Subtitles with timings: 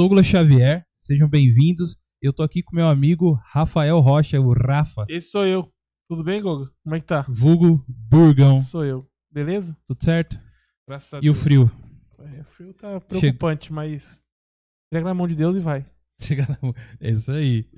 [0.00, 1.94] Douglas Xavier, sejam bem-vindos.
[2.22, 5.70] Eu tô aqui com meu amigo Rafael Rocha, o Rafa, Esse sou eu.
[6.08, 6.70] Tudo bem, Gogo?
[6.82, 7.26] Como é que tá?
[7.28, 8.60] vulgo Burgão.
[8.60, 9.06] Sou eu.
[9.30, 9.76] Beleza?
[9.86, 10.40] Tudo certo?
[10.88, 11.38] Graças a E o Deus.
[11.42, 11.70] frio?
[12.18, 14.24] É, o frio tá preocupante, mas.
[14.86, 15.84] Entrega na mão de Deus e vai.
[16.18, 16.72] Chega na...
[16.98, 17.68] É isso aí.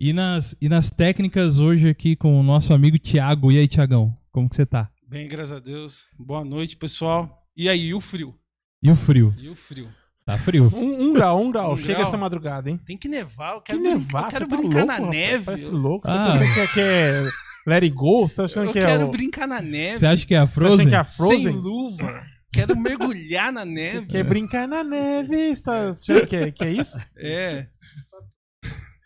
[0.00, 3.50] E nas, e nas técnicas hoje aqui com o nosso amigo Thiago.
[3.50, 4.14] E aí, Thiagão?
[4.30, 4.88] Como que você tá?
[5.08, 6.06] Bem, graças a Deus.
[6.16, 7.44] Boa noite, pessoal.
[7.56, 8.38] E aí, e o frio?
[8.80, 9.34] E o frio?
[9.36, 9.88] E o frio?
[10.24, 10.70] Tá frio.
[10.74, 11.72] Um, um grau, um grau.
[11.74, 12.08] Um Chega grau?
[12.08, 12.78] essa madrugada, hein?
[12.86, 15.10] Tem que nevar, eu Que quero, nevar, eu quero você tá brincar louco, na rapaz?
[15.10, 15.44] neve.
[15.44, 16.06] Parece eu louco.
[16.06, 16.36] Você Ah.
[16.38, 17.22] pensa que é, que é
[17.66, 18.28] Let It Go?
[18.28, 19.10] Você tá achando eu que é quero o...
[19.10, 19.98] brincar na neve.
[19.98, 20.88] Você acha que é a Você tá achando Frozen?
[20.88, 21.52] que é a Sem Frozen?
[21.52, 22.22] luva.
[22.54, 24.06] Quero mergulhar na neve.
[24.06, 25.56] Quer brincar na neve?
[25.56, 26.98] Você tá achando que é, que é isso?
[27.16, 27.66] É.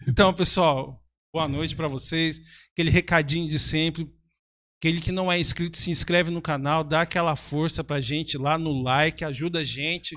[0.09, 1.01] Então, pessoal,
[1.33, 2.41] boa noite pra vocês.
[2.73, 4.06] Aquele recadinho de sempre.
[4.81, 8.59] Aquele que não é inscrito, se inscreve no canal, dá aquela força pra gente lá
[8.59, 10.14] no like, ajuda a gente.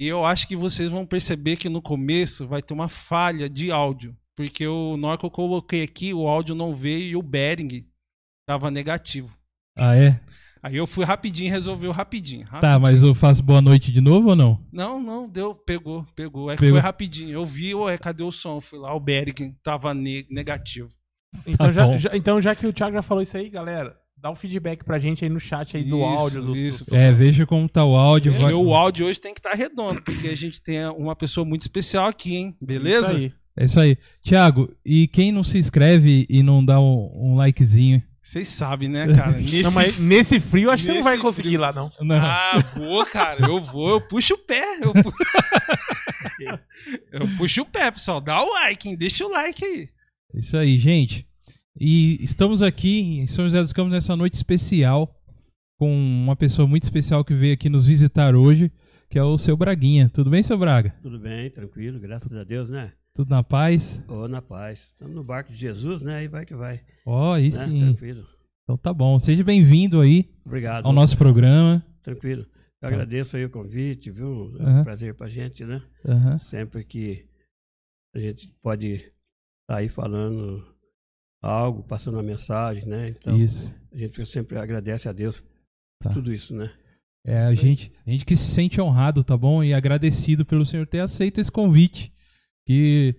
[0.00, 3.70] E eu acho que vocês vão perceber que no começo vai ter uma falha de
[3.70, 4.16] áudio.
[4.34, 7.86] Porque o, na hora que eu coloquei aqui, o áudio não veio e o Bering
[8.48, 9.30] tava negativo.
[9.76, 10.18] Ah, é?
[10.62, 12.46] Aí eu fui rapidinho e resolveu rapidinho.
[12.46, 12.80] Tá, rapidinho.
[12.80, 14.58] mas eu faço boa noite de novo ou não?
[14.72, 16.50] Não, não, deu, pegou, pegou.
[16.50, 16.76] É que Pegou.
[16.76, 17.30] foi rapidinho.
[17.30, 18.58] Eu vi, ué, cadê o som?
[18.60, 20.88] Fui lá, o Bering tava ne- negativo.
[21.46, 24.30] Então, Tá já, já- então, já que o Thiago já falou isso aí, galera, dá
[24.30, 26.42] um feedback pra gente aí no chat aí do Isso, áudio.
[26.42, 28.32] Do, isso, do- É, veja como tá o áudio.
[28.34, 31.62] vai- O áudio hoje tem que estar redondo, porque a gente tem uma pessoa muito
[31.62, 32.56] especial aqui, hein?
[32.60, 33.06] Beleza?
[33.08, 33.32] Isso aí.
[33.56, 33.98] É isso aí.
[34.22, 38.02] Thiago, e quem não se inscreve e não dá um, um likezinho?
[38.22, 39.32] Vocês sabem, né, cara?
[39.40, 39.62] Nesse...
[39.62, 41.60] Não, mas nesse frio, acho que você não vai conseguir frio.
[41.60, 41.90] lá, não.
[42.00, 42.16] Não.
[42.16, 43.44] Ah, vou, cara.
[43.44, 44.62] Eu vou, eu puxo o pé.
[44.80, 45.12] Eu, pu-
[47.12, 48.20] eu puxo o pé, pessoal.
[48.20, 48.96] Dá o like, hein?
[48.96, 49.88] Deixa o like aí.
[50.34, 51.26] Isso aí, gente.
[51.78, 55.14] E estamos aqui em São José dos Campos nessa noite especial
[55.78, 58.70] com uma pessoa muito especial que veio aqui nos visitar hoje,
[59.08, 60.10] que é o seu Braguinha.
[60.10, 60.94] Tudo bem, seu Braga?
[61.02, 62.92] Tudo bem, tranquilo, graças a Deus, né?
[63.14, 64.04] Tudo na paz?
[64.08, 64.88] Ô, na paz.
[64.88, 66.16] Estamos no barco de Jesus, né?
[66.16, 66.80] Aí vai que vai.
[67.06, 67.66] Ó, aí né?
[67.66, 67.78] sim.
[67.78, 68.26] Tranquilo.
[68.64, 69.18] Então tá bom.
[69.18, 70.86] Seja bem-vindo aí Obrigado.
[70.86, 71.84] ao nosso programa.
[72.02, 72.46] Tranquilo.
[72.82, 74.54] Eu agradeço aí o convite, viu?
[74.58, 74.84] É um Aham.
[74.84, 75.82] prazer pra gente, né?
[76.40, 77.26] Sempre que
[78.14, 80.64] a gente pode estar aí falando
[81.42, 83.08] algo, passando uma mensagem, né?
[83.10, 83.74] Então, Isso.
[83.92, 85.40] a gente sempre agradece a Deus
[86.00, 86.10] por Tá.
[86.14, 86.70] tudo isso, né?
[87.26, 89.62] É, a gente, a gente que se sente honrado, tá bom?
[89.62, 92.10] E agradecido pelo senhor ter aceito esse convite.
[92.66, 93.14] Que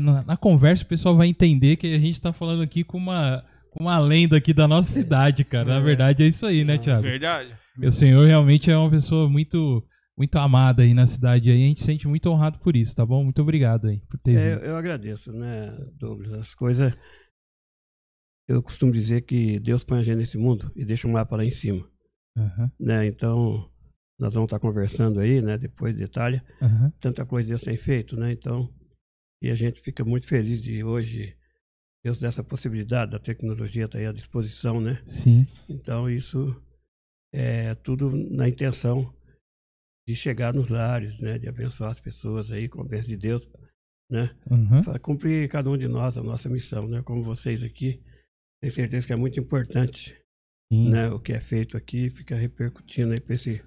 [0.00, 3.44] na, na conversa o pessoal vai entender que a gente tá falando aqui com uma,
[3.70, 5.64] com uma lenda aqui da nossa cidade, cara.
[5.70, 5.80] Na É.
[5.80, 7.02] verdade é isso aí, né, Não, Thiago?
[7.02, 7.52] Verdade.
[7.82, 9.82] O senhor realmente é uma pessoa muito
[10.16, 11.56] muito amada aí na cidade aí.
[11.64, 13.24] A gente se sente muito honrado por isso, tá bom?
[13.24, 14.64] Muito obrigado aí por ter É, vindo.
[14.66, 16.32] eu agradeço, né, Douglas?
[16.34, 16.92] As coisas.
[18.48, 21.44] Eu costumo dizer que Deus põe a gente nesse mundo e deixa um mapa lá
[21.44, 21.88] em cima.
[22.36, 23.06] Aham, né?
[23.06, 23.70] Então,
[24.18, 25.56] nós vamos estar conversando aí, né?
[25.56, 26.44] Depois de Itália.
[26.60, 26.92] aham.
[27.00, 28.32] Tanta coisa Deus tem feito, né?
[28.32, 28.72] Então,
[29.42, 31.36] e a gente fica muito feliz de hoje
[32.04, 35.02] Deus dar essa possibilidade da tecnologia estar aí à disposição, né?
[35.06, 35.46] Sim.
[35.66, 36.62] Então, isso
[37.32, 39.12] é tudo na intenção
[40.06, 41.38] de chegar nos lares, né?
[41.38, 43.48] De abençoar as pessoas aí com a bênção de Deus,
[44.10, 44.36] né?
[44.50, 44.82] Aham.
[44.82, 47.00] Para cumprir cada um de nós a nossa missão, né?
[47.02, 48.02] Como vocês aqui,
[48.64, 50.14] tenho certeza que é muito importante
[50.72, 50.90] Sim.
[50.90, 53.62] né, o que é feito aqui fica repercutindo aí para esse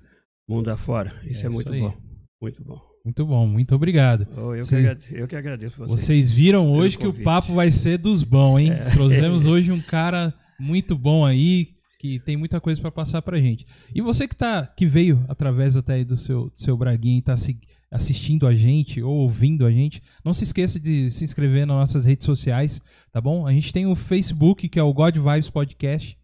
[0.50, 1.14] mundo afora.
[1.26, 1.98] Isso É é, muito bom.
[2.42, 2.82] Muito bom.
[3.06, 4.28] Muito bom, muito obrigado.
[4.36, 6.02] Oh, eu, Vocês- que agrade- eu que agradeço vocês.
[6.02, 8.72] Vocês viram hoje que o papo vai ser dos bons, hein?
[8.72, 8.90] É.
[8.90, 11.68] Trouxemos hoje um cara muito bom aí,
[12.00, 13.66] que tem muita coisa pra passar pra gente.
[13.96, 17.22] E você que tá que veio através até aí do seu, do seu Braguinha e
[17.22, 17.58] tá se-
[17.90, 22.06] assistindo a gente ou ouvindo a gente, não se esqueça de se inscrever nas nossas
[22.06, 22.82] redes sociais,
[23.12, 23.48] tá bom?
[23.48, 26.18] A gente tem o Facebook, que é o God Vibes Podcast.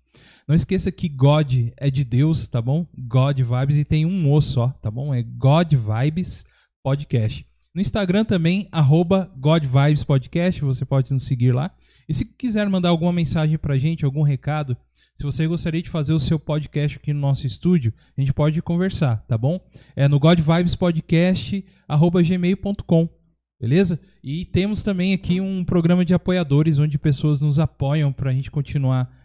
[0.48, 2.86] Não esqueça que God é de Deus, tá bom?
[2.98, 5.14] God Vibes e tem um O só, tá bom?
[5.14, 6.44] É God Vibes
[6.84, 7.46] Podcast.
[7.74, 11.74] No Instagram também, arroba God Vibes Podcast, você pode nos seguir lá.
[12.08, 14.78] E se quiser mandar alguma mensagem pra gente, algum recado,
[15.18, 18.62] se você gostaria de fazer o seu podcast aqui no nosso estúdio, a gente pode
[18.62, 19.60] conversar, tá bom?
[19.96, 23.10] É no godvibespodcast.gmail.com,
[23.60, 24.00] beleza?
[24.24, 29.22] E temos também aqui um programa de apoiadores, onde pessoas nos apoiam pra gente continuar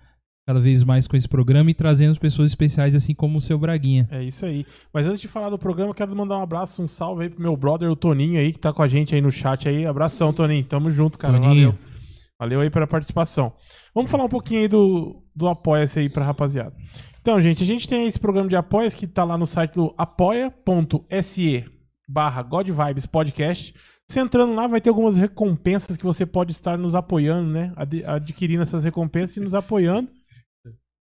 [0.47, 4.09] cada vez mais com esse programa e trazendo pessoas especiais, assim como o seu Braguinha.
[4.11, 4.65] É isso aí.
[4.95, 7.55] Mas antes de falar do programa, quero mandar um abraço, um salve aí pro meu
[7.55, 9.85] brother, o Toninho aí, que tá com a gente aí no chat aí.
[9.85, 10.65] Abração, Toninho.
[10.65, 11.39] Tamo junto, cara.
[11.39, 11.73] Toninho.
[11.73, 11.98] Valeu.
[12.39, 13.53] Valeu aí pela participação.
[13.95, 16.75] Vamos falar um pouquinho aí do, do Apoia-se aí pra rapaziada.
[17.21, 19.93] Então, gente, a gente tem esse programa de apoia que tá lá no site do
[19.99, 21.65] apoia.se
[22.09, 23.75] barra God Vibes Podcast.
[24.09, 27.73] Você entrando lá, vai ter algumas recompensas que você pode estar nos apoiando, né?
[27.77, 30.09] Ad- adquirindo essas recompensas e nos apoiando.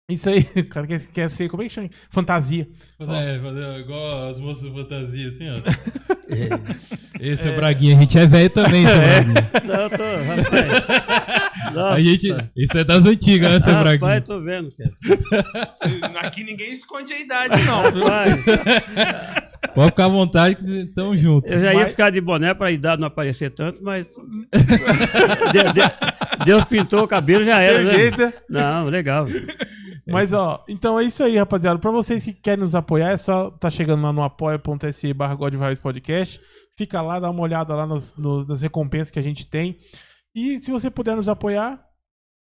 [0.10, 1.90] Isso aí, o cara quer, quer ser, como é que chama?
[2.10, 2.68] Fantasia.
[3.00, 6.16] É, igual as moças de fantasia, assim, ó.
[7.20, 9.52] Esse é o Braguinha, a gente é velho também, seu Braguinha.
[9.66, 11.74] Não, tô, rapaz.
[11.74, 11.96] Nossa.
[11.96, 14.22] A gente, isso é das antigas, né, seu Rapaz, Braguinha?
[14.22, 15.72] tô vendo, cara.
[16.22, 17.82] Aqui ninguém esconde a idade, não.
[17.84, 18.46] Rapaz,
[19.74, 21.48] Pode ficar à vontade que tamo junto.
[21.48, 24.06] eu já ia Mas- ficar de boné pra idade não aparecer tanto, mas.
[25.54, 25.92] Deus, Deus-
[26.46, 27.84] Deus pintou o cabelo, já era.
[27.84, 27.94] Né?
[27.94, 28.34] jeito, né?
[28.50, 29.28] Não, legal.
[30.14, 31.78] Mas, ó, então é isso aí, rapaziada.
[31.80, 35.36] Pra vocês que querem nos apoiar, é só tá chegando lá no apoia.se barra
[35.82, 36.40] Podcast.
[36.78, 39.80] Fica lá, dá uma olhada lá nos- nos- nas recompensas que a gente tem.
[40.34, 41.84] E se você puder nos apoiar,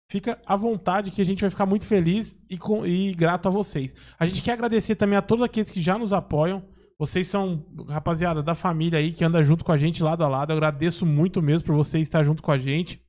[0.09, 3.51] fica à vontade que a gente vai ficar muito feliz e, com- e grato a
[3.51, 3.93] vocês.
[4.19, 6.63] A gente quer agradecer também a todos aqueles que já nos apoiam.
[6.99, 10.51] Vocês são, rapaziada, da família aí que anda junto com a gente lado a lado.
[10.51, 13.01] Eu agradeço muito mesmo por você estar junto com a gente.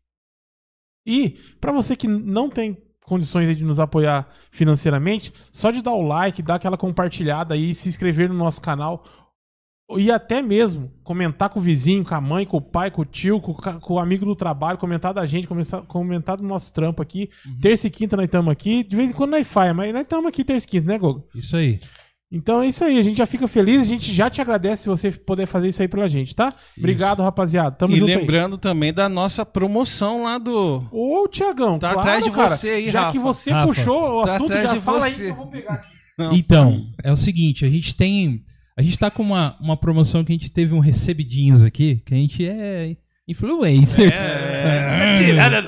[1.07, 2.77] E pra você que não tem
[3.09, 7.75] condições aí de nos apoiar financeiramente, só de dar o like, dar aquela compartilhada aí,
[7.75, 9.05] se inscrever no nosso canal
[9.97, 13.05] e até mesmo comentar com o vizinho, com a mãe, com o pai, com o
[13.07, 17.01] tio, com, com o amigo do trabalho, comentar da gente, comentar, comentar do nosso trampo
[17.01, 17.31] aqui.
[17.61, 18.85] Terça e quinta nós estamos aqui.
[18.85, 21.27] De vez em quando nós faia, mas nós estamos aqui terça e quinta, né, Gogo?
[21.35, 21.81] Isso aí.
[22.31, 24.89] Então é isso aí, a gente já fica feliz, a gente já te agradece se
[24.89, 26.53] você puder fazer isso aí pela gente, tá?
[26.77, 27.75] Obrigado, rapaziada.
[27.75, 28.17] Tamo E junto aí.
[28.19, 30.87] lembrando também da nossa promoção lá do.
[30.93, 32.49] Ô, Tiagão, Tá claro, atrás de cara.
[32.51, 33.13] você aí, Já Rafa.
[33.13, 35.25] que você Rafa, puxou o tá assunto, já fala aí você.
[35.25, 35.89] que eu vou pegar aqui.
[36.19, 36.35] Não.
[36.35, 38.43] Então, é o seguinte, a gente tem.
[38.77, 42.13] A gente tá com uma, uma promoção que a gente teve um recebidinhos aqui, que
[42.13, 42.95] a gente é
[43.27, 44.13] influencer.
[44.13, 45.63] É, tirada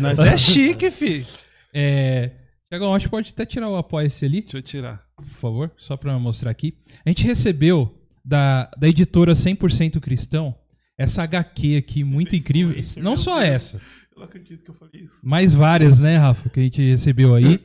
[0.00, 1.24] Nós é chique, fi.
[1.72, 2.32] É.
[2.68, 5.00] Tiagão, acho que pode até tirar o apoia-se ali, Deixa eu tirar.
[5.22, 6.74] Por favor, só pra mostrar aqui.
[7.04, 10.54] A gente recebeu da, da editora 100% Cristão
[10.98, 12.70] essa HQ aqui muito incrível.
[12.70, 13.50] influencer, Não só Deus.
[13.52, 13.76] essa.
[14.14, 15.18] Eu não acredito que eu falei isso.
[15.22, 17.58] mais várias, né, Rafa, que a gente recebeu aí,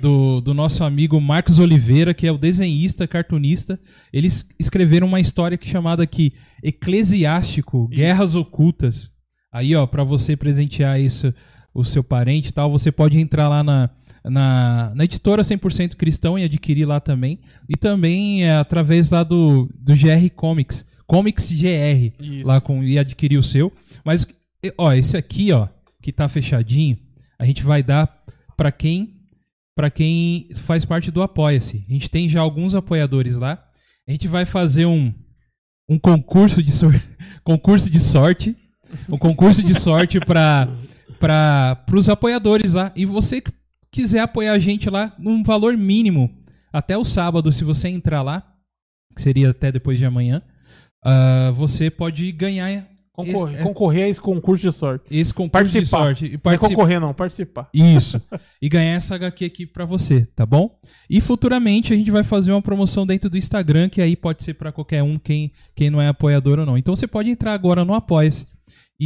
[0.00, 3.78] do, do nosso amigo Marcos Oliveira, que é o desenhista, cartunista.
[4.12, 6.32] Eles escreveram uma história que chamada aqui
[6.62, 9.10] Eclesiástico, Guerras Ocultas.
[9.52, 11.32] Aí, ó, pra você presentear isso,
[11.72, 13.88] o seu parente e tal, você pode entrar lá na,
[14.24, 17.40] na, na editora 100% Cristão e adquirir lá também.
[17.68, 22.46] E também é através lá do, do GR Comics, Comics GR Isso.
[22.46, 23.72] lá com e adquirir o seu.
[24.04, 24.26] Mas
[24.78, 25.68] ó, esse aqui, ó,
[26.00, 26.96] que tá fechadinho,
[27.38, 28.22] a gente vai dar
[28.56, 29.18] pra quem
[29.74, 31.84] para quem faz parte do Apoia-se.
[31.88, 33.62] A gente tem já alguns apoiadores lá.
[34.06, 35.12] A gente vai fazer um
[35.88, 36.98] um concurso de sor...
[37.42, 38.56] concurso de sorte,
[39.08, 40.68] um concurso de sorte para
[41.18, 42.92] para os apoiadores lá.
[42.96, 43.52] E você que
[43.92, 46.30] quiser apoiar a gente lá num valor mínimo
[46.72, 48.42] até o sábado, se você entrar lá,
[49.14, 50.42] que seria até depois de amanhã,
[51.04, 55.04] ah, você pode ganhar Concorrer, É- concorrer a esse concurso de sorte.
[55.10, 55.82] esse concurso Participar.
[55.82, 56.68] de sorte e Não é participar.
[56.70, 57.68] concorrer, não, participar.
[57.74, 58.18] Isso.
[58.62, 60.78] E ganhar essa HQ aqui pra você, tá bom?
[61.10, 64.54] E futuramente a gente vai fazer uma promoção dentro do Instagram, que aí pode ser
[64.54, 66.78] pra qualquer um, quem, quem não é apoiador ou não.
[66.78, 68.46] Então você pode entrar agora no Apoia-se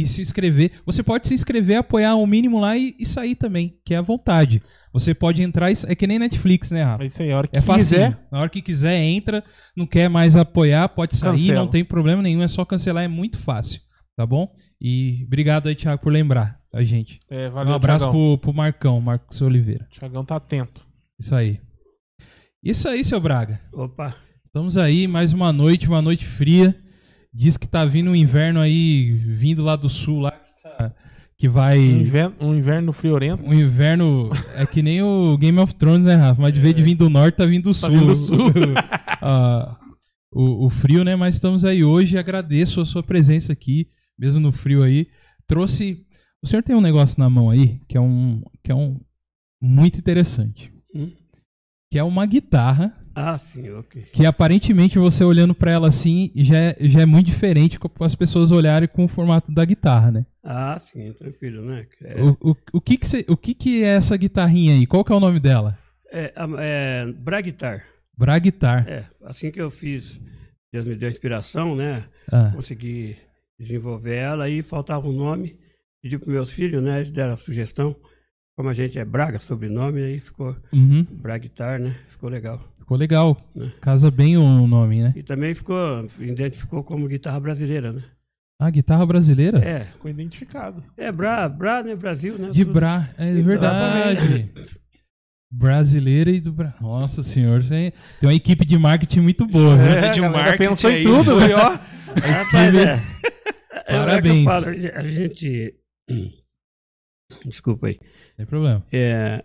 [0.03, 0.71] e se inscrever.
[0.85, 4.01] Você pode se inscrever, apoiar o mínimo lá e, e sair também, que é à
[4.01, 4.61] vontade.
[4.93, 7.03] Você pode entrar, e, é que nem Netflix, né, Rafa?
[7.03, 7.95] É isso aí, a hora que É fácil.
[7.97, 8.27] quiser.
[8.31, 9.43] Na hora que quiser, entra.
[9.75, 11.59] Não quer mais apoiar, pode sair, Cancela.
[11.59, 12.41] não tem problema nenhum.
[12.41, 13.81] É só cancelar, é muito fácil.
[14.15, 14.51] Tá bom?
[14.81, 17.19] E obrigado aí, Thiago, por lembrar a gente.
[17.29, 18.37] É, valeu, um abraço Thiagão.
[18.37, 19.87] pro, pro Marcão, Marcos Oliveira.
[19.91, 20.83] Thiagão tá atento.
[21.19, 21.59] Isso aí.
[22.63, 23.61] Isso aí, seu Braga.
[23.71, 24.15] Opa.
[24.45, 26.75] Estamos aí, mais uma noite, uma noite fria.
[27.39, 30.91] Diz que tá vindo um inverno aí, vindo lá do sul, lá, que, tá-
[31.37, 31.77] que vai.
[31.77, 33.43] Um inverno, um inverno friorento.
[33.47, 36.41] Um inverno é que nem o Game of Thrones, né, Rafa?
[36.41, 37.91] Mas de vez de vir do norte, tá vindo do sul.
[37.91, 38.37] vindo do sul.
[39.21, 39.77] Ah,
[40.31, 41.15] o, o frio, né?
[41.15, 42.17] Mas estamos aí hoje.
[42.17, 45.07] Agradeço a sua presença aqui, mesmo no frio aí.
[45.47, 46.05] Trouxe.
[46.41, 48.41] O senhor tem um negócio na mão aí que é um.
[48.63, 48.99] que é um.
[49.61, 50.71] muito interessante.
[50.95, 51.11] Hum?
[51.91, 52.95] Que é uma guitarra.
[53.19, 54.03] Ah, sim, ok.
[54.13, 58.13] Que aparentemente você olhando pra ela assim já é, já é muito diferente para as
[58.13, 60.25] pessoas olharem com o formato da guitarra, né?
[60.43, 61.87] Ah, sim, tranquilo, né?
[62.03, 64.85] É, O, o, o, que, que, cê- o que, que é essa guitarrinha aí?
[64.85, 65.75] Qual que é o nome dela?
[66.11, 67.83] é, é Braguitar.
[68.15, 68.87] Bra Guitar.
[68.87, 70.21] É, assim que eu fiz,
[70.71, 72.05] Deus me deu a inspiração, né?
[72.31, 73.17] Ah, Consegui
[73.59, 75.57] desenvolver ela aí faltava um nome.
[76.03, 76.97] Pedi para meus filhos, né?
[76.99, 77.95] Eles deram a sugestão.
[78.55, 81.03] Como a gente é Braga, sobrenome, aí ficou uhum.
[81.11, 81.95] Braguitar, né?
[82.09, 82.59] Ficou legal.
[82.87, 83.37] Ficou legal.
[83.53, 83.69] Né?
[83.81, 85.11] Casa bem o nome, né?
[85.13, 88.01] E também ficou, identificou como guitarra brasileira, né?
[88.61, 89.59] Ah, guitarra brasileira?
[89.59, 90.81] É, Ficou identificado.
[90.95, 91.97] é Bra, Bra, né?
[91.97, 92.49] Brasil, né?
[92.49, 92.75] De Tudo.
[92.75, 93.09] Bra.
[93.17, 94.49] É verdade.
[95.51, 96.75] Brasileira e do Bra.
[96.79, 97.91] Nossa senhor, tem,
[98.21, 99.85] tem uma equipe de marketing muito boa, viu?
[99.87, 101.55] É, de marketing pensou em aí tudo, foi, né?
[101.55, 101.79] ó.
[102.21, 102.93] Rapaz, é.
[102.93, 104.37] É, é que Parabéns.
[104.37, 105.75] eu falo, a gente.
[107.45, 107.99] Desculpa aí.
[108.37, 108.81] Sem problema.
[108.93, 109.43] É,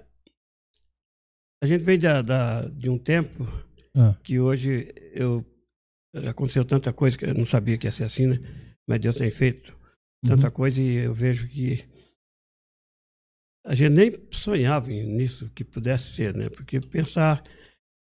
[1.62, 3.46] a gente vem da, da- de um tempo
[3.94, 5.44] Ah, que hoje eu
[6.28, 8.38] aconteceu tanta coisa que eu não sabia que ia ser assim, né?
[8.86, 9.74] Mas Deus tem feito
[10.24, 10.52] tanta Uhum.
[10.52, 11.84] coisa e eu vejo que
[13.64, 16.48] a gente nem sonhava nisso que pudesse ser, né?
[16.50, 17.42] Porque pensar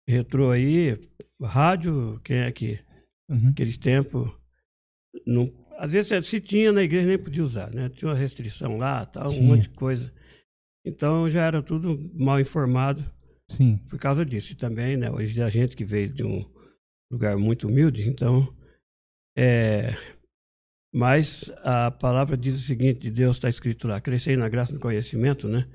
[0.08, 0.98] retrô aí,
[1.42, 2.80] rádio, quem é que
[3.30, 3.50] Uhum.
[3.50, 4.32] aqueles tempos
[5.26, 7.90] não, às vezes se tinha na igreja nem podia usar, né?
[7.90, 9.44] Tinha uma restrição lá, tal, Tinha.
[9.44, 10.12] um monte de coisa.
[10.86, 13.04] Então já era tudo mal informado
[13.50, 13.78] Sim.
[13.90, 14.52] por causa disso.
[14.54, 16.46] E também, né, hoje a gente que veio de um
[17.12, 18.54] lugar muito humilde, então.
[19.38, 19.92] É,
[20.94, 24.76] mas a palavra diz o seguinte: de Deus está escrito lá, crescei na graça e
[24.76, 25.68] no conhecimento, né?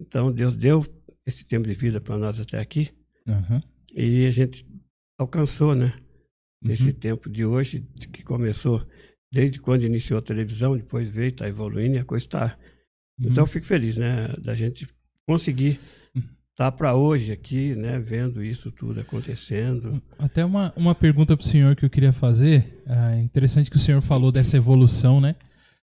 [0.00, 0.84] Então Deus deu
[1.26, 2.90] esse tempo de vida para nós até aqui
[3.26, 3.60] Uhum.
[3.94, 4.66] e a gente
[5.18, 5.92] alcançou, né?
[6.62, 6.92] Nesse Uhum.
[6.92, 8.86] tempo de hoje, que começou
[9.30, 12.58] desde quando iniciou a televisão, depois veio, está evoluindo e a coisa está.
[13.20, 13.28] Uhum.
[13.30, 14.88] Então eu fico feliz, né, da gente
[15.26, 15.78] conseguir
[16.58, 20.02] Estar para hoje aqui, né, vendo isso tudo acontecendo.
[20.18, 22.82] Até uma, uma pergunta pro senhor que eu queria fazer.
[22.84, 25.36] É interessante que o senhor falou dessa evolução, né?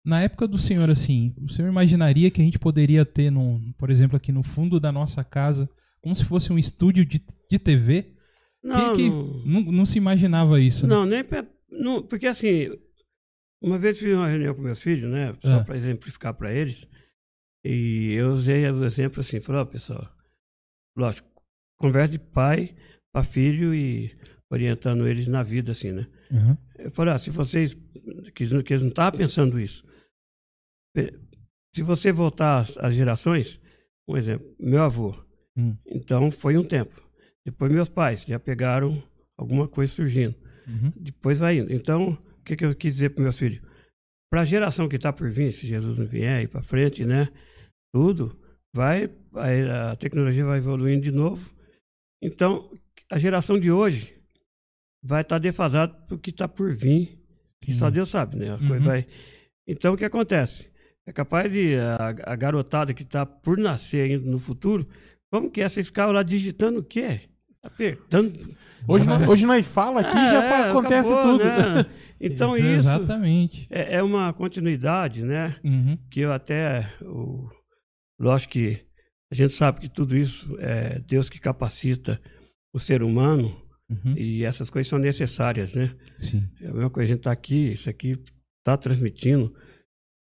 [0.05, 3.89] Na época do senhor, assim, o senhor imaginaria que a gente poderia ter, num, por
[3.89, 5.67] exemplo, aqui no fundo da nossa casa,
[6.03, 8.13] como se fosse um estúdio de, de TV?
[8.63, 10.95] Não, que, que não, não, se imaginava isso, né?
[10.95, 12.69] não, nem pe- não, porque assim,
[13.63, 15.65] uma vez fiz uma reunião com meus filhos, né, só Ah.
[15.65, 16.87] para exemplificar para eles,
[17.65, 20.07] e eu usei o exemplo assim, falei, ó, pessoal,
[20.97, 21.29] lógico,
[21.79, 22.75] conversa de pai
[23.13, 24.17] para filho e
[24.51, 26.07] orientando eles na vida, assim, né?
[26.31, 26.57] Uhum.
[26.79, 27.75] Eu falei, ah, se vocês,
[28.35, 29.85] que, que eles não estavam pensando isso,
[30.97, 31.13] eh,
[31.75, 33.61] se você voltar às, gerações,
[34.09, 35.15] um exemplo, meu avô,
[35.57, 35.77] Hum.
[35.85, 37.03] então foi um tempo.
[37.45, 39.03] Depois meus pais já pegaram
[39.37, 40.35] alguma coisa surgindo.
[40.67, 40.93] Uhum.
[40.97, 41.73] Depois vai indo.
[41.73, 43.61] Então, o que, que eu quis dizer para meus filhos?
[44.31, 47.29] Para a geração que está por vir, se Jesus não vier e para frente, né?
[47.93, 48.39] Tudo
[48.75, 49.11] vai,
[49.91, 51.51] a tecnologia vai evoluindo de novo.
[52.23, 52.71] Então,
[53.11, 54.15] a geração de hoje
[55.03, 57.19] vai estar defasada do que está por vir,
[57.61, 57.79] que Sim.
[57.79, 58.51] só Deus sabe, né?
[58.51, 58.69] A Uhum.
[58.69, 59.07] coisa vai.
[59.67, 60.69] Então, o que acontece?
[61.07, 64.87] É capaz de a, a garotada que está por nascer ainda no futuro,
[65.33, 65.69] como que é?
[65.69, 67.21] Vocês ficavam lá digitando o quê?
[67.63, 68.55] Apertando.
[68.87, 71.45] Hoje, nós- hoje nós fala aqui É, já é, acontece acabou, tudo.
[71.45, 71.87] né?
[72.23, 73.67] Então isso Exatamente.
[73.71, 75.57] é, é uma continuidade, né?
[75.65, 75.97] Uhum.
[76.11, 77.49] Que eu até, o,
[78.21, 78.85] lógico que
[79.33, 82.21] a gente sabe que tudo isso é Deus que capacita
[82.75, 84.15] o ser humano Uhum.
[84.17, 85.97] e essas coisas são necessárias, né?
[86.17, 86.49] Sim.
[86.61, 88.17] É a mesma coisa, a gente tá aqui, isso aqui
[88.65, 89.53] tá transmitindo,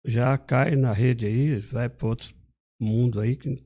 [0.06, 2.32] já cai na rede aí, vai para outro
[2.80, 3.60] mundo aí, que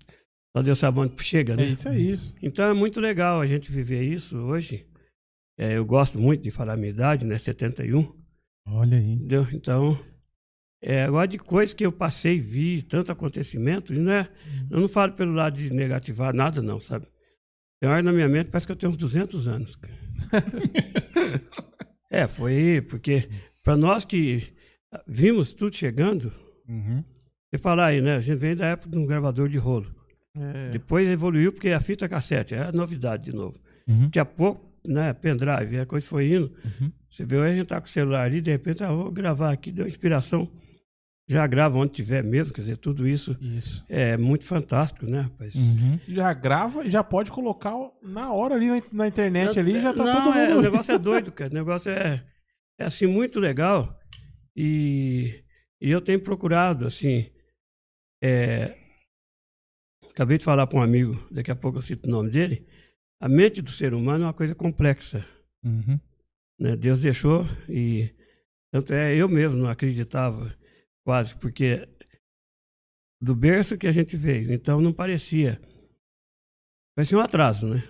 [0.56, 1.64] só Deus sabe onde chega, né?
[1.64, 2.16] É isso aí.
[2.40, 4.86] Então é muito legal a gente viver isso hoje.
[5.58, 7.36] É, eu gosto muito de falar a minha idade, né?
[7.36, 8.10] 71.
[8.68, 9.12] Olha aí.
[9.12, 9.46] Entendeu?
[9.52, 10.02] Então,
[10.82, 14.28] é, agora de coisas que eu passei, vi, tanto acontecimento, e não é,
[14.70, 17.06] eu não falo pelo lado de negativar nada, não, sabe?
[17.80, 19.78] Tem hora na minha mente, parece que eu tenho uns 200 anos.
[22.10, 23.28] é, foi porque
[23.62, 24.52] para nós que
[25.06, 26.32] vimos tudo chegando,
[26.68, 27.02] Uhum.
[27.50, 28.16] você falar aí, né?
[28.16, 29.92] A gente vem da época de um gravador de rolo.
[30.36, 30.70] É.
[30.70, 33.58] Depois evoluiu porque a fita cassete é a novidade de novo.
[33.88, 34.04] Uhum.
[34.04, 36.52] Daqui a pouco, né, pendrive, a coisa foi indo.
[36.64, 36.92] Uhum.
[37.10, 39.50] Você vê, hoje a gente tá com o celular ali, de repente, ah, vou gravar
[39.50, 40.48] aqui, deu inspiração.
[41.30, 43.84] Já grava onde tiver mesmo, quer dizer, tudo isso Isso.
[43.88, 45.54] é muito fantástico, né, rapaz?
[45.54, 46.00] Uhum.
[46.08, 47.72] Já grava e já pode colocar
[48.02, 50.62] na hora ali na, na internet ali, já tá Não, todo é, o mundo.
[50.62, 51.48] negócio é doido, cara.
[51.50, 52.24] O negócio é,
[52.78, 53.96] é assim, muito legal.
[54.56, 55.44] E,
[55.80, 57.30] e eu tenho procurado, assim.
[58.22, 58.76] é,
[60.10, 62.66] acabei de falar para um amigo, daqui a pouco eu cito o nome dele.
[63.20, 65.24] A mente do ser humano é uma coisa complexa.
[65.64, 66.00] Uhum.
[66.58, 66.74] né?
[66.74, 68.10] Deus deixou e
[68.72, 70.58] tanto é eu mesmo não acreditava
[71.04, 71.88] quase porque
[73.20, 75.60] do berço que a gente veio, então não parecia
[76.96, 77.82] parecia um atraso, né?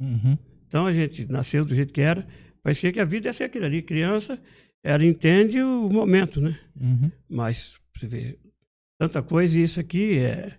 [0.00, 0.38] Uhum.
[0.66, 2.26] Então a gente nasceu do jeito que era,
[2.62, 4.40] parecia que a vida ia ser aquilo ali, criança,
[4.82, 6.58] ela entende o momento, né?
[6.80, 7.10] Uhum.
[7.28, 8.38] Mas você vê
[8.98, 10.58] tanta coisa e isso aqui é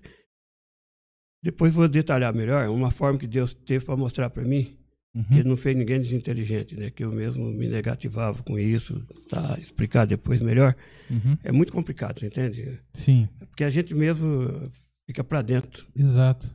[1.44, 4.78] depois vou detalhar melhor, uma forma que Deus teve para mostrar para mim
[5.16, 5.26] Uhum.
[5.38, 6.90] ele não fez ninguém desinteligente, né?
[6.90, 9.58] Que eu mesmo me negativava com isso, tá?
[9.62, 10.76] Explicar depois melhor.
[11.10, 11.38] Uhum.
[11.44, 12.80] É muito complicado, você entende?
[12.96, 14.72] Sim, Porque a gente mesmo
[15.06, 16.48] fica para dentro, exato.
[16.48, 16.54] Uhum.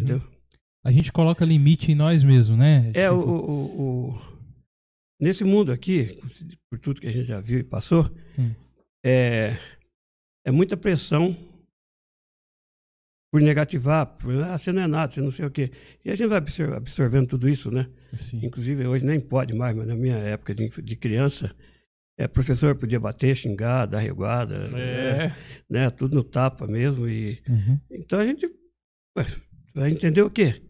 [0.00, 0.22] entendeu?
[0.84, 2.90] A gente coloca limite em nós mesmos, né?
[2.94, 4.38] É, o, Tipo, o, o- o-
[5.20, 6.18] nesse mundo aqui,
[6.70, 8.52] por tudo que a gente já viu e passou, Hum.
[9.04, 9.58] é,
[10.46, 11.36] é muita pressão
[13.30, 15.70] por negativar, por, ah, você não é nada, você não sei o quê.
[16.04, 17.88] E a gente vai absor- absorvendo tudo isso, né?
[18.18, 18.40] Sim.
[18.44, 21.54] Inclusive, hoje nem pode mais, mas na minha época de, de criança,
[22.18, 25.32] é, professor podia bater, xingar, dar reguada, É.
[25.68, 25.90] né?
[25.90, 27.08] Tudo no tapa mesmo.
[27.08, 27.78] E, Uhum.
[27.90, 28.46] então a gente
[29.16, 29.26] ué,
[29.74, 30.62] vai entender o quê?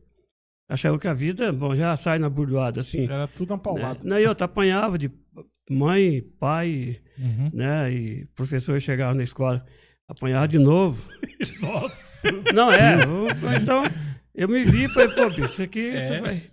[0.68, 3.04] Achava que a vida, bom, já sai na burdoada, assim.
[3.04, 3.58] Era tudo uma
[4.04, 4.10] Né?
[4.10, 5.10] Não, eu apanhava de
[5.70, 7.50] mãe, pai, Uhum.
[7.54, 7.90] né?
[7.92, 9.64] E professor chegava na escola,
[10.08, 11.02] apanhava de novo.
[12.54, 12.94] Não, é.
[13.60, 13.82] então,
[14.34, 16.02] eu me vi e falei, pô, bicho, isso aqui É.
[16.02, 16.50] isso vai.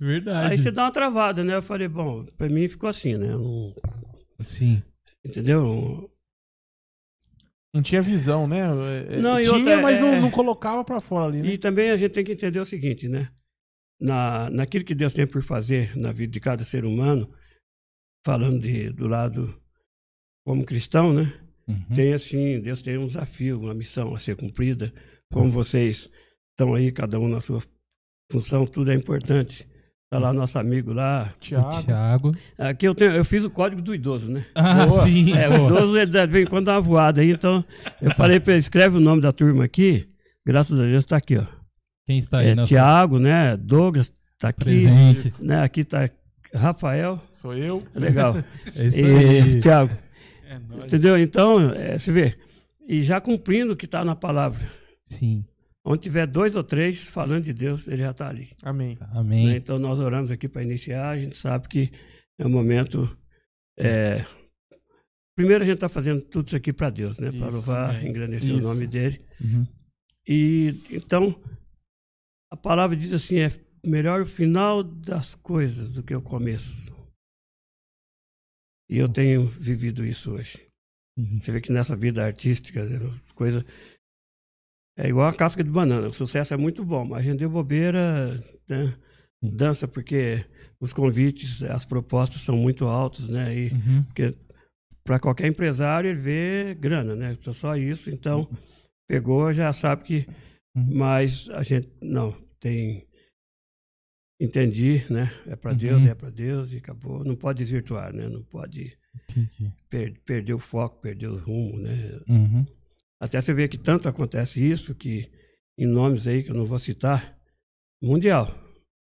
[0.00, 0.52] Verdade.
[0.52, 1.54] Aí você dá uma travada, né?
[1.56, 3.28] Eu falei, bom, pra mim ficou assim, né?
[3.28, 3.74] não-
[4.44, 4.82] Sim.
[5.24, 6.10] entendeu?
[7.74, 8.60] Não tinha visão, né?
[9.10, 11.48] É, Não, e tinha, outra, mas não, é- não colocava pra fora ali, né?
[11.54, 13.28] E também a gente tem que entender o seguinte, né?
[14.00, 17.28] Na, naquilo que Deus tem por fazer na vida de cada ser humano,
[18.24, 19.60] falando de, do lado
[20.46, 21.32] como cristão, né?
[21.68, 21.94] Uhum.
[21.94, 24.92] Tem assim, Deus tem um desafio, uma missão a ser cumprida.
[25.30, 26.08] Como vocês
[26.52, 27.62] estão aí, cada um na sua
[28.32, 29.68] função, tudo é importante.
[30.10, 31.34] Tá lá nosso amigo lá.
[31.38, 32.34] Tiago.
[32.56, 34.46] Aqui eu, tenho, eu fiz o código do idoso, né?
[34.54, 35.02] Ah, Boa.
[35.02, 35.32] sim.
[35.36, 37.62] É, o idoso ele de vez em quando dá uma voada aí, então
[38.00, 40.08] eu falei para ele, escreve o nome da turma aqui.
[40.46, 41.44] Graças a Deus tá aqui, ó.
[42.06, 43.54] Quem está aí É, na sua Tiago, né?
[43.58, 44.64] Douglas tá aqui.
[44.64, 45.44] presente?
[45.44, 45.60] Né?
[45.60, 46.08] Aqui tá
[46.54, 47.20] Rafael.
[47.30, 47.82] Sou eu.
[47.94, 48.36] Legal.
[48.76, 49.60] É isso e aí.
[49.60, 49.92] Tiago.
[50.48, 50.84] É nóis.
[50.84, 51.18] Entendeu?
[51.18, 52.34] Então, é, você vê.
[52.86, 54.66] E já cumprindo o que está na palavra.
[55.06, 55.44] Sim.
[55.84, 58.50] Onde tiver dois ou três falando de Deus, ele já está ali.
[58.62, 58.96] Amém.
[59.00, 59.06] né?
[59.12, 59.56] Amém.
[59.56, 61.10] Então, nós oramos aqui para iniciar.
[61.10, 61.90] A gente sabe que
[62.38, 63.16] é um momento.
[63.78, 64.24] é,
[65.38, 67.30] Primeiro, a gente está fazendo tudo isso aqui para Deus, né?
[67.30, 68.08] Para louvar, é.
[68.08, 68.66] engrandecer o Isso.
[68.66, 69.24] nome dele.
[69.40, 69.64] Uhum.
[70.26, 71.40] E então,
[72.50, 73.52] a palavra diz assim: é
[73.86, 76.92] melhor o final das coisas do que o começo.
[78.88, 80.58] E eu tenho vivido isso hoje.
[81.18, 81.38] Uhum.
[81.40, 82.98] Você vê que nessa vida artística, né,
[83.34, 83.64] coisa.
[84.96, 86.08] É igual a casca de banana.
[86.08, 88.34] O sucesso é muito bom, mas render bobeira,
[88.68, 88.94] né,
[89.42, 89.50] Sim.
[89.56, 90.44] dança, porque
[90.80, 93.54] os convites, as propostas são muito altos, né?
[93.56, 94.02] E Uhum.
[94.04, 94.34] porque
[95.04, 97.36] para qualquer empresário ele vê grana, né?
[97.42, 98.10] Só- Só isso.
[98.10, 98.48] Então,
[99.08, 100.26] pegou, já sabe que.
[100.76, 100.94] Uhum.
[100.96, 103.06] Mas a gente não tem.
[104.40, 105.32] Entendi, né?
[105.46, 105.76] É para Uhum.
[105.76, 107.24] Deus, é para Deus e acabou.
[107.24, 108.28] Não pode desvirtuar, né?
[108.28, 108.96] Não pode
[109.90, 112.20] per- perder o foco, perder o rumo, né?
[112.28, 112.64] Uhum.
[113.20, 115.28] Até você vê que tanto acontece isso que,
[115.76, 117.36] em nomes aí que eu não vou citar,
[118.00, 118.56] mundial.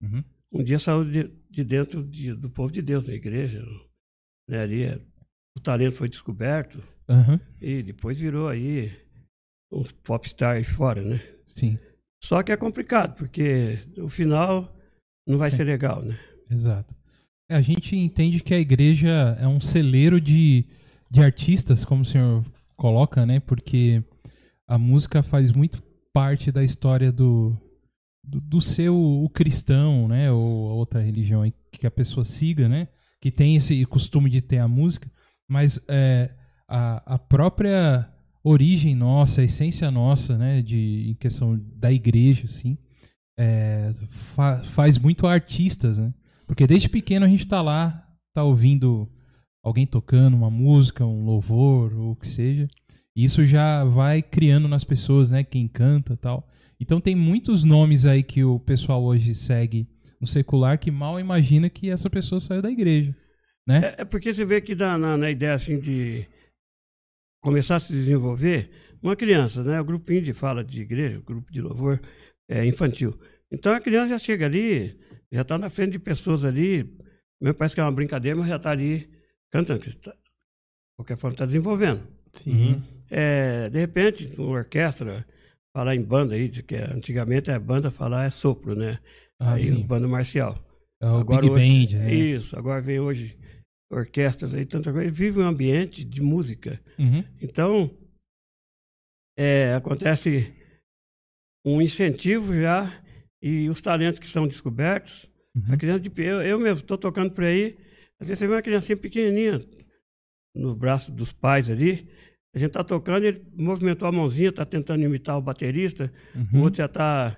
[0.03, 0.23] Uhum.
[0.53, 3.65] Um dia saiu de, de dentro de- do povo de Deus, da igreja.
[4.49, 4.59] Né?
[4.61, 5.01] Ali é-
[5.57, 6.77] o talento foi descoberto
[7.09, 7.41] Uhum.
[7.61, 8.93] e depois virou aí
[9.73, 11.23] uns popstar aí fora, né?
[11.47, 11.79] Sim.
[12.23, 14.77] Só que é complicado, porque o final
[15.27, 15.59] não vai Sim.
[15.59, 16.19] ser legal, né?
[16.51, 16.95] Exato.
[17.49, 20.65] É, A gente entende que a igreja é um celeiro de,
[21.11, 22.45] de artistas, como o senhor
[22.77, 23.41] coloca, né?
[23.41, 24.03] Porque
[24.67, 25.83] a música faz muito
[26.13, 27.57] parte da história do,
[28.23, 30.31] do, do seu o cristão, né?
[30.31, 32.89] Ou outra religião que a pessoa siga, né?
[33.21, 35.11] Que tem esse costume de ter a música,
[35.49, 36.31] mas é,
[36.69, 38.09] a, a própria
[38.43, 40.63] origem nossa, a essência nossa, né?
[40.63, 42.77] De, em questão da igreja, assim,
[43.43, 46.15] é, fa- faz muito artistas, né?
[46.47, 49.11] Porque desde pequeno a gente tá lá, tá ouvindo
[49.65, 52.69] alguém tocando uma música, um louvor, ou o que seja.
[53.17, 55.43] E isso já vai criando nas pessoas, né?
[55.43, 56.47] Quem canta tal.
[56.81, 59.89] Então tem muitos nomes aí que o pessoal hoje segue
[60.21, 63.15] no secular que mal imagina que essa pessoa saiu da igreja.
[63.67, 63.95] Né?
[63.97, 66.27] É, é porque você vê que na, na, na ideia assim de
[67.43, 68.71] começar a se desenvolver,
[69.03, 69.81] uma criança, né?
[69.81, 72.01] O grupinho de fala de igreja, o grupo de louvor
[72.49, 73.19] é infantil.
[73.53, 74.99] Então a criança já chega ali,
[75.31, 76.97] já está na frente de pessoas ali,
[77.41, 79.11] mesmo parece que é uma brincadeira, mas já está ali
[79.51, 79.81] cantando.
[80.01, 82.07] tá- De qualquer forma, está desenvolvendo.
[82.33, 82.83] Sim.
[83.11, 85.27] É, de repente, uma orquestra,
[85.77, 88.99] falar em banda aí, que antigamente a banda falar é sopro, né?
[89.41, 89.83] Ah, aí, sim.
[89.83, 90.65] banda marcial.
[91.01, 92.15] É o Agora Big hoje- Band, né?
[92.15, 93.37] Isso, agora vem hoje
[93.91, 95.11] orquestras aí, tanta coisa.
[95.11, 96.81] Vive um ambiente de música.
[96.99, 97.25] Uhum.
[97.41, 97.91] Então,
[99.37, 100.55] é, acontece
[101.67, 103.02] um incentivo já
[103.43, 105.29] e os talentos que são descobertos.
[105.55, 105.75] Uhum.
[105.75, 107.77] A criança de, eu, eu mesmo estou tocando por aí,
[108.21, 109.61] às vezes você vê uma criancinha pequenininha
[110.55, 112.09] no braço dos pais ali.
[112.55, 116.63] A gente está tocando, ele movimentou a mãozinha, está tentando imitar o baterista, o Uhum.
[116.63, 117.37] outro já está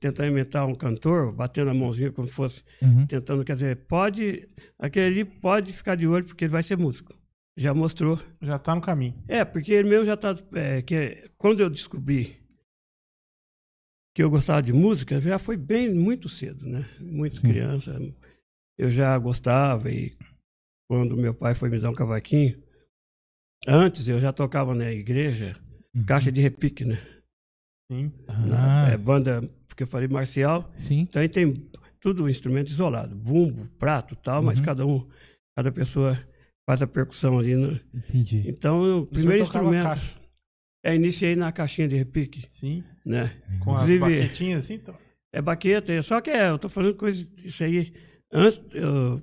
[0.00, 3.06] tentando imitar um cantor, batendo a mãozinha como se fosse Uhum.
[3.06, 7.16] tentando, quer dizer, pode, aquele ali pode ficar de olho porque ele vai ser músico.
[7.56, 8.20] Já mostrou.
[8.42, 9.14] Já tá no caminho.
[9.26, 12.36] É, porque ele mesmo já tá, é, que quando eu descobri
[14.18, 16.84] que eu gostava de música, já foi bem, muito cedo, né?
[16.98, 17.46] Muito Sim.
[17.46, 17.96] criança.
[18.76, 20.16] Eu já gostava e
[20.90, 22.60] quando meu pai foi me dar um cavaquinho,
[23.64, 25.56] antes eu já tocava na igreja,
[25.94, 26.04] Uhum.
[26.04, 27.00] caixa de repique, né?
[27.92, 28.10] Sim.
[28.44, 31.02] Na- Ah, é, banda, porque eu falei marcial, sim.
[31.02, 31.54] então aí tem
[32.00, 34.64] tudo um instrumento isolado, bumbo, prato tal, mas Uhum.
[34.64, 35.08] cada um,
[35.56, 36.18] cada pessoa
[36.68, 37.54] faz a percussão ali.
[37.54, 37.78] No...
[37.94, 38.42] Entendi.
[38.48, 40.17] Então, o primeiro instrumento, caixa.
[40.90, 42.82] É, iniciei na caixinha de repique, Sim.
[43.04, 43.36] né?
[43.60, 44.74] Com as Inclusive- baquetinhas assim.
[44.74, 44.96] Então...
[45.32, 47.92] É baqueta, é- só que é, eu tô falando coisa, isso aí.
[48.32, 49.22] Antes, eu,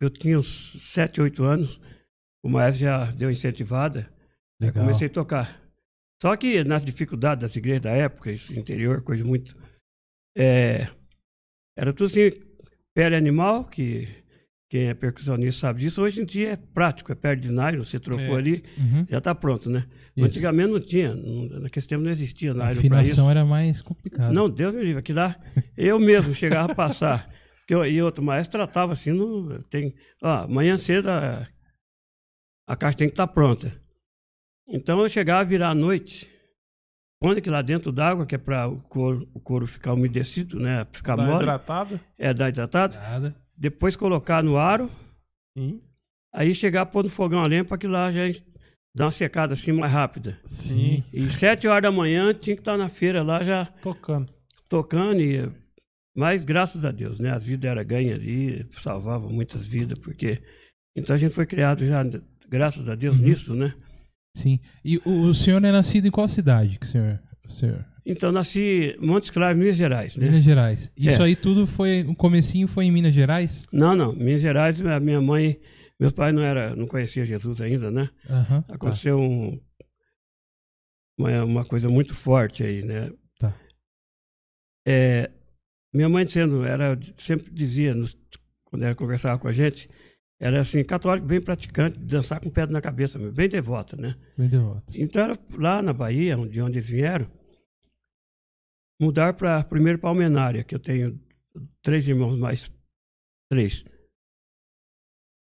[0.00, 1.80] eu tinha uns 7, 8 anos,
[2.42, 4.10] o maestro já deu incentivada,
[4.60, 4.84] aí Legal.
[4.84, 5.60] comecei a tocar.
[6.22, 9.56] Só que nas dificuldades das igrejas da época, isso interior, coisa muito.
[10.36, 10.88] é,
[11.76, 12.30] era tudo assim,
[12.94, 14.21] pele animal, que
[14.72, 16.00] quem é percussionista sabe disso.
[16.00, 18.38] Hoje em dia é prático, é pele de nylon, você trocou É.
[18.38, 19.06] ali, Uhum.
[19.06, 19.86] já está pronto, né?
[20.18, 24.32] Antigamente não tinha, não, naquele tempo não existia A nylon para afinação era mais complicada.
[24.32, 25.36] Não, Deus me livre, aqui lá,
[25.76, 27.28] eu mesmo chegava a passar.
[27.60, 31.46] Porque eu, e outro maestro tratava assim, no, tem, ó, amanhã cedo a,
[32.66, 33.78] a caixa tem que estar pronta.
[34.66, 36.26] Então eu chegava a virar à noite,
[37.20, 40.86] põe aqui lá dentro d'água, que é para o couro, o couro ficar umedecido, né?
[40.92, 42.00] Ficar Dá mole, hidratada.
[42.18, 42.96] é dar hidratado.
[42.96, 43.36] Nada.
[43.56, 44.90] Depois colocar no aro,
[45.56, 45.80] Sim.
[46.34, 48.22] aí chegar pôr no fogão a lenha para que lá já
[48.94, 50.38] dá uma secada assim mais rápida.
[50.46, 51.02] Sim.
[51.12, 54.32] E sete horas da manhã tinha que estar na feira lá já Tocando.
[54.68, 55.50] tocando e
[56.14, 57.30] mas graças a Deus, né?
[57.30, 60.42] As vidas eram ganhas ali, salvava muitas vidas, porque
[60.94, 62.02] então a gente foi criado já,
[62.48, 63.24] graças a Deus, Uhum.
[63.24, 63.74] nisso, né?
[64.36, 64.60] Sim.
[64.84, 67.18] E o, o senhor é nascido em qual cidade, que o senhor?
[67.46, 67.84] O senhor?
[68.04, 70.26] Então nasci em Montes Claros, Minas Gerais, né?
[70.26, 70.90] Minas Gerais.
[70.96, 71.24] Isso É.
[71.26, 72.02] aí tudo foi.
[72.02, 73.64] O comecinho foi em Minas Gerais?
[73.72, 75.60] Não, não, Minas Gerais, a minha mãe,
[76.00, 78.10] meus pais não era, não conhecia Jesus ainda, né?
[78.26, 78.64] Tá.
[78.70, 79.60] Aconteceu um,
[81.18, 83.10] uma, uma coisa muito forte aí, né?
[83.38, 83.54] Tá.
[84.86, 85.30] É,
[85.94, 88.18] minha mãe sendo, era, sempre dizia, nos-
[88.64, 89.88] quando ela conversava com a gente,
[90.40, 94.16] era assim, católico bem praticante, dançar com pedra na cabeça, bem devota, né?
[94.36, 94.92] Bem devoto.
[94.94, 97.28] Então, era lá na Bahia, de onde eles vieram,
[99.02, 101.20] mudar para primeiro para Almenária, que eu tenho
[101.82, 102.70] três irmãos mais
[103.50, 103.84] três.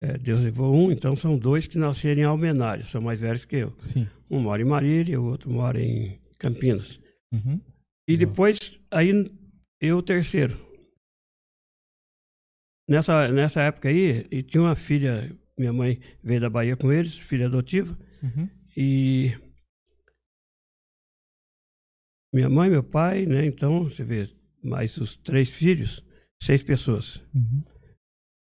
[0.01, 3.57] É, Deus levou um, então são dois que nasceram em Almenária, são mais velhos que
[3.57, 3.75] eu.
[3.81, 4.09] Sim.
[4.31, 7.01] Um mora em Marília, o outro mora em Campinas.
[7.33, 7.61] Uhum.
[8.09, 9.11] E depois, aí
[9.81, 10.57] eu o terceiro.
[12.89, 17.19] Nessa, nessa época aí, e tinha uma filha, minha mãe veio da Bahia com eles,
[17.19, 18.49] filha adotiva, Uhum.
[18.77, 19.33] e
[22.33, 23.45] minha mãe, meu pai, né?
[23.47, 24.29] Então, você vê,
[24.63, 26.05] mais os três filhos,
[26.43, 27.21] seis pessoas.
[27.35, 27.63] Uhum.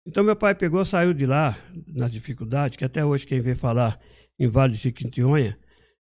[0.06, 1.58] Então meu pai pegou, saiu de lá,
[1.88, 4.00] nas dificuldades, que até hoje quem vê falar
[4.38, 5.58] em Vale de Chiquintionha,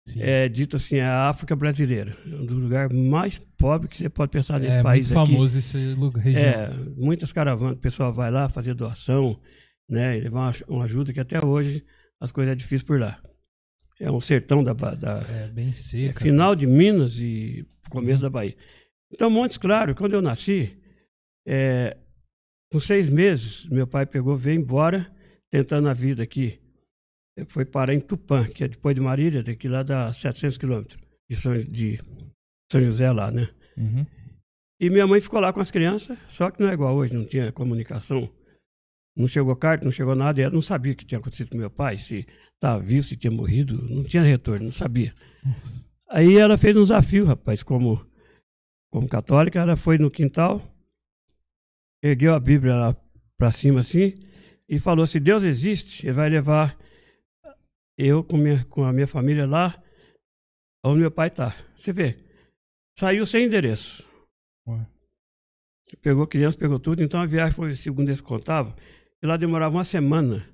[0.09, 0.20] Sim.
[0.22, 2.16] é dito assim, é a África brasileira.
[2.26, 5.33] É um dos lugares mais pobres que você pode pensar nesse É país muito aqui.
[5.33, 6.42] famoso esse lugar, região.
[6.42, 9.38] É, muitas caravanas, o pessoal vai lá fazer doação,
[9.88, 10.16] né?
[10.16, 11.85] E levar uma, uma ajuda que até hoje
[12.18, 13.20] as coisas é difícil por lá.
[14.00, 16.20] É um sertão da, da É, bem é seca.
[16.20, 18.56] final de Minas e começo da Bahia.
[19.12, 20.74] Então, Montes Claro, quando eu nasci,
[21.46, 21.98] é,
[22.72, 25.10] com seis meses, meu pai pegou, veio embora,
[25.50, 26.58] tentando a vida aqui.
[27.36, 30.98] Ele Foi parar em Tupã, que é depois de Marília, daqui lá dá 700 quilômetros
[31.28, 32.00] de São, de
[32.72, 33.50] São José lá, né?
[33.76, 34.06] Uhum.
[34.80, 37.26] E minha mãe ficou lá com as crianças, só que não é igual hoje, não
[37.26, 38.30] tinha comunicação.
[39.20, 41.59] Não chegou carta, não chegou nada, e ela não sabia o que tinha acontecido com
[41.59, 45.14] meu pai, se estava vivo, se tinha morrido, não tinha retorno, não sabia.
[46.09, 48.04] Aí ela fez um desafio, rapaz, como,
[48.92, 50.62] como católica, ela foi no quintal,
[52.02, 52.96] ergueu a Bíblia lá
[53.38, 54.14] para cima assim,
[54.68, 56.76] e falou: se Deus existe, Ele vai levar
[57.96, 59.80] eu com, minha, com a minha família lá
[60.85, 61.54] onde meu pai está.
[61.76, 62.16] Você vê,
[62.98, 64.04] saiu sem endereço.
[64.66, 64.87] Ué.
[66.00, 68.74] Pegou criança, pegou tudo, então a viagem foi, segundo eles contavam,
[69.22, 70.46] e lá demorava uma semana.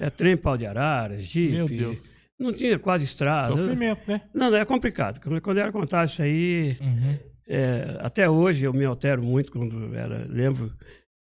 [0.00, 1.52] É trem pau de arara, jipe.
[1.52, 2.18] Meu Deus.
[2.38, 3.56] Não tinha quase estrada.
[3.56, 4.28] Sofrimento, né?
[4.32, 5.20] Não, não, é complicado.
[5.42, 7.18] Quando ela contava isso aí, Uhum.
[7.48, 10.72] é, até hoje eu me altero muito quando era, lembro,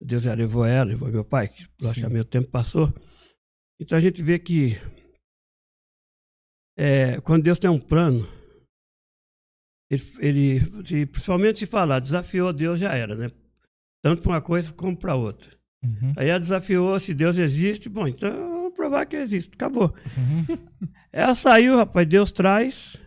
[0.01, 2.91] Deus já levou ela, levou meu pai, que logicamente o tempo passou.
[3.79, 4.75] Então a gente vê que
[6.77, 8.27] é, quando Deus tem um plano,
[9.91, 13.29] ele, ele se- principalmente se falar, desafiou Deus já era, né?
[14.03, 15.55] Tanto para uma coisa como para outra.
[15.83, 16.13] Uhum.
[16.15, 19.93] Aí ela desafiou se Deus existe, bom, então vamos provar que existe, acabou.
[20.17, 20.57] Uhum.
[21.11, 22.99] Ela saiu, rapaz, Deus traz,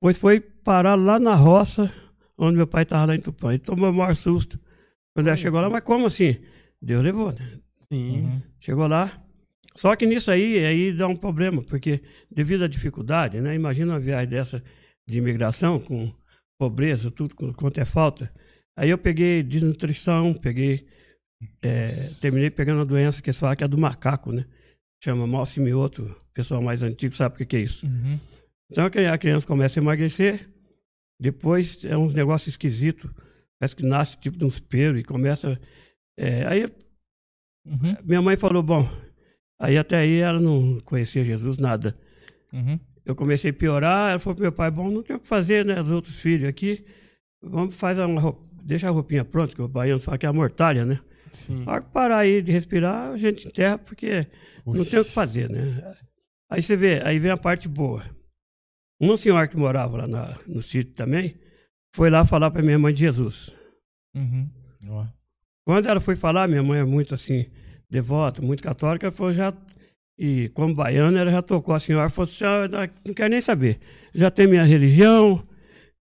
[0.00, 1.92] pois foi parar lá na roça,
[2.36, 3.50] onde meu pai estava lá em Tupã.
[3.50, 4.58] Ele tomou o maior susto.
[5.14, 6.40] Quando ela chegou lá, mas como assim?
[6.82, 7.60] Deus levou, né?
[7.92, 8.22] Sim.
[8.22, 8.42] Uhum.
[8.58, 9.22] Chegou lá.
[9.76, 13.54] Só que nisso aí, aí dá um problema, porque devido à dificuldade, né?
[13.54, 14.62] Imagina uma viagem dessa
[15.06, 16.12] de imigração, com
[16.58, 18.32] pobreza, tudo quanto é falta.
[18.76, 20.86] Aí eu peguei desnutrição, peguei.
[21.62, 24.44] É, terminei pegando a doença que eles falam que é do macaco, né?
[25.02, 26.02] Chama mal simioto.
[26.02, 27.86] O pessoal mais antigo sabe o que que é isso.
[27.86, 28.18] Uhum.
[28.70, 30.48] Então a criança começa a emagrecer,
[31.20, 33.10] depois é uns negócios esquisitos,
[33.58, 35.60] parece que nasce tipo de uns pelos e começa.
[36.18, 36.70] é, aí
[37.66, 37.96] Uhum.
[38.04, 38.86] minha mãe falou, bom,
[39.58, 41.96] aí até aí ela não conhecia Jesus, nada.
[42.52, 42.78] Uhum.
[43.04, 45.64] Eu comecei a piorar, ela falou pro meu pai, bom, não tem o que fazer,
[45.64, 45.80] né?
[45.80, 46.84] Os outros filhos aqui,
[47.42, 48.42] vamos fazer uma roupa.
[48.62, 51.00] deixa a roupinha pronta, que o baiano fala que é a mortalha, né?
[51.34, 51.64] Sim.
[51.64, 54.26] Na hora que parar aí de respirar, a gente enterra, porque
[54.64, 55.94] não tem o que fazer, né?
[56.50, 58.02] Aí você vê, aí vem a parte boa.
[59.00, 61.34] Uma senhora que morava lá na- no sítio também,
[61.94, 63.50] foi lá falar para minha mãe de Jesus.
[64.14, 64.48] Uhum.
[65.66, 67.46] Quando ela foi falar, minha mãe é muito assim,
[67.90, 69.52] devota, muito católica, falou já.
[70.18, 73.40] E como baiana, ela já tocou a senhora, falou assim: "Ah, não não quero nem
[73.40, 73.80] saber.
[74.14, 75.42] Já tem minha religião,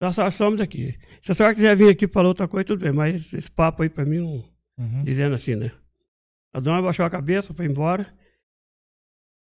[0.00, 0.96] nós só somos aqui.
[1.22, 3.88] Se a senhora quiser vir aqui falar outra coisa, tudo bem, mas esse papo aí
[3.88, 4.44] para mim, não,
[4.80, 5.04] Uhum.
[5.04, 5.70] dizendo assim, né?
[6.54, 8.12] A dona baixou a cabeça, foi embora.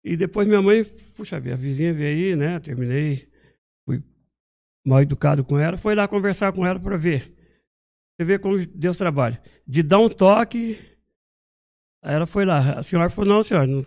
[0.04, 0.84] E depois minha mãe,
[1.16, 2.60] puxa vida, a vizinha veio aí, né?
[2.60, 3.30] Terminei,
[3.86, 4.04] fui
[4.86, 7.36] mal educado com ela, foi lá conversar com ela para ver.
[8.18, 9.42] Você vê como Deus trabalha.
[9.68, 10.80] De dar um toque,
[12.04, 12.80] aí ela foi lá.
[12.80, 13.86] A senhora falou, não, senhora, não,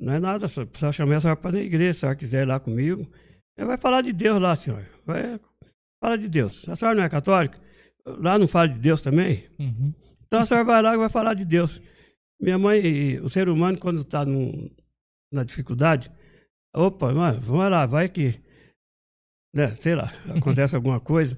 [0.00, 2.16] não é nada, só precisa chamar a senhora para ir na igreja, se a senhora
[2.16, 3.06] quiser ir lá comigo.
[3.56, 4.88] Ela vai falar de Deus lá, senhora.
[5.04, 5.38] Vai,
[6.02, 6.66] fala de Deus.
[6.68, 7.60] A senhora não é católica?
[8.06, 9.46] Lá não fala de Deus também?
[9.58, 9.92] Uhum.
[10.30, 11.82] Então a senhora vai lá e vai falar de Deus.
[12.40, 14.24] Minha mãe, o ser humano, quando está
[15.32, 16.08] na dificuldade,
[16.74, 18.40] opa, mano, vamos lá, vai que,
[19.52, 21.36] né, sei lá, acontece alguma coisa.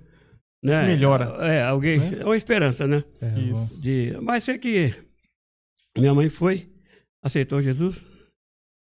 [0.63, 1.25] Né, Melhora.
[1.45, 3.03] É, alguém, é uma esperança, né?
[3.21, 3.81] É, Isso.
[3.81, 4.95] De, mas sei que
[5.97, 6.71] minha mãe foi,
[7.25, 8.07] aceitou Jesus.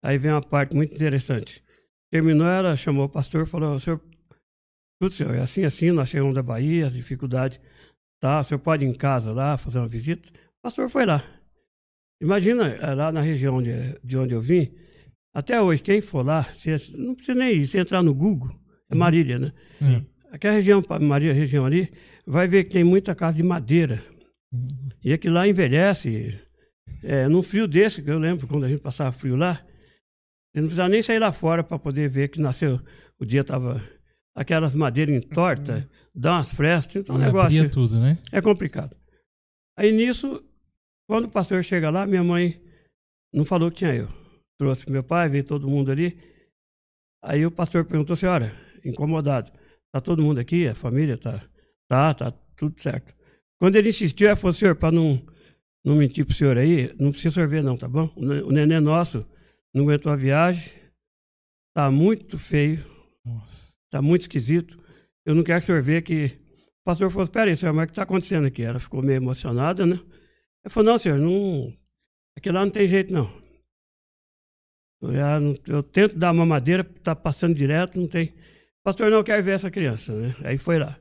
[0.02, 1.62] Aí vem uma parte muito interessante.
[2.10, 4.00] Terminou, ela chamou o pastor e falou: senhor,
[5.00, 7.60] tudo senhor, é assim, assim, nós chegamos da Bahia, as dificuldades,
[8.20, 8.40] tá?
[8.40, 10.28] O senhor pode ir em casa lá, fazer uma visita?
[10.28, 11.24] O pastor foi lá.
[12.20, 14.72] Imagina, eh, lá na região de, de onde eu vim,
[15.32, 18.50] até hoje, quem for lá, você, não precisa nem ir, se entrar no Google,
[18.90, 19.52] é Marília, né?
[19.78, 20.04] Sim.
[20.30, 21.92] Aquela região, Maria, região ali,
[22.26, 24.02] vai ver que tem muita casa de madeira.
[24.52, 24.88] Uhum.
[25.02, 26.38] E aquilo lá envelhece.
[27.02, 29.54] É, num frio desse, que eu lembro quando a gente passava frio lá,
[30.52, 32.80] você não precisava nem sair lá fora para poder ver que nasceu.
[33.18, 33.82] O dia tava
[34.34, 38.18] aquelas madeiras entortas, dá umas frestas, então o Abria negócio tudo, né?
[38.32, 38.96] é complicado.
[39.76, 40.42] Aí nisso,
[41.08, 42.60] quando o pastor chega lá, minha mãe
[43.32, 44.08] não falou que tinha eu.
[44.58, 46.18] Trouxe meu pai, veio todo mundo ali.
[47.22, 48.52] Aí o pastor perguntou, senhora,
[48.84, 49.50] incomodado,
[49.92, 51.42] tá todo mundo aqui, a família tá,
[51.88, 53.14] tá, tá tudo certo.
[53.58, 55.22] Quando ele insistiu, ela falou, senhor, para não,
[55.84, 58.10] não mentir pro senhor aí, não precisa sorver não, tá bom?
[58.16, 59.26] O neném nosso
[59.72, 60.72] não aguentou a viagem,
[61.74, 62.84] tá muito feio,
[63.24, 63.74] Nossa.
[63.90, 64.79] tá muito esquisito.
[65.30, 66.26] Eu não quero que o senhor veja que.
[66.80, 68.62] O pastor falou: Espera aí, senhor, mas o que está acontecendo aqui?
[68.62, 69.94] Ela ficou meio emocionada, né?
[70.64, 71.72] Ele falou: Não, senhor, não.
[72.36, 73.30] Aqui lá não tem jeito, não.
[75.00, 78.34] Eu, não- eu tento dar uma madeira, tá passando direto, não tem.
[78.82, 80.34] Pastor, não, eu quero ver essa criança, né?
[80.44, 80.98] Aí foi lá.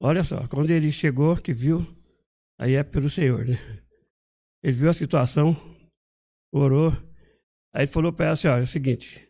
[0.00, 1.84] Olha só, quando ele chegou, que viu,
[2.60, 3.58] aí é pelo Senhor, né?
[4.62, 5.56] Ele viu a situação,
[6.52, 6.92] orou,
[7.74, 9.28] aí falou para ela assim: é o seguinte,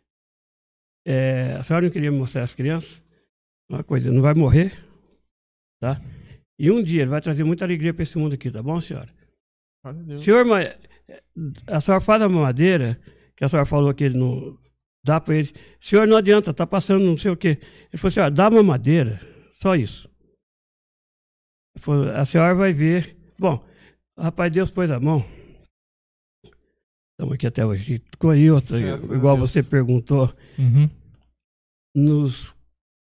[1.05, 3.06] é, a senhora não queria me mostrar as crianças?
[3.69, 4.73] Uma coisa, não vai morrer,
[5.79, 6.01] tá?
[6.59, 9.13] E um dia ele vai trazer muita alegria para esse mundo aqui, tá bom, senhora?
[10.05, 10.21] Deus.
[10.23, 10.75] Senhor, mas
[11.67, 12.99] a senhora faz a mamadeira,
[13.35, 14.57] que a senhora falou que ele não
[15.05, 15.53] dá para ele.
[15.79, 17.59] Senhor, não adianta, tá passando não sei o quê.
[17.91, 19.21] Ele falou assim, ó, dá mamadeira,
[19.53, 20.09] só isso.
[21.79, 23.15] Falou, a senhora vai ver.
[23.37, 23.63] Bom,
[24.17, 25.23] rapaz Deus pôs a mão.
[27.11, 28.01] Estamos aqui até hoje.
[28.19, 29.51] Com outra, igual Deus.
[29.51, 30.89] você perguntou, Uhum.
[31.95, 32.53] nos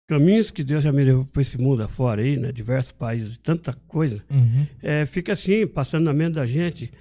[0.07, 2.51] caminhos que Deus já me levou para esse mundo afora aí, né?
[2.51, 4.23] Diversos países, tanta coisa.
[4.29, 4.67] Uhum.
[4.81, 6.91] É, fica assim, passando na mente da gente,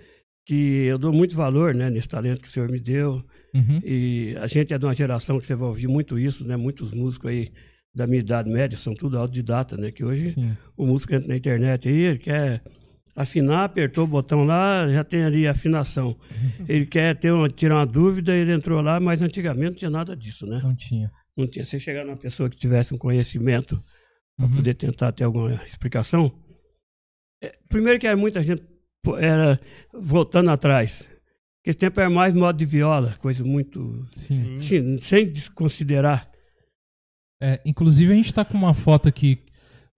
[0.47, 1.91] que eu dou muito valor, né?
[1.91, 3.25] Nesse talento que o Senhor me deu.
[3.55, 3.81] Uhum.
[3.85, 6.57] E a gente é de uma geração que você vai ouvir muito isso, né?
[6.57, 7.53] Muitos músicos aí
[7.95, 9.91] da minha idade média são tudo autodidata, né?
[9.91, 10.57] Que hoje Sim.
[10.77, 12.63] o músico entra na internet aí, ele quer
[13.15, 16.17] afinar, apertou o botão lá, já tem ali a afinação.
[16.69, 20.17] Ele quer ter uma, tirar uma dúvida, ele entrou lá, mas antigamente não tinha nada
[20.17, 20.61] disso, né?
[20.63, 21.11] Não tinha.
[21.37, 21.65] Não tinha.
[21.65, 23.81] Você chegar numa pessoa que tivesse um conhecimento
[24.37, 24.57] para Uhum.
[24.57, 26.33] poder tentar ter alguma explicação.
[27.43, 28.63] é, primeiro que era muita gente
[29.19, 29.61] era
[29.93, 31.07] voltando atrás.
[31.65, 34.07] Esse tempo era mais modo de viola, coisa muito.
[34.13, 34.61] Sim.
[34.61, 36.31] Sim, sem desconsiderar.
[37.43, 39.39] É, inclusive a gente tá com uma foto aqui.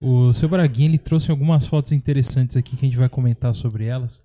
[0.01, 3.85] O seu Braguinha ele trouxe algumas fotos interessantes aqui que a gente vai comentar sobre
[3.85, 4.21] elas.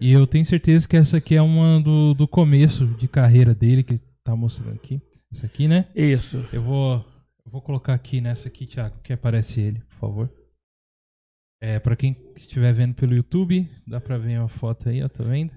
[0.00, 3.82] E eu tenho certeza que essa aqui é uma do, do começo de carreira dele,
[3.82, 5.00] que ele tá mostrando aqui.
[5.34, 5.86] Essa aqui, né?
[5.96, 6.46] Isso.
[6.52, 7.04] Eu vou,
[7.44, 10.30] eu vou colocar aqui nessa aqui, Thiago, que aparece ele, por favor.
[11.60, 15.24] É, para quem estiver vendo pelo YouTube, dá pra ver uma foto aí, ó, tá
[15.24, 15.52] vendo?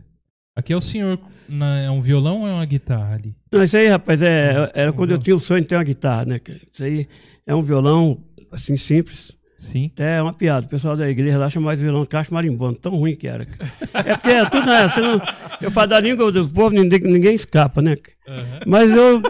[0.55, 3.35] Aqui é o senhor, na- é um violão ou é uma guitarra ali?
[3.51, 5.21] Não, isso aí, rapaz, é, era quando eu Uhum.
[5.23, 6.41] tinha o sonho de ter uma guitarra, né?
[6.71, 7.07] Isso aí
[7.45, 9.36] é um violão, assim, simples.
[9.57, 9.91] Sim.
[9.97, 10.65] É uma piada.
[10.65, 12.77] O pessoal da igreja lá chama mais violão de caixa marimbondo.
[12.77, 13.47] Tão ruim que era.
[13.93, 14.87] É porque é tudo, né?
[14.87, 15.21] Você não,
[15.61, 17.97] eu falo da língua do povo, ninguém, ninguém escapa, né?
[18.65, 19.21] Mas eu,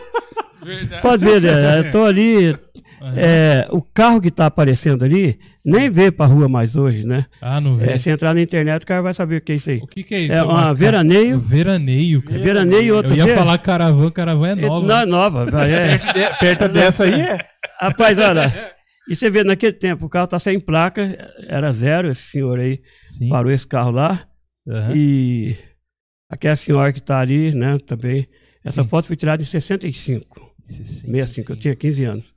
[0.63, 1.01] Verdade.
[1.01, 1.79] pode ver, né?
[1.79, 2.55] Eu tô ali,
[3.01, 3.13] Aham.
[3.15, 7.25] É, o carro que tá aparecendo ali nem vê pra rua mais hoje, né?
[7.41, 7.91] Ah, não vê.
[7.91, 9.77] É, se entrar na internet, o cara vai saber o que é isso aí.
[9.77, 10.33] O que, que é isso?
[10.33, 11.39] É uma veraneio.
[11.39, 12.39] Veraneio, cara.
[12.41, 14.85] Veraneio e outra Eu ia vez- falar caravan, caravan é nova.
[14.87, 15.45] Não, é nova.
[15.67, 15.97] é.
[15.97, 17.37] De- perto dessa aí é.
[17.79, 18.75] Rapaz, olha.
[19.07, 22.81] E você vê, naquele tempo, o carro tá sem placa, era zero, esse senhor aí
[23.05, 23.29] Sim.
[23.29, 24.27] parou esse carro lá.
[24.67, 24.93] Aham.
[24.95, 25.55] E
[26.29, 28.27] aquela senhora que tá ali, né, também.
[28.63, 28.89] Essa Sim.
[28.89, 32.33] foto foi tirada em 65, 65, eu tinha 15 anos.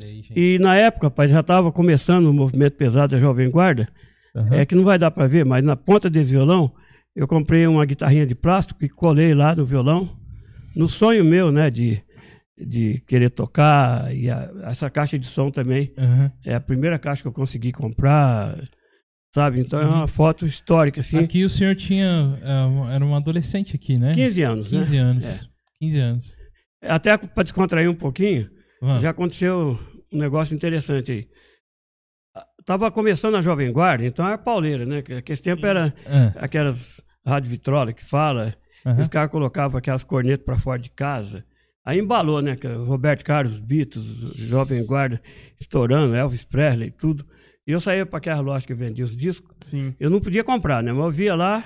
[0.00, 0.22] Aí.
[0.34, 3.88] E na época, rapaz, já estava começando o movimento pesado da Jovem Guarda.
[4.34, 4.54] Aham.
[4.54, 6.72] É que não vai dar para ver, mas na ponta desse violão,
[7.16, 10.16] eu comprei uma guitarrinha de plástico e colei lá no violão.
[10.76, 12.02] No sonho meu, né, de,
[12.58, 14.14] de querer tocar.
[14.14, 16.32] E a- essa caixa de som também Aham.
[16.44, 18.56] é a primeira caixa que eu consegui comprar,
[19.34, 19.60] sabe?
[19.60, 19.92] Então é Uhum.
[19.94, 21.18] uma foto histórica, assim.
[21.18, 22.38] Aqui o senhor tinha.
[22.42, 24.14] é, Era um adolescente aqui, né?
[24.14, 25.00] 15 anos, 15 né?
[25.02, 25.24] anos.
[25.24, 25.40] É.
[25.78, 26.36] 15 anos.
[26.82, 28.48] Até para descontrair um pouquinho,
[28.80, 29.02] Vamos.
[29.02, 29.78] já aconteceu
[30.12, 31.28] um negócio interessante aí.
[32.64, 35.00] Tava começando a Jovem Guarda, então era pauleira, né?
[35.02, 38.54] Que Aquele tempo era Ah, aquelas rádio vitrola que fala,
[39.00, 41.44] os caras colocavam aquelas cornetas para fora de casa.
[41.86, 42.58] Aí embalou, né?
[42.84, 44.04] Roberto Carlos, Beatles,
[44.36, 45.22] Jovem Guarda,
[45.60, 47.24] estourando, Elvis Presley, tudo.
[47.64, 49.54] E eu saía para aquela loja que vendia os discos.
[49.60, 49.94] Sim.
[50.00, 50.92] Eu não podia comprar, né?
[50.92, 51.64] Mas eu via lá,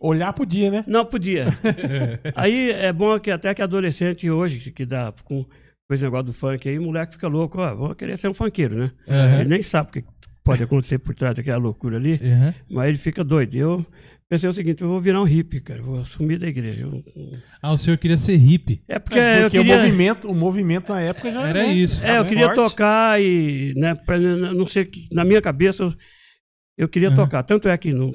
[0.00, 0.84] Olhar podia, né?
[0.86, 1.46] não podia.
[2.36, 5.44] aí é bom que até que adolescente hoje, que dá com
[5.88, 8.34] com esse negócio do funk aí, o moleque fica louco, ó, vou querer ser um
[8.34, 8.92] funkeiro, né?
[9.08, 9.40] Aham.
[9.40, 10.04] Ele nem sabe o que
[10.44, 12.54] pode acontecer por trás daquela loucura ali, Aham.
[12.70, 13.54] mas ele fica doido.
[13.54, 13.86] Eu
[14.28, 16.82] pensei o seguinte, eu vou virar um hippie, cara, vou sumir da igreja.
[16.82, 17.04] Eu-
[17.62, 18.82] Ah, o senhor queria ser hippie.
[18.88, 19.74] É porque, É, eu porque queria...
[19.76, 22.02] o, movimento, o movimento na época já Era né, isso.
[22.04, 22.56] É, eu tava queria forte.
[22.56, 25.94] tocar e, né, pra n- não ser que, na minha cabeça, eu,
[26.76, 27.14] eu queria Uhum.
[27.16, 27.42] tocar.
[27.42, 28.12] Tanto é que, no,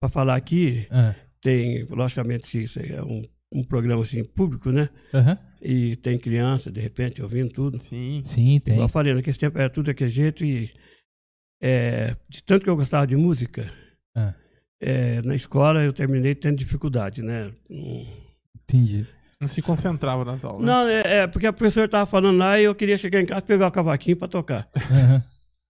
[0.00, 4.88] pra falar aqui, Ah, tem, logicamente, isso é um, um programa assim, público, né?
[5.12, 5.38] Aham.
[5.60, 7.78] E tem criança, de repente, ouvindo tudo.
[7.78, 8.20] Sim.
[8.24, 8.74] Sim, tem.
[8.74, 10.72] Igual eu falei, naquele tempo era tudo daquele jeito e
[11.62, 13.72] é, de tanto que eu gostava de música,
[14.16, 14.34] Ah,
[14.82, 17.52] é, na escola eu terminei tendo dificuldade, né?
[18.64, 19.06] Entendi.
[19.40, 20.60] Não se concentrava nas aulas.
[20.60, 20.66] né?
[20.66, 23.40] Não, é, é, porque a professora estava falando lá e eu queria chegar em casa
[23.40, 24.68] e pegar o cavaquinho para tocar.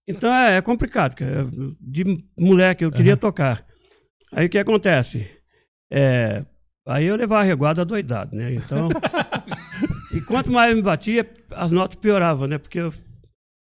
[0.07, 1.49] Então é, é complicado, cara.
[1.81, 3.21] De moleque eu queria Aham.
[3.21, 3.65] tocar.
[4.33, 5.31] Aí o que acontece?
[5.91, 6.45] É,
[6.87, 8.55] aí eu levava a reguada doidado, né?
[8.55, 8.89] Então.
[10.13, 12.59] e quanto mais eu me batia, as notas pioravam, né?
[12.59, 12.93] Porque eu.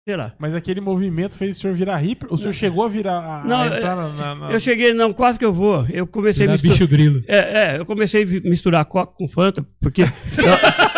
[0.07, 0.33] Sei lá.
[0.39, 2.27] Mas aquele movimento fez o senhor virar hippie?
[2.29, 3.17] O senhor chegou a virar.
[3.19, 5.85] A, a Não, entrar na, na- na- Eu cheguei, não, quase que eu vou.
[5.89, 6.77] Eu comecei a Virar misturar.
[6.77, 7.23] bicho grilo.
[7.27, 7.37] É,
[7.75, 10.03] é, eu comecei a misturar coca com Fanta, porque.
[10.39, 10.47] eu-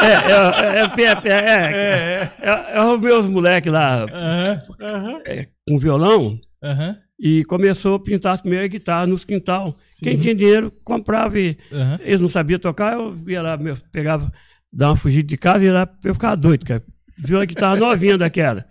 [0.05, 5.21] é, é, é, é, é, é, é, eu arrumei os moleques lá Aham.
[5.25, 6.37] é, com violão.
[6.63, 6.95] Aham.
[7.19, 9.75] E começou a pintar as primeiras guitarras nos quintal.
[10.03, 11.97] Quem tinha dinheiro comprava e Aham.
[12.03, 13.57] eles não sabiam tocar, eu ia lá,
[13.91, 14.31] pegava,
[14.71, 16.83] dava uma fugida de casa e ia lá, eu ficava doido, cara.
[17.17, 18.65] Viu a guitarra novinha daquela.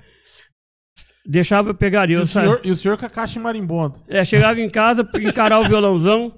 [1.31, 2.17] Deixava eu pegaria.
[2.17, 4.01] E Eu o, senhor, e o senhor com a caixa marimbondo.
[4.09, 6.33] é, chegava em casa, encarar o violãozão,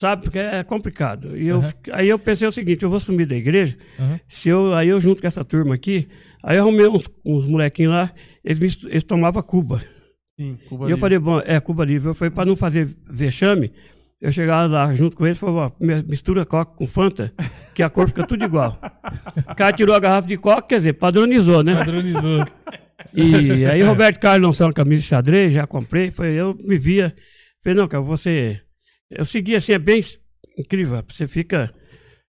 [0.00, 1.36] sabe, porque é complicado.
[1.36, 1.72] E eu, Aham.
[1.92, 4.20] Aí eu pensei o seguinte, eu vou sumir da igreja, Aham.
[4.28, 6.06] se eu, aí eu junto com essa turma aqui,
[6.44, 8.12] aí eu arrumei uns, uns molequinhos lá,
[8.44, 9.82] eles, eles tomavam Cuba.
[10.38, 11.00] Sim, Cuba E eu Livre.
[11.00, 12.08] falei, bom, é Cuba Livre.
[12.08, 13.72] Eu falei, para não fazer vexame,
[14.20, 17.32] eu chegava lá junto com eles e mi- mistura coca com Fanta,
[17.74, 18.78] que a cor fica tudo igual.
[19.50, 21.74] O cara tirou a garrafa de coca, quer dizer, padronizou, né?
[21.74, 22.46] Padronizou.
[23.14, 27.14] E aí Roberto Carlos lançou uma camisa de xadrez, já comprei, foi, eu me via,
[27.62, 28.60] falei, não, cara, você...
[29.10, 30.02] Eu segui assim, é bem
[30.58, 31.72] incrível, você fica...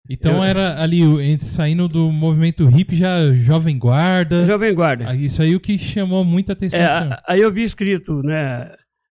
[0.09, 4.45] Então Eu- era ali, entre, saindo do movimento hip, já Jovem Guarda.
[4.45, 5.15] Jovem Guarda.
[5.15, 6.79] Isso aí o que chamou muita atenção.
[6.79, 8.69] É, aí eu vi escrito, né,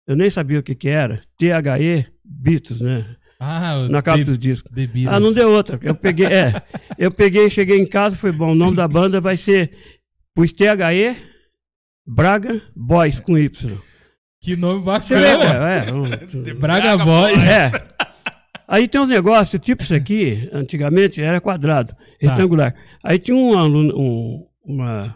[0.08, 4.72] eu nem sabia o que que era, THE Beatles, né, ah, na capa dos discos.
[5.08, 5.78] Ah, não deu outra.
[5.82, 6.62] Eu peguei, é.
[6.98, 8.52] Eu peguei, cheguei em casa, foi bom.
[8.52, 9.72] O nome da banda vai ser
[10.34, 10.64] Pus THE
[12.06, 13.78] Braga Boys com Y.
[14.42, 15.22] Que nome bacana.
[15.70, 17.42] É, um- Braga Boys.
[17.44, 17.72] é.
[18.68, 22.74] Aí tem uns negócios, tipo isso aqui, antigamente era quadrado, retangular.
[23.04, 25.16] Aí tinha um aluno, um- uma,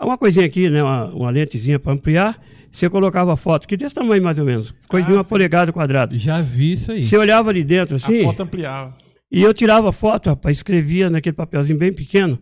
[0.00, 0.82] uma coisinha aqui, né?
[0.82, 2.40] Uma, uma lentezinha para ampliar.
[2.70, 6.16] Você colocava foto, que desse tamanho mais ou menos, coisa de Ah, uma polegada quadrada.
[6.18, 7.02] Já vi isso aí.
[7.02, 8.20] Você olhava ali dentro assim.
[8.20, 8.94] A foto ampliava.
[9.32, 12.38] E eu tirava foto, rapaz, escrevia naquele papelzinho bem pequeno.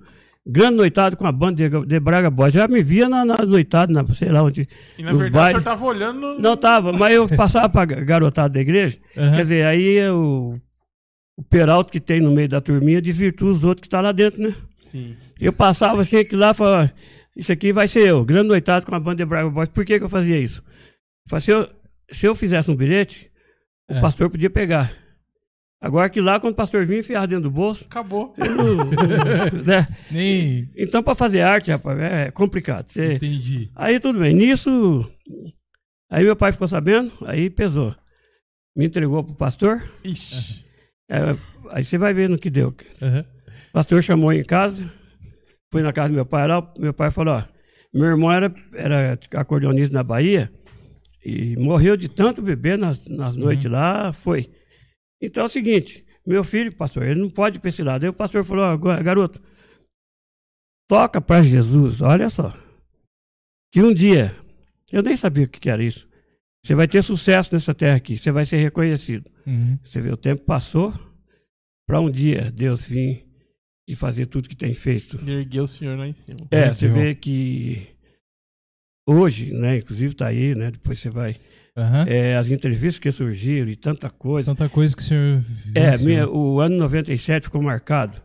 [0.48, 2.54] Grande noitado com a banda de, de Braga Boys.
[2.54, 4.68] Já me via na, na noitada, na, sei lá onde.
[4.96, 5.50] E na verdade o bailes.
[5.52, 6.38] senhor tava olhando no.
[6.38, 8.96] Não tava, mas eu passava pra garotada da igreja.
[9.16, 9.32] Aham.
[9.34, 10.54] Quer dizer, aí o,
[11.36, 14.40] o peralto que tem no meio da turminha desvirtua os outros que tá lá dentro,
[14.40, 14.54] né?
[14.86, 15.16] Sim.
[15.40, 16.92] Eu passava assim aqui lá e falava,
[17.34, 19.68] isso aqui vai ser eu, grande noitado com a banda de Braga Boys.
[19.68, 20.62] Por que, que eu fazia isso?
[21.26, 21.68] Eu falei, se, eu,
[22.12, 23.28] se eu fizesse um bilhete,
[23.90, 23.98] É.
[23.98, 24.92] o pastor podia pegar.
[25.80, 27.84] Agora que lá, quando o pastor vinha, enfiava dentro do bolso.
[27.84, 28.34] Acabou.
[28.38, 28.84] não-
[29.64, 29.86] né?
[30.10, 30.70] Nem.
[30.76, 32.88] Então, para fazer arte, rapaz, é complicado.
[32.88, 33.70] Você- Entendi.
[33.74, 34.34] Aí tudo bem.
[34.34, 35.08] Nisso,
[36.10, 37.94] aí meu pai ficou sabendo, aí pesou.
[38.76, 39.82] Me entregou pro pastor.
[40.04, 40.64] Ixi.
[41.10, 41.36] é,
[41.70, 42.74] aí você vai ver no que deu.
[43.02, 43.24] Aham.
[43.70, 44.90] O pastor chamou em casa,
[45.70, 47.44] fui na casa do meu pai lá, meu pai falou, ó,
[47.92, 50.50] meu irmão era, era acordeonista na Bahia
[51.24, 54.50] e morreu de tanto beber nas, nas noites lá, foi.
[55.26, 58.02] Então é o seguinte, meu filho, pastor, ele não pode ir pra esse lado.
[58.04, 59.40] Aí o pastor falou, ó, "Ga- garoto,
[60.88, 62.52] toca para Jesus, olha só.
[63.72, 64.34] Que um dia,
[64.92, 66.08] eu nem sabia o que era isso.
[66.64, 69.30] Você vai ter sucesso nessa terra aqui, você vai ser reconhecido.
[69.46, 69.78] Uhum.
[69.84, 70.92] Você vê, o tempo passou
[71.86, 73.24] para um dia Deus vir
[73.88, 75.16] e fazer tudo que tem feito.
[75.22, 76.46] Ele ergueu o senhor lá em cima.
[76.50, 77.86] É, você vê que
[79.08, 81.36] hoje, né, inclusive tá aí, né, depois você vai,
[81.76, 82.04] Aham.
[82.08, 84.54] é, as entrevistas que surgiram e tanta coisa.
[84.54, 85.44] Tanta coisa que o senhor.
[85.74, 88.20] É, minha, o ano 97 ficou marcado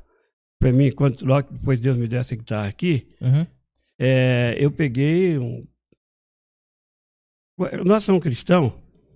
[0.62, 3.48] para mim, quando logo depois Deus me deu essa guitarra aqui, Aham.
[4.00, 5.66] é, eu peguei um...
[7.84, 8.72] Nós somos cristãos,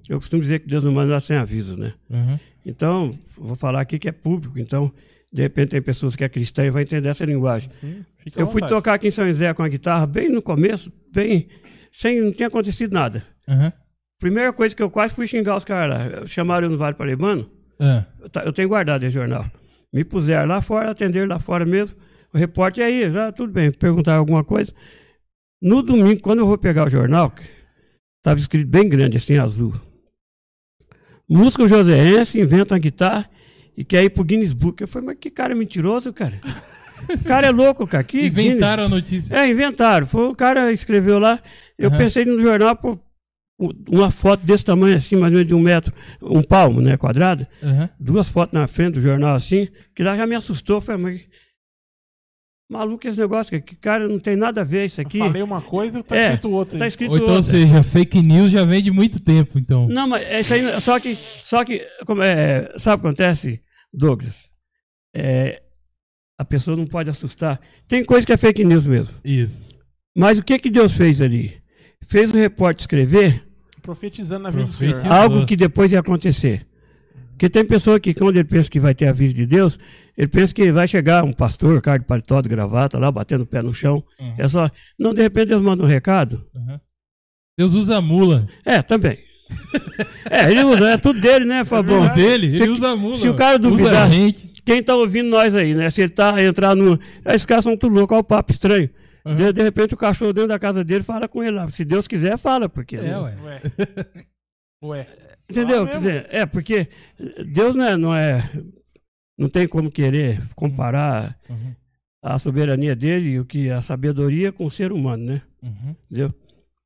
[0.10, 1.94] eu costumo dizer que Deus não manda sem aviso, né?
[2.12, 2.40] Aham.
[2.66, 4.92] Então, vou falar aqui que é público, então,
[5.32, 7.70] de repente tem pessoas que é cristã e vai entender essa linguagem.
[7.70, 8.04] Sim,
[8.36, 11.48] Eu fui tocar aqui em São José com a guitarra bem no começo, bem,
[11.92, 13.24] sem, não tinha acontecido nada.
[13.48, 13.72] Aham.
[14.20, 17.50] Primeira coisa que eu quase fui xingar os caras lá, chamaram eu no Vale Paraibano,
[17.80, 18.06] Ah.
[18.22, 19.46] eu, eu tenho guardado esse jornal.
[19.94, 21.96] Me puseram lá fora, atenderam lá fora mesmo,
[22.34, 24.74] o repórter, e aí, já, tudo bem, perguntaram alguma coisa.
[25.62, 27.34] No domingo, quando eu vou pegar o jornal,
[28.18, 29.74] estava escrito bem grande, assim, azul.
[31.28, 33.30] Músico joseense inventa uma guitarra
[33.76, 34.82] e quer ir pro Guinness Book.
[34.82, 36.40] Eu falei, mas que cara mentiroso, cara.
[37.08, 38.04] O cara é louco, cara.
[38.04, 39.30] Que Inventaram a notícia.
[39.30, 39.48] Guinness?
[39.48, 40.08] É, inventaram.
[40.08, 41.40] Foi o cara escreveu lá.
[41.78, 41.98] Eu Aham.
[42.00, 42.98] pensei no jornal, pô,
[43.58, 47.48] uma foto desse tamanho assim, mais ou menos de um metro, um palmo, né, quadrada.
[47.64, 47.90] Aham.
[48.00, 50.78] Duas fotos na frente do jornal assim, que lá já me assustou.
[50.78, 51.22] Eu Falei, mas
[52.70, 55.20] maluco esse negócio, que, cara não tem nada a ver isso aqui.
[55.20, 56.80] Falei uma coisa, tá É, escrito outra.
[56.80, 57.38] Tá escrito Ou então, outra.
[57.38, 59.88] ou seja, fake news já vem de muito tempo, então.
[59.88, 60.82] Não, mas é isso aí.
[60.82, 63.62] Só que, só que como é, sabe o que acontece,
[63.94, 64.50] Douglas?
[65.16, 65.62] É,
[66.38, 67.62] a pessoa não pode assustar.
[67.88, 69.14] Tem coisa que é fake news mesmo.
[69.24, 69.64] Isso.
[70.18, 71.64] Mas o que que Deus fez ali?
[72.08, 73.44] Fez o repórter escrever
[73.82, 74.92] Profetizando na vida do senhor.
[74.94, 75.22] Profetizando.
[75.22, 76.66] algo que depois ia acontecer.
[77.32, 79.78] Porque tem pessoa que, quando ele pensa que vai ter a visita de Deus,
[80.18, 83.46] ele pensa que vai chegar um pastor, cara de paletó, de gravata, lá, batendo o
[83.46, 84.04] pé no chão.
[84.20, 84.34] Uhum.
[84.38, 84.72] É só.
[84.98, 86.46] Não, de repente Deus manda um recado.
[86.56, 86.80] Aham.
[87.58, 88.48] Deus usa a mula.
[88.66, 89.18] É, também.
[90.30, 92.00] é, ele usa, é tudo dele, né, Fabão?
[92.02, 92.22] verdade.
[92.22, 93.18] Dele, Se- ele usa a mula.
[93.18, 94.50] se o cara usa duvidar- a gente.
[94.66, 95.90] Quem tá ouvindo nós aí, né?
[95.92, 97.00] Se ele tá entrar no.
[97.26, 98.90] Esses caras são tudo loucos, olha o papo estranho.
[99.26, 99.36] Uhum.
[99.36, 101.70] De, de repente o cachorro dentro da casa dele fala com ele lá.
[101.72, 102.96] Se Deus quiser, fala, porque.
[102.98, 103.36] É, ué.
[103.42, 103.62] Ué.
[104.84, 105.08] Ué.
[105.50, 105.86] Entendeu?
[105.88, 106.88] Quer dizer, é, porque
[107.52, 108.50] Deus não é, não é.
[109.38, 111.76] Não tem como querer comparar Uhum.
[112.24, 115.42] a soberania dele e o que a sabedoria com o ser humano, né?
[115.62, 115.96] Uhum.
[116.06, 116.34] Entendeu?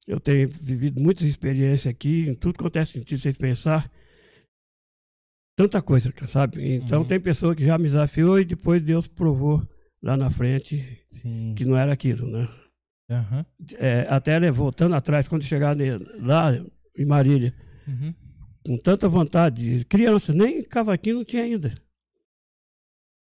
[0.07, 3.91] Eu tenho vivido muitas experiências aqui, em tudo quanto é sentido, vocês pensar.
[5.57, 6.75] Tanta coisa, sabe?
[6.75, 7.07] Então Uhum.
[7.07, 9.61] tem pessoa que já me desafiou e depois Deus provou
[10.01, 11.53] lá na frente Sim.
[11.57, 12.47] que não era aquilo, né?
[13.09, 13.45] Aham.
[13.77, 15.75] É, até voltando atrás, quando chegar
[16.19, 16.51] lá
[16.97, 17.53] em Marília,
[17.87, 18.13] Uhum.
[18.65, 21.73] com tanta vontade, criança, nem cavaquinho não tinha ainda.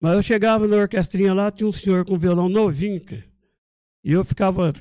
[0.01, 3.24] Mas eu chegava na orquestrinha lá, tinha um senhor com violão novinho, cara.
[4.03, 4.74] E eu ficava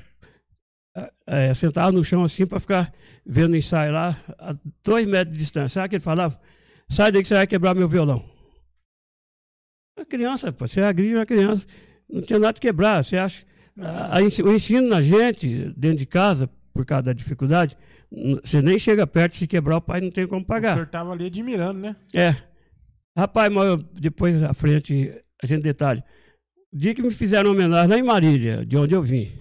[1.27, 2.93] eh, sentado no chão assim para ficar
[3.25, 5.69] vendo o ensaio lá, a dois metros de distância.
[5.75, 6.39] Sabe o que ele falava?
[6.89, 8.29] Sai daí que você vai quebrar meu violão.
[9.99, 11.65] A criança, pô, você agride uma criança.
[12.09, 13.03] Não tinha nada de quebrar.
[13.03, 13.43] Você acha.
[13.81, 17.77] a- a o ensino na gente, dentro de casa, por causa da dificuldade,
[18.43, 20.73] você nem chega perto, se quebrar, o pai não tem como O pagar.
[20.73, 21.95] senhor tava ali admirando, né?
[22.13, 22.35] É.
[23.17, 26.03] Rapaz, mas eu- depois à frente, a gente detalhe.
[26.73, 29.31] O dia que me fizeram homenagem lá em Marília, de onde eu vim,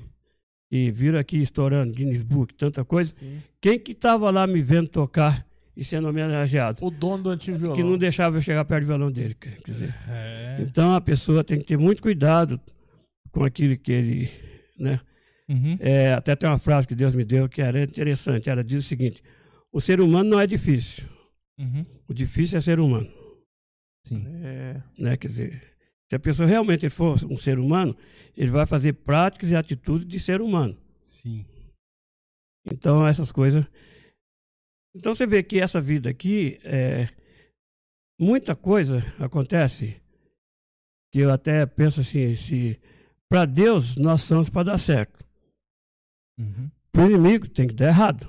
[0.71, 3.43] e viram aqui estourando Guinness Book, tanta coisa, Sim.
[3.61, 5.45] quem que tava lá me vendo tocar
[5.79, 6.85] e sendo homenageado?
[6.85, 7.76] O dono do antigo violão.
[7.76, 9.35] Que não deixava eu chegar perto do violão dele.
[9.35, 10.57] Quer dizer, É.
[10.61, 12.61] então a pessoa tem que ter muito cuidado
[13.31, 14.31] com aquilo que ele,
[14.79, 15.01] né?
[15.49, 15.76] Uhum.
[15.81, 18.51] É, até tem uma frase que Deus me deu que era interessante.
[18.51, 19.22] Ela diz o seguinte:
[19.72, 21.05] o ser humano não é difícil,
[21.59, 21.87] Uhum.
[22.09, 23.09] o difícil é ser humano.
[24.05, 24.24] Sim.
[24.43, 24.83] É.
[24.99, 25.16] né?
[25.16, 25.62] Quer dizer,
[26.09, 27.97] se a pessoa realmente for um ser humano,
[28.37, 30.76] ele vai fazer práticas e atitudes de ser humano.
[31.05, 31.45] Sim.
[32.70, 33.64] Então, essas coisas.
[34.95, 37.09] Então, você vê que essa vida aqui, é,
[38.18, 40.01] muita coisa acontece
[41.12, 42.80] que eu até penso assim: se
[43.28, 45.24] para Deus nós somos para dar certo,
[46.39, 46.70] Uhum.
[46.93, 48.28] para o inimigo tem que dar errado.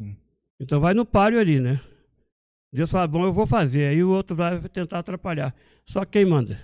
[0.00, 0.16] Sim.
[0.58, 1.80] Então, vai no páreo ali, né?
[2.72, 3.88] Deus fala, bom, eu vou fazer.
[3.88, 5.54] Aí o outro vai tentar atrapalhar.
[5.86, 6.58] Só quem manda?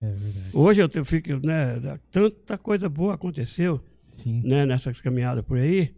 [0.00, 0.50] É verdade.
[0.54, 1.80] Hoje eu fico, né,
[2.10, 3.82] tanta coisa boa aconteceu,
[4.14, 4.42] Sim.
[4.44, 5.94] né, nessas caminhadas por aí.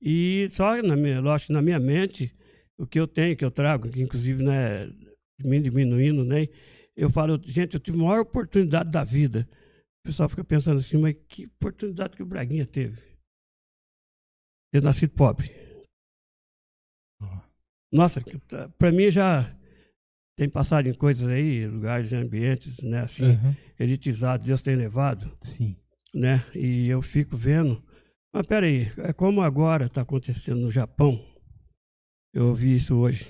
[0.00, 2.34] E só, na minha, lógico, na minha mente,
[2.76, 4.86] o que eu tenho, que eu trago, que inclusive, né,
[5.42, 6.46] me diminuindo, né,
[6.96, 9.48] eu falo, gente, eu tive a maior oportunidade da vida.
[10.00, 13.00] O pessoal fica pensando assim, mas que oportunidade que o Braguinha teve?
[14.72, 15.50] Ter nascido pobre.
[17.92, 19.56] Nossa, tá- pra mim já
[20.36, 23.56] tem passado em coisas aí, lugares e ambientes, né, assim, Aham.
[23.78, 25.76] elitizados, Deus tem levado Sim.
[26.14, 26.44] Né?
[26.54, 27.82] E eu fico vendo.
[28.32, 31.24] Mas peraí, é como agora está acontecendo no Japão.
[32.32, 33.26] Eu ouvi isso hoje.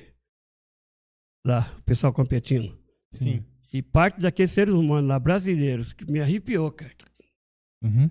[1.46, 2.78] Lá, o pessoal competindo.
[3.12, 3.44] Sim.
[3.72, 6.94] E parte daqueles seres humanos lá, brasileiros, que me arrepiou, cara.
[7.82, 8.08] Uhum.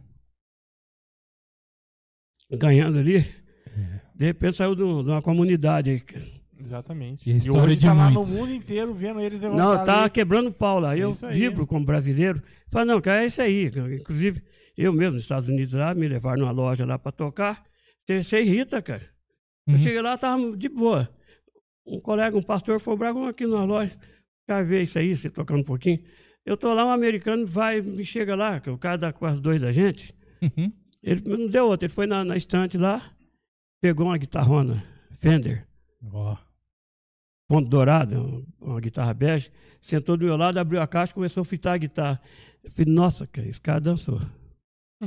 [2.52, 4.02] Ganhando ali, É.
[4.14, 6.00] de repente saiu de um- uma comunidade aí.
[6.00, 6.32] cara.
[6.60, 7.28] Exatamente.
[7.30, 8.30] E a história hoje de tá lá muitos.
[8.32, 10.12] no mundo inteiro vendo eles Não, tá ali.
[10.12, 10.96] quebrando pau lá.
[10.98, 11.38] Eu Isso aí.
[11.38, 12.42] vibro como brasileiro.
[12.70, 13.66] Falo, não, cara, é isso aí.
[14.00, 14.42] Inclusive,
[14.78, 17.64] eu mesmo, nos Estados Unidos lá, me levaram numa loja lá para tocar.
[18.08, 19.10] Você irrita, cara.
[19.68, 19.80] Eu Uhum.
[19.80, 21.10] cheguei lá, tava de boa.
[21.86, 23.98] Um colega, um pastor, falou, Bragão, aqui na loja.
[24.48, 26.04] Quer ver isso aí, você tocando um pouquinho?
[26.46, 29.62] Eu tô lá, um americano vai, me chega lá, que o cara dá quase dois
[29.62, 30.14] da gente.
[30.42, 30.72] Uhum.
[31.02, 33.14] Ele não deu outra, ele foi na, na estante lá,
[33.82, 34.84] pegou uma guitarrona
[35.20, 35.66] Fender,
[36.12, 36.36] Ó.
[37.48, 39.50] ponto dourado, uma guitarra bege,
[39.82, 42.22] sentou do meu lado, abriu a caixa e começou a fitar a guitarra.
[42.62, 44.22] Eu falei, nossa, cara, esse cara dançou.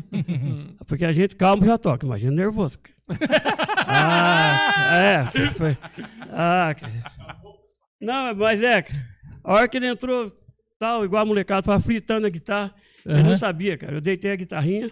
[0.87, 2.79] Porque a gente calmo já toca, imagina nervoso.
[3.87, 5.77] ah, é, foi.
[6.31, 6.75] Ah.
[8.01, 8.85] Não, mas é,
[9.43, 10.33] a hora que ele entrou,
[10.79, 12.75] tal, igual a molecada, tava fritando a guitarra,
[13.05, 13.95] eu não sabia, cara.
[13.95, 14.91] Eu deitei a guitarrinha,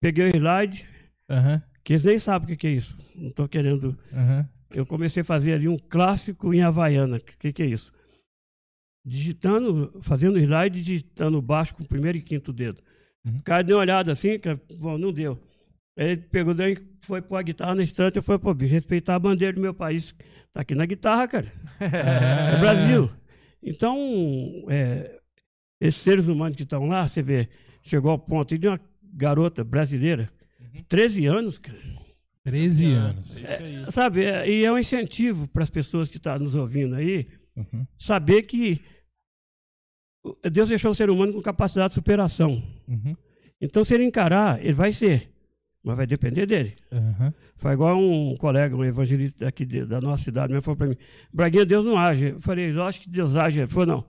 [0.00, 0.86] peguei o slide,
[1.28, 1.62] Aham.
[1.84, 2.96] que eles nem sabem o que, que é isso.
[3.14, 3.98] Não tô querendo.
[4.12, 4.48] Aham.
[4.70, 7.16] Eu comecei a fazer ali um clássico em Havaiana.
[7.16, 7.92] O que, que é isso?
[9.04, 12.82] Digitando, fazendo slide, digitando baixo com o primeiro e quinto dedo.
[13.26, 13.36] Uhum.
[13.38, 15.38] O cara deu uma olhada assim, cara, bom, não deu.
[15.98, 16.54] Aí ele pegou,
[17.02, 19.74] foi pôr a guitarra na estante, eu falei, pô, bicho, respeitar a bandeira do meu
[19.74, 20.14] país.
[20.52, 21.52] Tá aqui na guitarra, cara.
[21.80, 23.10] É Brasil.
[23.62, 23.98] Então,
[24.68, 25.18] é,
[25.80, 27.48] esses seres humanos que estão lá, você vê,
[27.82, 30.30] chegou ao ponto de uma garota brasileira,
[30.88, 31.78] 13 anos, cara.
[32.44, 33.36] 13 anos.
[33.38, 33.92] É isso aí.
[33.92, 37.86] Sabe, é- e é um incentivo para as pessoas que estão nos ouvindo aí, Uhum.
[37.98, 38.80] saber que
[40.50, 42.62] Deus deixou o ser humano com capacidade de superação.
[42.88, 43.14] Uhum.
[43.60, 45.30] Então, se ele encarar, ele vai ser,
[45.82, 46.76] mas vai depender dele.
[46.92, 47.32] Aham.
[47.56, 50.96] Foi igual um colega, um evangelista aqui de- da nossa cidade, mesmo falou para mim:
[51.32, 52.30] Braguinha, Deus não age.
[52.30, 53.60] Eu falei: lógico que Deus age.
[53.60, 54.04] Ele falou: não,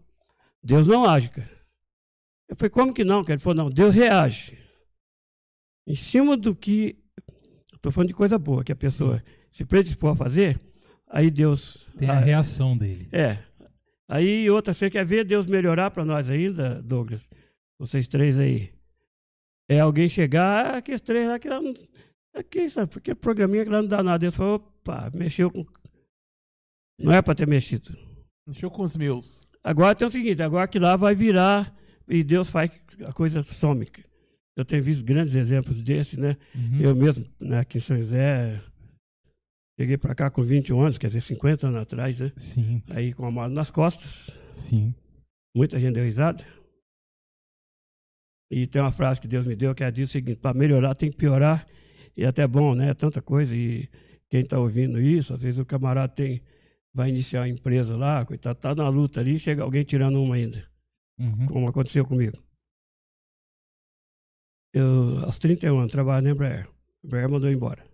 [0.63, 1.49] Deus não age, cara.
[2.49, 3.34] Eu falei: como que não, cara?
[3.36, 4.57] Ele falou: não, Deus reage.
[5.88, 6.97] Em cima do que.
[7.74, 10.59] Estou falando de coisa boa, que a pessoa se predispor a fazer,
[11.07, 11.86] aí Deus.
[11.97, 12.26] Tem a age.
[12.26, 13.07] reação dele.
[13.13, 13.39] É.
[14.10, 17.28] Aí outra, você quer ver Deus melhorar para nós ainda, Douglas?
[17.80, 18.72] Vocês três aí.
[19.70, 21.74] É alguém chegar, ah, aqueles três lá que não.
[22.34, 22.91] Aqui, sabe?
[22.91, 24.20] Porque programinha que lá não dá nada.
[24.20, 25.66] Deus falou, opa, mexeu com.
[26.99, 27.97] Não é para ter mexido.
[28.47, 29.49] Mexeu com os meus.
[29.64, 31.76] Agora tem o seguinte, agora que lá vai virar
[32.08, 32.72] e Deus faz
[33.05, 33.91] a coisa some.
[34.55, 36.38] Eu tenho visto grandes exemplos desse, né?
[36.55, 36.80] Uhum.
[36.80, 38.64] Eu mesmo, né, aqui em São José,
[39.80, 42.32] cheguei para cá com 21 anos, quer dizer, 50 anos atrás, né?
[42.36, 44.30] Sim, Aí com a mala nas costas.
[44.55, 44.93] sim.
[45.55, 46.43] Muita gente deu risada.
[48.51, 50.93] E tem uma frase que Deus me deu que ela diz o seguinte: para melhorar
[50.95, 51.65] tem que piorar.
[52.15, 52.93] E é até bom, né?
[52.93, 53.55] Tanta coisa.
[53.55, 53.89] E
[54.30, 56.41] quem está ouvindo isso, às vezes o camarada tem,
[56.93, 60.67] vai iniciar uma empresa lá, coitado, tá na luta ali, chega alguém tirando uma ainda,
[61.19, 61.45] Uhum.
[61.47, 62.38] como aconteceu comigo.
[64.73, 66.67] Eu, aos 31 anos, trabalhava na Embraer.
[66.67, 67.86] A Embraer mandou embora.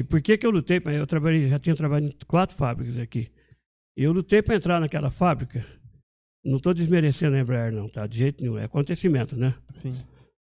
[0.00, 0.80] E por que que eu lutei?
[0.86, 3.30] Eu trabalhei, já tinha trabalhado em quatro fábricas aqui.
[3.94, 5.66] E eu lutei para entrar naquela fábrica.
[6.42, 8.06] Não estou desmerecendo a Embraer, não, tá?
[8.06, 8.56] De jeito nenhum.
[8.56, 9.54] É acontecimento, né?
[9.74, 9.94] Sim.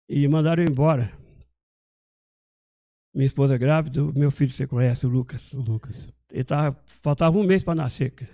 [0.07, 1.11] E mandaram eu embora.
[3.15, 5.51] Minha esposa é grávida, meu filho você conhece, o Lucas.
[5.53, 6.13] O Lucas.
[6.31, 8.31] Ele tava, faltava um mês para nascer, cara.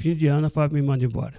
[0.00, 1.38] Fim de ano, a fábrica me manda embora.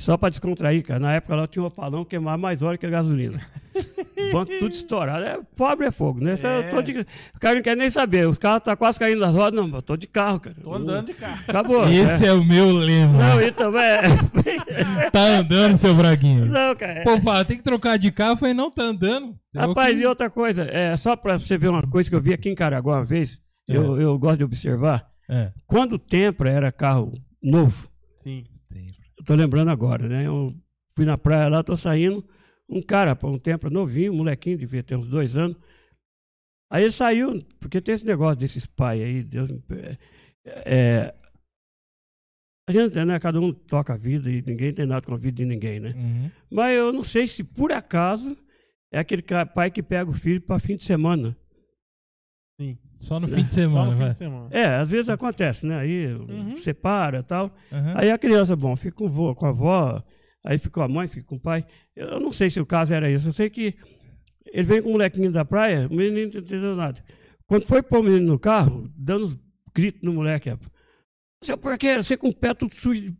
[0.00, 0.98] Só para descontrair, cara.
[0.98, 3.38] Na época lá tinha um opalão que queimava mais óleo que a gasolina.
[4.32, 5.24] Banco tudo estourado.
[5.24, 6.34] É, pobre é fogo, né?
[6.34, 8.26] Isso eu tô de- o cara não quer nem saber.
[8.28, 9.58] Os carros tá quase caindo das rodas.
[9.60, 10.56] Não, eu tô de carro, cara.
[10.62, 11.40] Tô andando de carro.
[11.48, 11.88] Acabou.
[11.88, 13.18] Esse é o meu lema.
[13.18, 14.02] Não, então é.
[15.12, 16.46] Tá andando, seu Braguinho.
[16.46, 17.00] não, cara.
[17.00, 18.32] é- Pô, fala, tem que trocar de carro.
[18.32, 19.34] Eu falei, não, tá andando.
[19.54, 22.20] Eu Rapaz, que- e outra coisa, é, só para você ver uma coisa que eu
[22.20, 25.06] vi aqui em Caraguá uma vez, eu, eu gosto de observar.
[25.28, 25.50] É.
[25.66, 27.12] Quando o Tempra era carro
[27.42, 27.88] novo,
[28.22, 28.44] Sim.
[29.18, 30.26] eu tô lembrando agora, né?
[30.26, 30.52] Eu
[30.94, 32.24] fui na praia lá, tô saindo,
[32.68, 35.56] um cara, pô, um Tempra novinho, um molequinho, devia ter uns dois anos,
[36.68, 39.96] Aí ele saiu, porque tem esse negócio desses pais aí, Deus me per-
[40.44, 41.14] é,
[42.68, 45.36] a gente, né, cada um toca a vida e ninguém tem nada com a vida
[45.36, 45.92] de ninguém, né?
[45.96, 46.30] Uhum.
[46.50, 48.36] Mas eu não sei se por acaso
[48.92, 49.22] é aquele
[49.54, 51.36] pai que pega o filho para fim de semana.
[52.60, 52.76] Sim.
[52.96, 54.48] Só no É, fim de Só semana, no fim de semana.
[54.50, 55.76] É, às vezes acontece, né?
[55.78, 56.56] Aí Uhum.
[56.56, 57.54] separa e tal.
[57.70, 57.94] Aham.
[57.96, 60.02] Aí a criança, bom, fica com, o vô, com a avó,
[60.46, 61.66] aí fica com a mãe, fica com o pai.
[61.94, 63.28] Eu não sei se o caso era isso.
[63.28, 63.74] Eu sei que
[64.46, 67.04] ele vem com o molequinho da praia, o menino não entendeu nada.
[67.46, 69.38] Quando foi pôr o menino no carro, dando uns
[69.74, 70.70] gritos no moleque, rapaz.
[71.44, 73.16] Seu porquê, você com o pé tudo sujo de-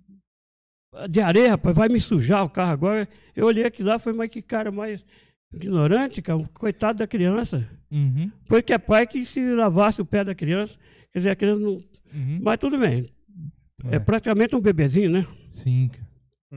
[1.11, 3.09] de areia, rapaz, vai me sujar o carro agora.
[3.35, 5.05] Eu olhei aqui lá, foi mais que cara mais
[5.53, 7.68] ignorante, cara, coitado da criança.
[7.91, 8.31] Uhum.
[8.49, 10.79] Porque é pai que se lavasse o pé da criança,
[11.12, 11.72] quer dizer, a criança não.
[12.14, 12.41] Uhum.
[12.43, 13.11] Mas tudo bem.
[13.91, 13.99] É É.
[13.99, 15.27] praticamente um bebezinho, né?
[15.49, 15.89] Sim.
[15.93, 16.05] cara.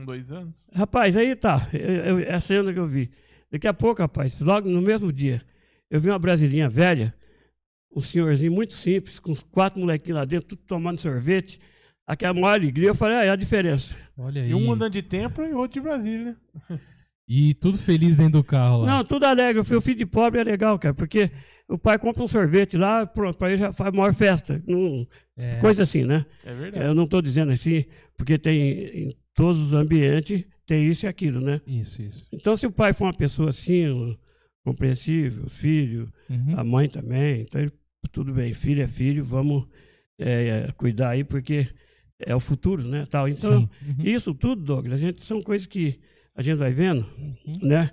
[0.00, 0.56] Com dois anos.
[0.74, 1.68] Rapaz, aí tá.
[1.72, 3.10] Eu, eu, é a cena que eu vi.
[3.50, 5.42] Daqui a pouco, rapaz, logo no mesmo dia,
[5.90, 7.14] eu vi uma brasilinha velha,
[7.94, 11.60] um senhorzinho muito simples, com uns quatro molequinhos lá dentro, tudo tomando sorvete.
[12.06, 13.96] Aquela maior alegria, eu falei, ah, é a diferença.
[14.16, 14.50] Olha aí.
[14.50, 16.36] E um andando de tempo e outro de Brasília,
[16.68, 16.78] né?
[17.28, 18.86] E tudo feliz dentro do carro lá.
[18.86, 19.60] Não, tudo alegre.
[19.60, 21.30] Eu falei, o filho de pobre é legal, cara, porque
[21.68, 24.60] o pai compra um sorvete lá, pronto, para ele já faz maior festa.
[24.66, 25.58] Não- É.
[25.60, 26.26] Coisa assim, né?
[26.44, 26.84] É verdade.
[26.84, 27.84] Eu não estou dizendo assim,
[28.16, 31.60] porque tem em todos os ambientes, tem isso e aquilo, né?
[31.66, 32.26] Isso, isso.
[32.32, 34.16] Então, se o pai for uma pessoa assim,
[34.64, 36.58] compreensível, filho, Uhum.
[36.58, 37.72] a mãe também, então ele-
[38.12, 39.66] tudo bem, filho é filho, vamos
[40.22, 41.66] é, cuidar aí, porque
[42.18, 43.06] é o futuro, né?
[43.10, 43.26] Tal.
[43.26, 43.60] Então.
[43.82, 44.04] Uhum.
[44.04, 45.98] isso tudo, Douglas, a gente, são coisas que
[46.34, 47.58] a gente vai vendo, Uhum.
[47.68, 47.90] né?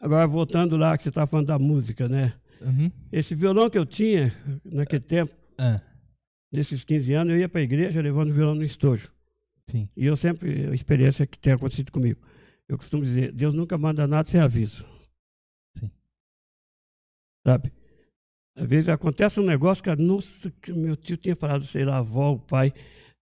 [0.00, 2.34] Agora, voltando lá, que você estava falando da música, né?
[2.60, 2.90] Uhum.
[3.10, 4.32] Esse violão que eu tinha
[4.64, 5.80] naquele tempo, Ah,
[6.52, 9.10] desses 15 anos, eu ia para a igreja levando o violão no estojo.
[9.68, 9.88] Sim.
[9.96, 12.20] E eu sempre, a experiência que tem acontecido comigo,
[12.68, 14.84] eu costumo dizer, Deus nunca manda nada sem aviso.
[15.78, 15.90] Sim.
[17.46, 17.72] Sabe?
[18.56, 21.98] Às vezes acontece um negócio, cara, nossa, que meu tio tinha falado, sei lá, a
[21.98, 22.72] avó, o pai,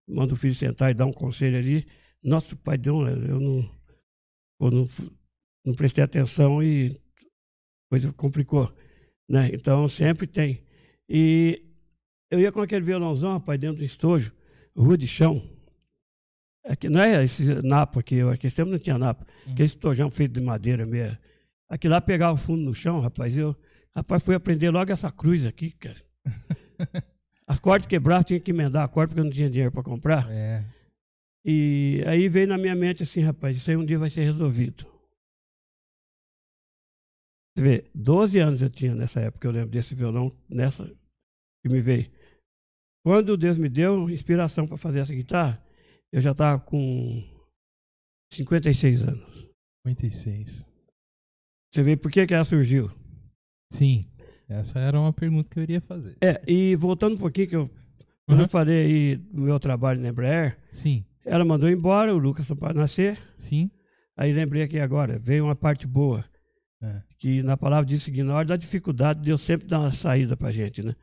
[0.09, 1.87] manda o filho sentar e dar um conselho ali.
[2.23, 3.71] Nossa, o pai deu, um- eu não,
[4.61, 4.89] eu não,
[5.65, 7.01] não prestei atenção e
[7.91, 8.75] coisa complicou,
[9.29, 9.51] né?
[9.53, 10.65] Então sempre tem.
[11.09, 11.63] E
[12.31, 14.33] eu ia com aquele violãozão, rapaz, dentro do estojo,
[14.77, 15.56] rua de chão.
[16.67, 19.25] Aqui, não é esse napa aqui, eu- aquele tempo não tinha napa.
[19.47, 19.53] Uhum.
[19.53, 21.17] Aquele estojão feito de madeira mesmo.
[21.69, 23.37] Aqui lá pegava o fundo no chão, rapaz.
[23.37, 23.57] Eu,
[23.95, 26.03] rapaz, fui aprender logo essa cruz aqui, cara.
[27.47, 30.29] As cordas quebravam, tinha que emendar a corda porque eu não tinha dinheiro para comprar.
[30.31, 30.65] É.
[31.45, 34.85] E aí veio na minha mente assim, rapaz, isso aí um dia vai ser resolvido.
[37.55, 40.85] Você vê, 12 anos eu tinha nessa época, eu lembro desse violão, nessa
[41.63, 42.11] que me veio.
[43.05, 45.65] Quando Deus me deu inspiração para fazer essa guitarra,
[46.17, 47.23] eu já estava com
[48.33, 49.47] 56 anos.
[49.87, 50.65] 56.
[51.73, 52.91] Você vê por que, que ela surgiu?
[53.73, 54.11] Sim.
[54.49, 56.17] Essa era uma pergunta que eu iria fazer.
[56.23, 57.71] É, e voltando um pouquinho, que eu,
[58.27, 58.45] quando Uhum.
[58.45, 61.05] eu falei aí do meu trabalho na Embraer, Sim.
[61.25, 63.19] ela mandou embora, o Lucas para nascer.
[63.37, 63.71] Sim.
[64.17, 66.25] Aí lembrei aqui agora, veio uma parte boa.
[66.83, 67.03] É.
[67.19, 70.37] que na palavra diz o seguinte, na hora da dificuldade, Deus sempre dá uma saída
[70.37, 70.95] pra gente, né?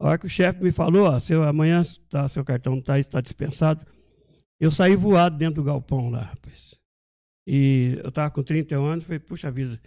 [0.00, 3.20] A hora que o chefe me falou, ó, seu, amanhã tá, seu cartão tá está
[3.20, 3.84] dispensado,
[4.60, 6.78] eu saí voado dentro do galpão lá, rapaz.
[7.46, 9.80] E eu tava com 31 anos, falei, puxa vida,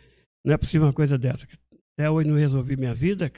[0.45, 1.47] não é possível uma coisa dessa.
[1.93, 3.31] Até hoje não resolvi minha vida.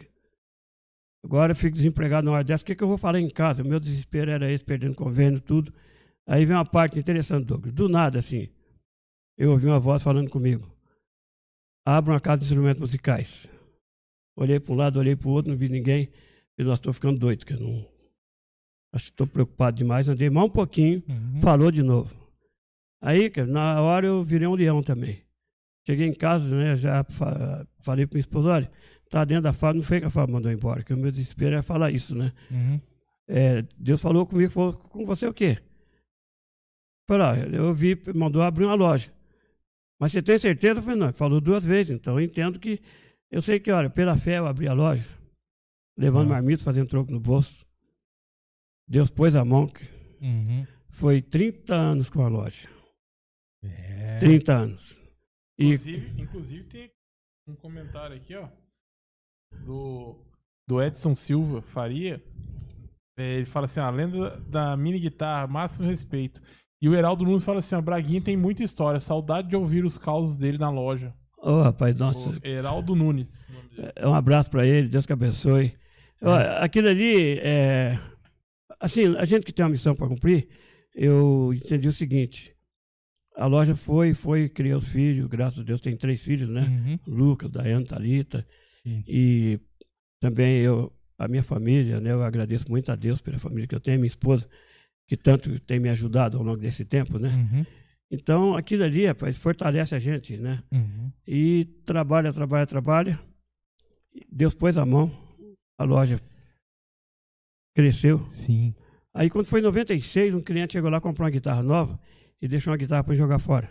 [1.23, 3.63] Agora eu fico desempregado na hora dessa, o que, que eu vou falar em casa?
[3.63, 5.73] O meu desespero era esse, perdendo convênio, tudo.
[6.27, 7.73] Aí vem uma parte interessante, Douglas.
[7.73, 8.49] Do nada, assim,
[9.37, 10.71] eu ouvi uma voz falando comigo
[11.85, 13.47] abra uma casa de instrumentos musicais.
[14.35, 16.09] Olhei para um lado, olhei para o outro, não vi ninguém.
[16.57, 17.87] E nós estou ficando doido, que não.
[18.93, 20.07] Acho que estou preocupado demais.
[20.09, 21.39] Andei mais um pouquinho, Uhum.
[21.41, 22.13] falou de novo.
[23.01, 25.21] Aí, cara, na hora eu virei um leão também.
[25.87, 26.75] Cheguei em casa, né?
[26.77, 28.71] Já fa- falei para minha esposa: olha,
[29.09, 31.55] tá dentro da fábrica, não foi que a fábrica mandou embora, que o meu desespero
[31.55, 32.31] é falar isso, né?
[32.51, 32.79] Uhum.
[33.27, 35.57] É, Deus falou comigo, falou com você o quê?
[37.07, 39.11] Falei, ah, eu vi, mandou abrir uma loja.
[39.99, 40.79] Mas você tem certeza?
[40.79, 42.79] Eu falei, não, falou duas vezes, então eu entendo que.
[43.31, 45.05] Eu sei que, olha, pela fé eu abri a loja,
[45.97, 46.33] levando Ah.
[46.33, 47.65] marmito, fazendo troco no bolso.
[48.91, 49.85] Deus pôs a mão, que
[50.21, 50.67] Uhum.
[50.89, 52.67] foi 30 anos com a loja.
[53.63, 54.17] É.
[54.19, 54.99] 30 anos.
[55.57, 56.91] E Inclusive, inclusive tem
[57.47, 58.47] um comentário aqui, ó.
[59.65, 60.15] Do,
[60.67, 62.21] do Edson Silva Faria.
[63.17, 66.41] É, ele fala assim: a lenda da mini guitarra, máximo respeito.
[66.81, 68.99] E o Heraldo Nunes fala assim: ó, Braguinha tem muita história.
[68.99, 71.13] Saudade de ouvir os causos dele na loja.
[71.37, 73.43] Ô, rapaz, nossa, O Heraldo Nunes.
[73.49, 73.91] o nome dele.
[73.95, 75.75] é um abraço para ele, Deus que abençoe.
[76.21, 77.99] Olha, aquilo ali, é,
[78.81, 80.49] assim, a gente que tem uma missão para cumprir,
[80.93, 82.53] eu entendi o seguinte:
[83.35, 86.63] a loja foi, foi, criou os filhos, graças a Deus tem três filhos, né?
[86.63, 86.99] Uhum.
[87.07, 88.45] Lucas, Daiane, Thalita.
[88.83, 89.03] Sim.
[89.07, 89.59] E
[90.19, 93.79] também eu, a minha família, né, eu agradeço muito a Deus pela família que eu
[93.79, 94.49] tenho, minha esposa,
[95.07, 97.29] que tanto tem me ajudado ao longo desse tempo, né?
[97.29, 97.65] Uhum.
[98.09, 100.61] Então, aquilo ali, rapaz, fortalece a gente, né?
[100.71, 101.11] Uhum.
[101.25, 103.19] E trabalha, trabalha, trabalha.
[104.29, 105.09] Deus pôs a mão,
[105.77, 106.19] a loja
[107.75, 108.25] cresceu.
[108.27, 108.73] Sim.
[109.13, 111.99] Aí, quando foi em 96, um cliente chegou lá comprar uma guitarra nova
[112.41, 113.69] e deixou uma guitarra para jogar fora.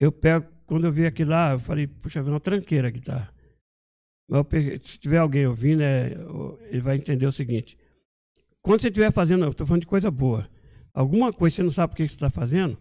[0.00, 3.32] Eu pego, quando eu vi aquilo lá, eu falei, puxa, vida, uma tranqueira a guitarra.
[4.50, 6.12] Peguei- se tiver alguém ouvindo, é,
[6.68, 7.78] ele vai entender o seguinte.
[8.60, 10.50] Quando você estiver fazendo, eu estou falando de coisa boa,
[10.92, 12.76] alguma coisa que você não sabe por que que você está fazendo,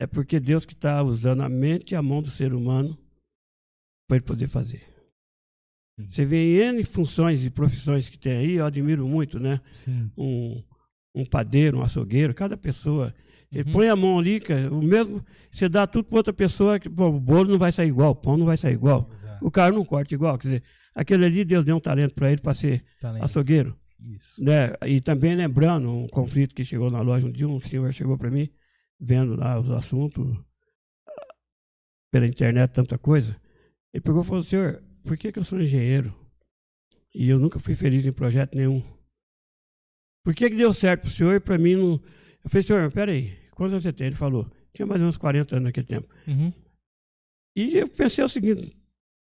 [0.00, 2.98] é porque Deus que está usando a mente e a mão do ser humano
[4.08, 4.95] para ele poder fazer.
[5.98, 6.06] Sim.
[6.10, 9.60] Você vê N funções e profissões que tem aí, eu admiro muito, né?
[9.74, 10.10] Sim.
[10.16, 10.62] um,
[11.14, 13.14] um padeiro, um açougueiro, cada pessoa.
[13.50, 13.72] Ele Uhum.
[13.72, 15.24] põe a mão ali, cara, o mesmo.
[15.50, 18.14] Você dá tudo para outra pessoa, que, bom, o bolo não vai sair igual, o
[18.16, 19.08] pão não vai sair igual.
[19.14, 19.46] Exato.
[19.46, 20.36] O cara não corta igual.
[20.36, 20.62] Quer dizer,
[20.94, 23.24] aquele ali, Deus deu um talento para ele para ser Talento.
[23.24, 23.74] açougueiro.
[23.98, 24.42] Isso.
[24.42, 24.72] Né?
[24.86, 28.30] E também lembrando um conflito que chegou na loja um dia, um senhor chegou para
[28.30, 28.50] mim,
[29.00, 30.36] vendo lá os assuntos,
[32.10, 33.36] pela internet, tanta coisa.
[33.92, 36.14] Ele pegou e falou: Senhor, por que, que eu sou engenheiro
[37.14, 38.82] e eu nunca fui feliz em projeto nenhum?
[40.24, 42.02] Por que, que deu certo pro senhor e para mim não.
[42.42, 44.08] Eu falei: Senhor, peraí, quantos anos você tem?
[44.08, 46.12] Ele falou: Tinha mais ou menos 40 anos naquele tempo.
[46.26, 46.52] Uhum.
[47.54, 48.76] E eu pensei o seguinte: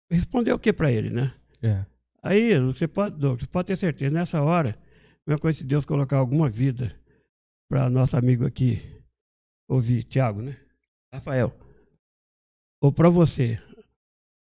[0.08, 1.34] responder o que para ele, né?
[1.60, 1.84] É.
[2.22, 4.78] Aí, você pode, Douglas, você pode ter certeza, nessa hora,
[5.26, 6.96] não é coisa se Deus colocar alguma vida
[7.68, 8.80] para nosso amigo aqui
[9.68, 10.56] ouvir, Tiago, né?
[11.12, 11.52] Rafael.
[12.80, 13.60] Ou para você,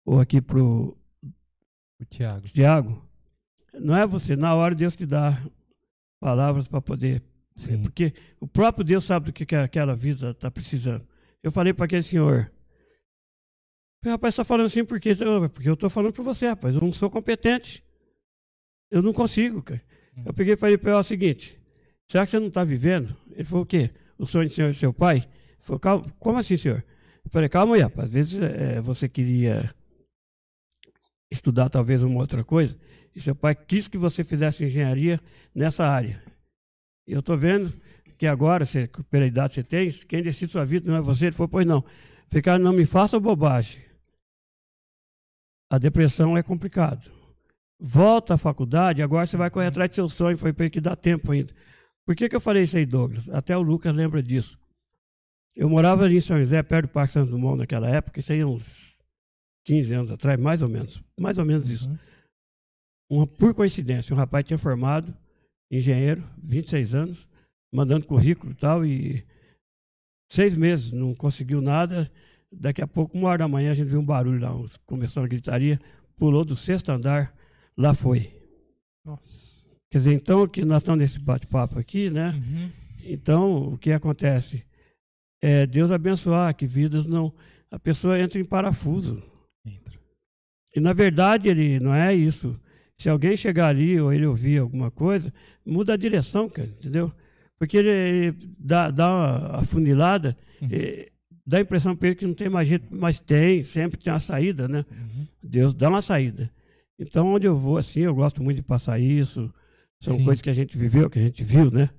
[0.06, 0.98] ou aqui pro
[2.04, 2.48] O Thiago.
[2.50, 3.10] Tiago,
[3.74, 5.42] não é você, na hora Deus te dá
[6.20, 7.24] palavras para poder.
[7.56, 7.82] Sim.
[7.82, 11.08] Porque o próprio Deus sabe do que, que aquela vida está precisando.
[11.42, 12.52] Eu falei para aquele senhor.
[14.02, 15.16] falei, Rapaz, está falando assim porque,
[15.54, 16.76] porque eu estou falando para você, rapaz.
[16.76, 17.84] Eu não sou competente.
[18.92, 19.82] Eu não consigo, cara.
[20.18, 20.24] Hum.
[20.26, 21.58] Eu peguei e falei para ele o seguinte:
[22.08, 23.16] será que você não está vivendo?
[23.32, 23.92] Ele falou: o quê?
[24.18, 25.18] O sonho do senhor e seu pai?
[25.18, 25.28] Ele
[25.62, 26.84] falou: calma, como assim, senhor?
[27.24, 28.08] Eu falei: calma aí, rapaz.
[28.08, 29.74] Às vezes eh, você queria
[31.34, 32.78] estudar talvez uma outra coisa
[33.16, 35.20] e seu pai quis que você fizesse engenharia
[35.54, 36.22] nessa área.
[37.06, 37.74] Eu estou vendo
[38.18, 41.26] que agora, você, pela idade que você tem, quem decide sua vida não é você.
[41.26, 41.84] Ele falou, pois não.
[42.30, 43.82] Ficar, não me faça bobagem.
[45.70, 47.12] A depressão é complicado.
[47.80, 50.96] Volta à faculdade, agora você vai correr atrás do seu sonho, foi para que dá
[50.96, 51.54] tempo ainda.
[52.06, 53.28] Por que, que eu falei isso aí, Douglas?
[53.30, 54.58] Até o Lucas lembra disso.
[55.56, 58.40] Eu morava ali em São José, perto do Parque Santos Dumont naquela época, isso aí
[58.40, 58.93] é uns
[59.66, 61.02] 15 anos atrás, mais ou menos.
[61.20, 61.98] Mais ou menos isso Uhum.
[63.10, 65.16] uma, por coincidência, um rapaz tinha formado,
[65.72, 67.28] engenheiro, 26 anos,
[67.74, 69.26] mandando currículo e tal, e
[70.32, 72.12] seis meses, não conseguiu nada.
[72.52, 74.52] Daqui a pouco, uma hora da manhã, a gente viu um barulho lá,
[74.86, 75.80] começou a gritaria,
[76.16, 77.36] pulou do sexto andar,
[77.76, 78.32] lá foi.
[79.06, 79.68] Nossa.
[79.92, 82.30] Quer dizer, então, que nós estamos nesse bate-papo aqui, né?
[82.32, 82.72] Uhum.
[83.04, 84.64] Então, o que acontece?
[85.42, 87.34] É Deus abençoar, que vidas não.
[87.70, 89.22] A pessoa entra em parafuso.
[89.66, 90.00] Entra.
[90.76, 92.60] E na verdade ele não é isso.
[92.98, 95.34] Se alguém chegar ali ou ele ouvir alguma coisa,
[95.66, 97.12] muda a direção, cara, entendeu?
[97.60, 100.70] Porque ele, ele dá, dá uma afunilada, Uhum.
[100.72, 101.10] eh,
[101.46, 104.20] dá a impressão para ele que não tem mais jeito, mas tem, sempre tem uma
[104.20, 104.86] saída, né?
[104.92, 105.28] Uhum.
[105.42, 106.50] Deus dá uma saída.
[106.98, 109.54] Então, onde eu vou, assim, eu gosto muito de passar isso.
[110.00, 110.24] São Sim.
[110.24, 111.90] coisas que a gente viveu, que a gente viu, né?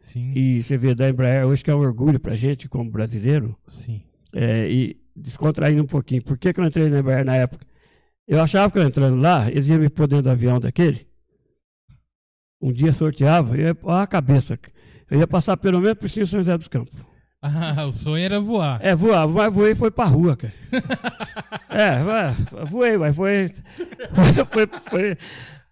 [0.00, 0.32] Sim.
[0.34, 3.56] E você vê da Embraer hoje que é um orgulho pra gente, como brasileiro.
[3.66, 4.02] Sim.
[4.32, 6.22] É, e descontraindo um pouquinho.
[6.22, 7.66] Por que, que eu entrei na Embraer na época?
[8.26, 11.06] Eu achava que eu entrando lá, eles iam me pôr dentro do avião daquele.
[12.60, 14.58] Um dia sorteava, eu ia, ó a cabeça.
[15.10, 16.94] Eu ia passar pelo menos por cima São José dos Campos.
[17.46, 18.78] Ah, o sonho era voar.
[18.82, 20.54] É, voava, mas voei e foi pra rua, cara.
[21.68, 23.52] é, voei, mas foi.
[24.50, 25.18] foi, foi,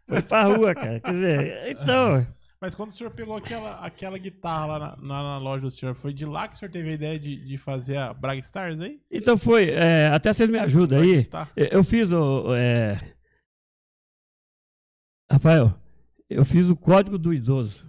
[0.06, 1.00] foi pra rua, cara.
[1.00, 2.26] Quer dizer, então.
[2.62, 5.96] Mas quando o senhor pegou aquela, aquela guitarra lá na, na- na loja do senhor,
[5.96, 8.80] foi de lá que o senhor teve a ideia de, de fazer a Braga Stars
[8.80, 9.00] aí?
[9.10, 9.70] Então foi.
[9.70, 11.24] é, até vocês me ajudam aí.
[11.24, 11.48] Tá.
[11.56, 12.54] Eu eu fiz o.
[12.54, 13.14] é,
[15.28, 15.74] Rafael,
[16.30, 17.84] eu fiz o código do idoso.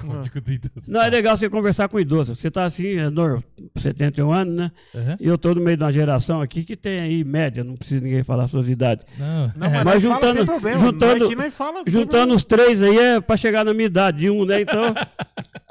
[0.00, 0.82] Código do idoso.
[0.88, 2.34] Não é legal você conversar com o idoso.
[2.34, 3.42] Você tá assim, é normal,
[3.76, 4.72] 71 anos, né?
[4.94, 5.16] Aham.
[5.20, 8.00] E eu tô no meio de uma geração aqui que tem aí média, não precisa
[8.04, 9.06] ninguém falar suas idades.
[9.18, 10.80] Não, Não, é, mas, mas juntando- sem problema.
[10.80, 14.30] juntando- aqui nós fala, Juntando os três aí é pra chegar na minha idade, de
[14.30, 14.60] um, né?
[14.62, 14.94] Então.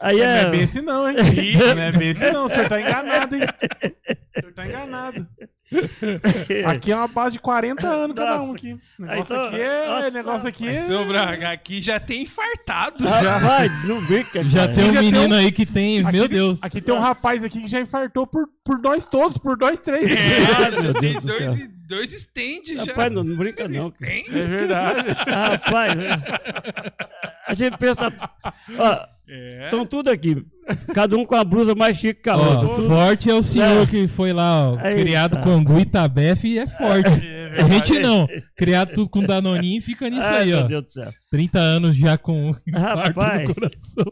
[0.02, 0.38] Aí problema.
[0.38, 0.42] é.
[0.44, 1.16] Não é bem assim não, hein?
[1.76, 2.46] Não é bem assim não.
[2.46, 3.42] O senhor tá enganado, hein?
[3.44, 5.28] O senhor tá enganado.
[6.68, 8.74] Aqui é uma base de 40 anos cada um aqui.
[9.00, 9.88] O negócio Então, aqui é.
[9.88, 10.82] nossa, negócio aqui é.
[10.86, 13.12] Seu Braga, aqui já tem infartados.
[13.12, 14.74] Ah, vai, não brinca, já cara.
[14.74, 16.60] tem um já tem menino um- aí que tem, Aqui, meu Deus.
[16.62, 20.10] Aqui tem um rapaz aqui que já infartou por, por nós todos, por nós três.
[20.12, 22.84] É, Meu já tem Deus do dois dois stand já.
[22.86, 23.94] Rapaz, não, não brinca não.
[24.02, 25.10] É verdade.
[25.28, 26.10] Rapaz, é.
[27.48, 28.12] a gente pensa.
[28.78, 29.66] Ó, É.
[29.66, 30.46] estão tudo aqui.
[30.94, 32.88] Cada um com a blusa mais chique que a Ó, outra.
[32.88, 33.86] Forte é o senhor É.
[33.86, 35.02] que foi lá, ó, Eita.
[35.02, 37.26] criado com angu e e é forte.
[37.28, 38.28] É A gente não.
[38.58, 40.64] Criado tudo com danoninho e fica nisso Ai, aí, meu ó.
[40.64, 41.12] Deus do céu.
[41.32, 43.48] 30 anos já com infarto Rapaz.
[43.48, 44.06] no coração.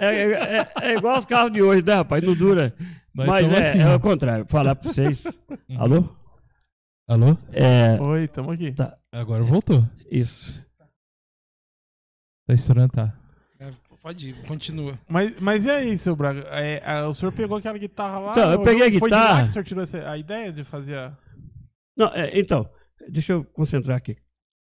[0.00, 2.22] É, é- é- é igual os carros de hoje, né, rapaz?
[2.22, 2.74] Não dura.
[3.14, 3.78] Nós Mas é, assim.
[3.80, 4.44] é o contrário.
[4.48, 5.24] Falar pra vocês.
[5.78, 6.08] Alô?
[7.08, 7.38] Alô?
[7.52, 7.96] É.
[8.00, 8.72] Oi, tamo aqui.
[8.72, 9.86] Tá, Agora voltou.
[10.10, 10.64] isso.
[12.46, 13.14] Tá estourando, tá.
[14.04, 14.98] Pode ir, continua.
[15.08, 16.40] Mas, mas e aí, seu Braga?
[16.50, 18.32] É, a- o senhor pegou aquela guitarra lá?
[18.32, 19.42] Então, eu peguei a Foi de lá guitarra.
[19.44, 21.16] que o senhor tirou essa, a ideia de fazer a...
[21.96, 22.68] Não, é, então,
[23.08, 24.18] deixa eu concentrar aqui.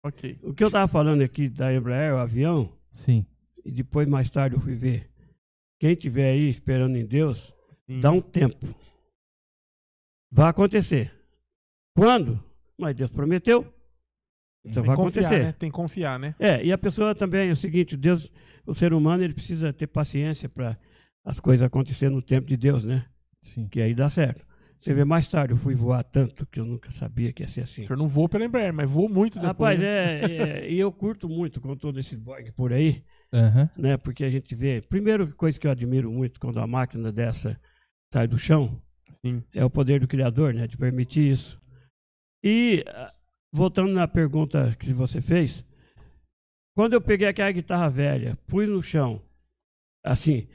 [0.02, 0.38] Ok.
[0.42, 3.26] O que eu tava falando aqui da Embraer, o avião, Sim.
[3.62, 5.10] e depois mais tarde eu fui ver.
[5.78, 7.52] Quem tiver aí esperando em Deus,
[7.86, 8.00] Sim.
[8.00, 8.66] dá um tempo.
[10.32, 11.12] Vai acontecer.
[11.94, 12.42] Quando?
[12.78, 13.60] Mas Deus prometeu.
[14.64, 15.44] Então Tem vai confiar, acontecer.
[15.44, 15.52] né?
[15.52, 16.34] Tem que confiar, né?
[16.38, 18.30] É, e a pessoa também é o seguinte, Deus,
[18.68, 20.78] o ser humano, ele precisa ter paciência para
[21.24, 23.06] as coisas acontecerem no tempo de Deus, né?
[23.42, 23.66] Sim.
[23.68, 24.46] Que aí dá certo.
[24.80, 27.60] Você vê, mais tarde eu fui voar tanto que eu nunca sabia que ia ser
[27.60, 27.82] O assim.
[27.82, 29.48] senhor não voou pela Embraer, mas voou muito depois.
[29.48, 30.20] Rapaz, né?
[30.20, 33.02] é, é, e eu curto muito com todo esse Boeing por aí,
[33.32, 33.68] Aham.
[33.76, 33.96] né?
[33.96, 37.58] Porque a gente vê, primeiro coisa que eu admiro muito quando a máquina dessa
[38.12, 38.80] sai do chão,
[39.24, 39.42] Sim.
[39.52, 40.66] é o poder do Criador, né?
[40.68, 41.60] De permitir isso.
[42.44, 43.12] E, ah,
[43.52, 45.64] voltando na pergunta que você fez,
[46.78, 49.20] quando eu peguei aquela guitarra velha, pus no chão,
[50.06, 50.46] assim,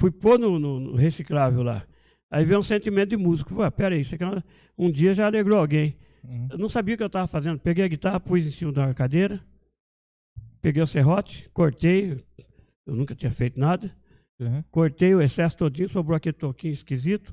[0.00, 1.86] fui pôr no, no- no reciclável lá,
[2.28, 3.54] aí veio um sentimento de músico.
[3.54, 4.42] Pô, peraí, isso aqui é
[4.76, 5.96] um dia já alegrou alguém.
[6.24, 6.48] Uhum.
[6.50, 7.60] Eu não sabia o que eu estava fazendo.
[7.60, 9.40] Peguei a guitarra, pus em cima da cadeira,
[10.60, 12.20] peguei o serrote, cortei,
[12.84, 13.96] eu nunca tinha feito nada,
[14.40, 14.64] Uhum.
[14.68, 17.32] cortei o excesso todinho, sobrou aquele toquinho esquisito.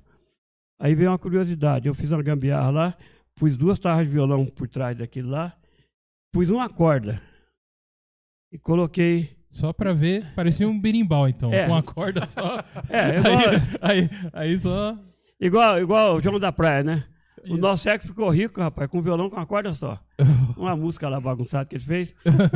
[0.80, 2.98] Aí veio uma curiosidade, eu fiz uma gambiarra lá,
[3.34, 5.58] pus duas tarras de violão por trás daquilo lá,
[6.32, 7.28] pus uma corda
[8.52, 9.38] e coloquei.
[9.50, 11.52] Só pra ver, parecia um berimbau, então.
[11.52, 11.66] É.
[11.66, 12.64] Com a corda só.
[12.90, 13.40] É, igual,
[13.82, 14.96] aí, aí, aí só.
[15.42, 17.06] igual, igual o João da Praia, né?
[17.46, 17.58] O Isso.
[17.58, 20.00] nosso século ficou rico, rapaz, com violão com uma corda só.
[20.58, 22.14] Uma música lá bagunçada que ele fez.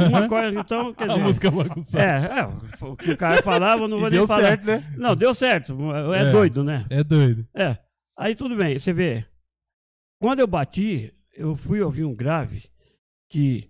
[0.10, 1.24] Uma corda, então, quer A dizer.
[1.24, 2.04] música bagunçada.
[2.04, 4.41] É, é, o que o cara falava, eu não E vou deu nem falar.
[4.50, 4.94] certo, né?
[4.98, 5.76] Não, deu certo.
[6.14, 6.32] É, É.
[6.32, 6.86] doido, né?
[6.89, 7.48] É doido.
[7.56, 7.78] É.
[8.18, 9.26] Aí tudo bem, você vê.
[10.22, 12.66] Quando eu bati, eu fui ouvir um grave
[13.32, 13.70] que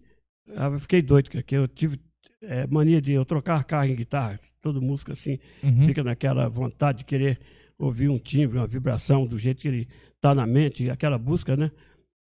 [0.58, 2.00] ah, eu fiquei doido, que eu tive
[2.44, 4.40] é, mania de eu trocar carro em guitarra.
[4.62, 5.86] Todo músico assim Uhum.
[5.86, 7.40] fica naquela vontade de querer
[7.78, 9.88] ouvir um timbre, uma vibração do jeito que ele
[10.22, 11.72] tá na mente, aquela busca, né?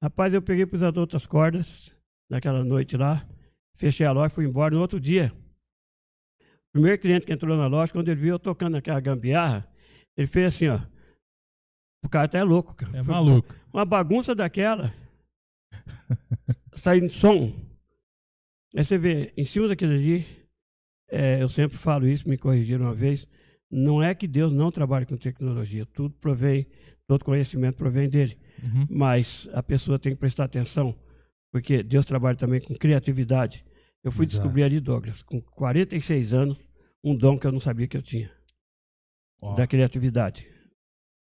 [0.04, 1.92] Rapaz, eu peguei pus as outras cordas
[2.30, 3.26] naquela noite lá,
[3.76, 4.74] fechei a loja, fui embora.
[4.76, 5.32] No outro dia,
[6.42, 9.68] o primeiro cliente que entrou na loja, quando ele viu eu tocando aquela gambiarra,
[10.18, 10.80] ele fez assim, ó.
[12.04, 12.98] O cara até é louco, cara.
[12.98, 13.54] É maluco.
[13.74, 14.94] Uma bagunça daquela.
[16.74, 17.54] saindo som.
[18.76, 20.26] Aí você vê, em cima daquilo ali,
[21.10, 23.26] é, eu sempre falo isso, me corrigiram uma vez.
[23.72, 26.68] Não é que Deus não trabalha com tecnologia, tudo provém,
[27.08, 28.38] todo conhecimento provém dele.
[28.62, 28.86] Uhum.
[28.90, 30.94] Mas a pessoa tem que prestar atenção,
[31.52, 33.66] porque Deus trabalha também com criatividade.
[34.04, 34.40] Eu fui Exato.
[34.42, 36.58] descobrir ali, Douglas, com 46 anos,
[37.04, 38.30] um dom que eu não sabia que eu tinha,
[39.42, 39.56] Ó.
[39.56, 40.48] da criatividade.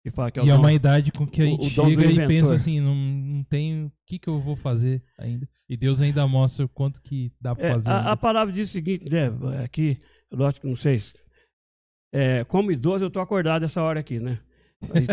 [0.01, 2.53] Que fala que é E é uma idade com que a gente chega e pensa
[2.53, 5.47] assim, não, não tenho o que, que eu vou fazer ainda.
[5.67, 7.89] E Deus ainda mostra o quanto que dá pra É, fazer.
[7.89, 9.27] a, a palavra diz o seguinte, né?
[9.63, 9.99] Aqui,
[10.31, 11.01] lógico que não sei.
[12.13, 14.39] É, como idoso, eu tô acordado essa hora aqui, né?
[14.93, 15.05] Tem-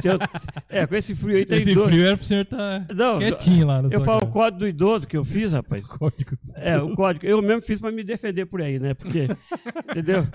[0.69, 1.89] é, com esse frio aí tem Esse idoso.
[1.89, 5.07] frio era pro senhor estar Não, quietinho lá no eu falo o código do idoso
[5.09, 5.85] que eu fiz, rapaz.
[5.87, 6.39] código.
[6.55, 7.27] É, o código.
[7.27, 8.95] Eu mesmo fiz pra me defender por aí, né?
[8.95, 9.27] Porque,
[9.91, 10.27] entendeu?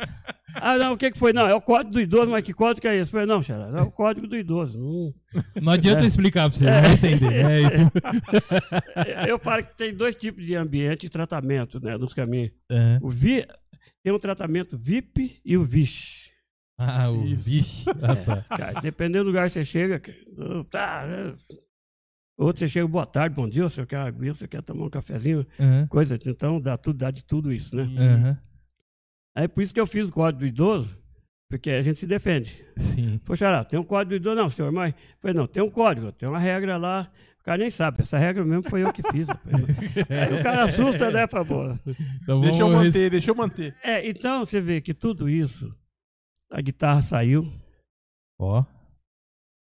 [0.54, 1.32] Ah, não, o que que foi?
[1.32, 3.10] Não, é o código do idoso, mas que código é esse?
[3.10, 4.78] Falei, não, Xará, é o código do idoso.
[4.78, 5.14] Não-
[5.62, 6.08] Não adianta É.
[6.08, 7.34] explicar pra você, não vai entender.
[7.34, 12.52] É, tipo, Eu falo que tem dois tipos de ambiente e tratamento, né, nos caminhos.
[12.70, 13.00] é.
[13.02, 13.46] O vi...
[14.04, 16.21] Tem o tratamento VIP e o VIX.
[16.84, 17.46] Ah, o Isso.
[17.46, 17.90] vixe.
[17.90, 18.58] Ah, tá.
[18.58, 20.02] Cara, dependendo do lugar que você chega,
[20.70, 21.56] tá, é.
[22.38, 25.46] outro você chega, boa tarde, bom dia, você quer aguinha, você quer tomar um cafezinho,
[25.60, 27.84] Aham, coisa, então dá tudo, dá de tudo isso, né?
[27.84, 28.38] aham.
[29.36, 30.98] Aí por isso que eu fiz o código do idoso,
[31.50, 32.66] porque a gente se defende.
[32.78, 33.20] Sim.
[33.24, 36.12] Poxa, lá, tem um código do idoso, não, senhor, mas, falei, não, tem um código,
[36.12, 39.28] tem uma regra lá, o cara nem sabe, essa regra mesmo foi eu que fiz.
[40.10, 41.80] Aí o cara assusta, né, favor?
[42.22, 43.76] Então Deixa eu manter, deixa eu manter.
[43.84, 45.76] É, então você vê que tudo isso,
[46.52, 47.52] a guitarra saiu,
[48.40, 48.64] Ó,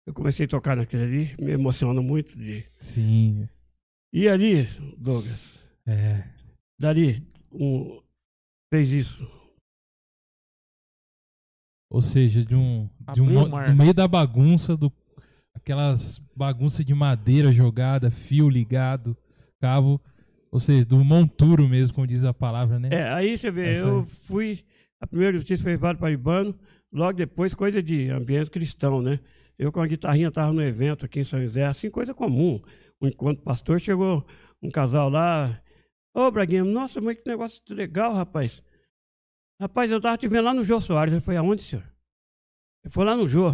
[0.06, 2.64] eu comecei a tocar naquele ali, me emociona muito de...
[2.78, 3.48] sim.
[4.12, 4.64] E ali,
[4.96, 6.24] Douglas, É.
[6.78, 8.00] Dali, um,
[8.72, 9.28] fez isso.
[11.90, 14.92] Ou seja, de um, de um no meio da bagunça do
[15.54, 19.16] aquelas bagunças de madeira jogada, fio ligado,
[19.60, 20.00] cabo,
[20.50, 22.88] ou seja, do monturo mesmo, como diz a palavra, né?
[22.92, 24.64] É, aí você vê, Essa- eu fui.
[25.04, 26.58] A primeira justiça foi levado para Ibano,
[26.90, 29.20] logo depois, coisa de ambiente cristão, né?
[29.58, 32.58] Eu com a guitarrinha estava no evento aqui em São José, assim, coisa comum.
[33.02, 34.26] Um encontro pastor, chegou
[34.62, 35.60] um casal lá.
[36.14, 38.62] Ô, Braguinha, nossa, mas que negócio legal, rapaz.
[39.60, 41.12] Rapaz, eu tava te vendo lá no Jô Soares.
[41.12, 41.84] Ele foi aonde, senhor?
[42.82, 43.52] Ele foi lá no Jô.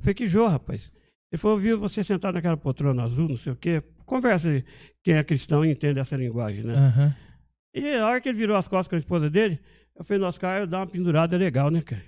[0.00, 0.90] Falei, que Jô, rapaz?
[1.30, 3.80] Ele falou, viu você sentado naquela poltrona azul, não sei o quê.
[4.04, 4.64] Conversa aí,
[5.04, 6.74] quem é cristão e entende essa linguagem, né?
[6.74, 7.16] Aham.
[7.72, 9.60] E a hora que ele virou as costas com a esposa dele,
[9.96, 12.02] eu falei, nossa, cara, eu dar uma pendurada é legal, né, cara?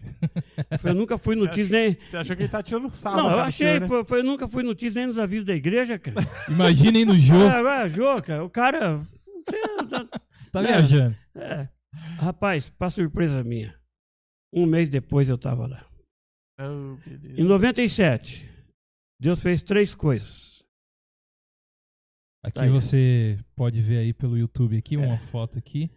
[0.70, 1.94] Eu falei, eu nunca fui no TIS nem.
[1.94, 3.16] Você achou que ele tá tirando sarro?
[3.18, 3.86] Não, eu achei, senhor, né?
[3.88, 6.16] pô, eu falei, eu nunca fui no TIS nem nos avisos da igreja, cara.
[6.48, 7.44] Imaginem no jogo.
[7.44, 8.98] É, agora, Jô, cara, o cara.
[9.44, 10.20] você tá-
[10.52, 10.68] Tá Não.
[10.68, 11.16] viajando.
[11.34, 11.68] É.
[12.18, 13.74] Rapaz, pra surpresa minha,
[14.52, 15.86] um mês depois eu tava lá.
[16.60, 16.96] Oh.
[17.36, 18.48] Em 97,
[19.20, 20.62] Deus fez três coisas.
[22.44, 22.68] Aqui Aí.
[22.68, 25.18] você pode ver aí pelo YouTube aqui, uma É.
[25.18, 25.90] foto aqui.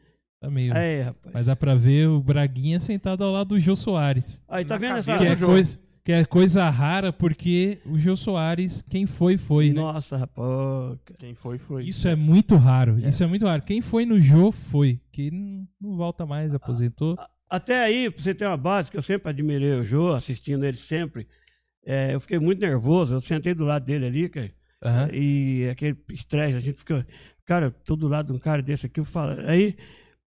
[0.46, 0.76] Tá meio.
[0.78, 1.34] Aí, rapaz.
[1.34, 4.44] Mas dá pra ver o Braguinha sentado ao lado do Jô Soares.
[4.48, 5.18] Aí, tá Na vendo essa.
[5.18, 9.82] Que é, coisa, que é coisa rara, porque o Jô Soares, quem foi, foi, né?
[9.82, 11.00] Nossa, rapaz.
[11.18, 11.86] Quem foi, foi.
[11.86, 13.00] Isso é muito raro.
[13.04, 13.10] É.
[13.10, 13.64] Isso é muito raro.
[13.64, 15.00] Quem foi no Jô, foi.
[15.12, 17.18] Que não, não volta mais, aposentou.
[17.50, 20.78] Até aí, pra você ter uma base, que eu sempre admirei o Jô, assistindo ele
[20.78, 21.28] sempre.
[21.88, 23.16] é, eu fiquei muito nervoso.
[23.16, 24.52] Eu sentei do lado dele ali, cara.
[24.84, 25.10] Aham.
[25.12, 27.04] E aquele estresse, a gente fica.
[27.46, 29.40] Cara, tô do lado de um cara desse aqui, eu falo.
[29.48, 29.76] Aí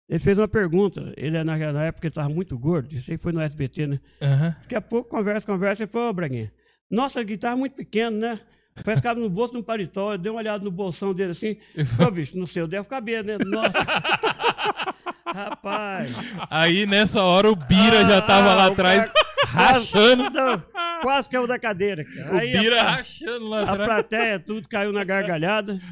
[0.10, 1.14] ele fez uma pergunta.
[1.18, 2.94] Ele, na, na época, ele tava muito gordo.
[2.94, 4.00] Isso aí foi no SBT, né?
[4.22, 4.56] Aham.
[4.62, 5.84] Daqui a pouco, conversa, conversa.
[5.84, 6.52] Ele falou, ô, Braguinha,
[6.92, 8.40] nossa, a guitarra é muito pequena, né?
[8.84, 10.14] Parece que cabe no bolso de um paletó.
[10.14, 11.58] Eu dei uma olhada no bolsão dele assim.
[12.06, 13.38] Ô, bicho, no seu deve caber, né?
[13.46, 13.78] Nossa.
[15.26, 16.16] Rapaz.
[16.50, 19.12] Aí nessa hora o Bira já tava Ah, lá atrás
[19.48, 20.30] rachando.
[20.34, 20.64] Não,
[21.02, 22.34] quase caiu da cadeira, cara.
[22.36, 23.86] O Aí a- Bira rachando lá A atrás.
[23.86, 25.80] plateia, tudo caiu na gargalhada.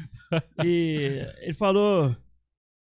[0.64, 2.16] E ele falou: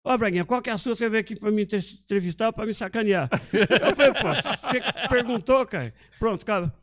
[0.03, 0.95] Ô, Braguinha, qual que é a sua?
[0.95, 3.29] Você veio aqui pra me entre- entrevistar ou pra me sacanear?
[3.53, 5.93] Eu falei: pô, você perguntou, cara.
[6.19, 6.73] Pronto, cara.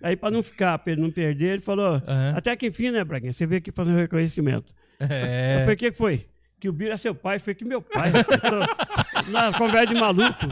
[0.00, 2.34] Aí, pra não ficar, pra ele não perder, ele falou: Aham.
[2.36, 3.32] Até que enfim, né, Braguinha?
[3.32, 4.72] Você veio aqui fazer um reconhecimento.
[5.00, 5.58] Eu É.
[5.62, 6.26] falei: O que foi?
[6.60, 7.36] Que o Bira é seu pai.
[7.36, 8.12] Eu falei: Que meu pai?
[8.12, 10.46] tô Na conversa de maluco.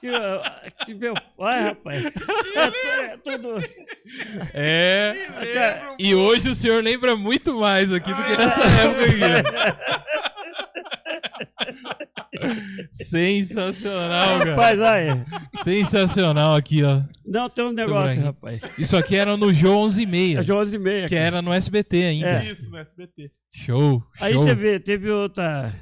[0.00, 2.04] Que, uh, que meu pai, rapaz.
[2.04, 3.62] É, é tudo.
[4.54, 5.14] É.
[5.98, 10.25] E hoje o senhor lembra muito mais aqui do que nessa época aqui.
[12.92, 14.50] Sensacional, cara.
[14.50, 15.08] Rapaz, aí.
[15.64, 17.02] Sensacional aqui, ó.
[17.24, 18.24] Não, tem uns negócios, Braguinha.
[18.26, 18.60] rapaz.
[18.78, 21.08] Isso aqui era no Jô 11 e É meia, de 11 e meia.
[21.08, 21.26] que cara.
[21.26, 22.44] era no SBT ainda.
[22.44, 22.52] É.
[22.52, 23.30] Isso, no SBT.
[23.52, 24.42] Show, Aí show.
[24.42, 25.72] você vê, teve outra.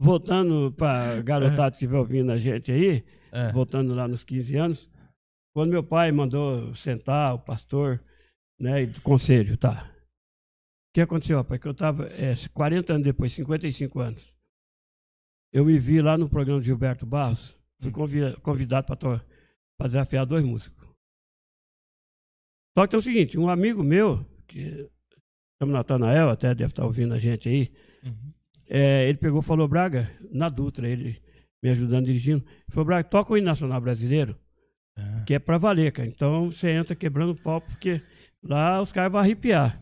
[0.00, 3.52] Voltando para garotada que estiver ouvindo a gente aí, É.
[3.52, 4.90] voltando lá nos 15 anos,
[5.54, 8.02] quando meu pai mandou sentar, o pastor,
[8.58, 9.88] né, e do conselho, tá.
[10.90, 11.60] O que aconteceu, rapaz?
[11.60, 14.31] Que eu tava é, 40 anos depois, 55 anos.
[15.52, 20.44] Eu me vi lá no programa de Gilberto Barros, fui convi- convidado para desafiar dois
[20.44, 20.82] músicos.
[22.76, 24.88] Só que tem o seguinte, um amigo meu, que
[25.60, 27.70] chama Natanael, até deve estar ouvindo a gente aí,
[28.02, 28.32] Uhum.
[28.68, 31.20] é, ele pegou e falou, Braga, na Dutra, ele
[31.62, 34.38] me ajudando dirigindo, falou, Braga, toca o hino nacional brasileiro,
[34.96, 35.22] Ah.
[35.26, 36.08] que é pra valer, cara.
[36.08, 38.00] Então você entra quebrando o pau, porque
[38.42, 39.80] lá os caras vão arrepiar.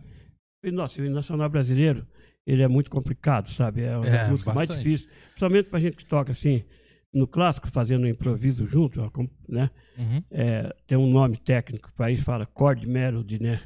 [0.63, 2.07] Falei, Nossa, o hino nacional brasileiro,
[2.51, 3.83] ele é muito complicado, sabe?
[3.83, 6.65] É uma É, das músicas mais difíceis, principalmente pra gente que toca assim,
[7.13, 9.01] no clássico, fazendo um improviso junto,
[9.49, 9.71] né?
[9.99, 10.23] Uhum.
[10.31, 13.61] é, tem um nome técnico para isso, fala chord melody, né?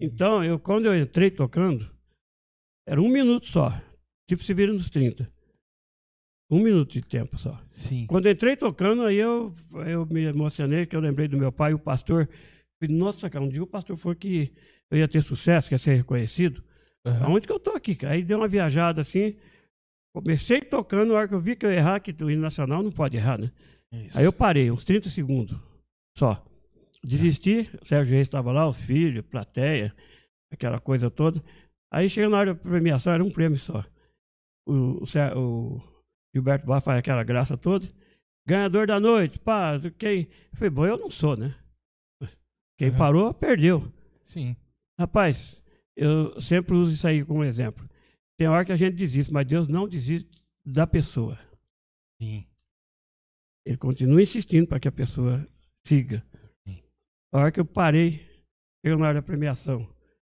[0.00, 1.88] Então, eu, quando eu entrei tocando,
[2.86, 3.72] era um minuto só.
[4.28, 5.30] Tipo, se vira nos 30.
[6.50, 7.60] Um minuto de tempo só.
[7.64, 8.06] Sim.
[8.06, 9.54] Quando eu entrei tocando, aí eu,
[9.86, 12.28] eu me emocionei, que eu lembrei do meu pai, o pastor.
[12.80, 14.52] Falei, nossa, cara, um dia o pastor falou que
[14.90, 16.62] eu ia ter sucesso, que ia ser reconhecido.
[17.06, 17.26] Aham.
[17.26, 18.14] Aonde que eu tô aqui, cara?
[18.14, 19.36] Aí deu uma viajada assim.
[20.14, 22.92] Comecei tocando, na hora que eu vi que eu errar, que o hino nacional não
[22.92, 23.50] pode errar, né?
[23.92, 24.18] Isso.
[24.18, 25.58] Aí eu parei, uns 30 segundos
[26.16, 26.44] só.
[27.04, 29.94] Desisti, o Sérgio Reis estava lá, os filhos, plateia,
[30.52, 31.42] aquela coisa toda.
[31.92, 33.84] Aí chega na hora da premiação, era um prêmio só.
[34.66, 35.04] O, o,
[35.38, 35.82] o
[36.34, 37.86] Gilberto Barra faz aquela graça toda.
[38.46, 40.28] Ganhador da noite, pá, quem.
[40.52, 41.54] Eu falei, bom, eu não sou, né?
[42.78, 42.98] Quem Uhum.
[42.98, 43.92] parou, perdeu.
[44.22, 44.56] Sim.
[44.98, 45.61] Rapaz,
[45.96, 47.88] eu sempre uso isso aí como exemplo.
[48.38, 50.30] Tem hora que a gente desiste, mas Deus não desiste
[50.64, 51.38] da pessoa.
[52.20, 52.46] Sim.
[53.64, 55.46] Ele continua insistindo para que a pessoa
[55.86, 56.24] siga.
[56.66, 56.82] Sim.
[57.32, 58.26] A hora que eu parei,
[58.82, 59.88] eu na hora da premiação,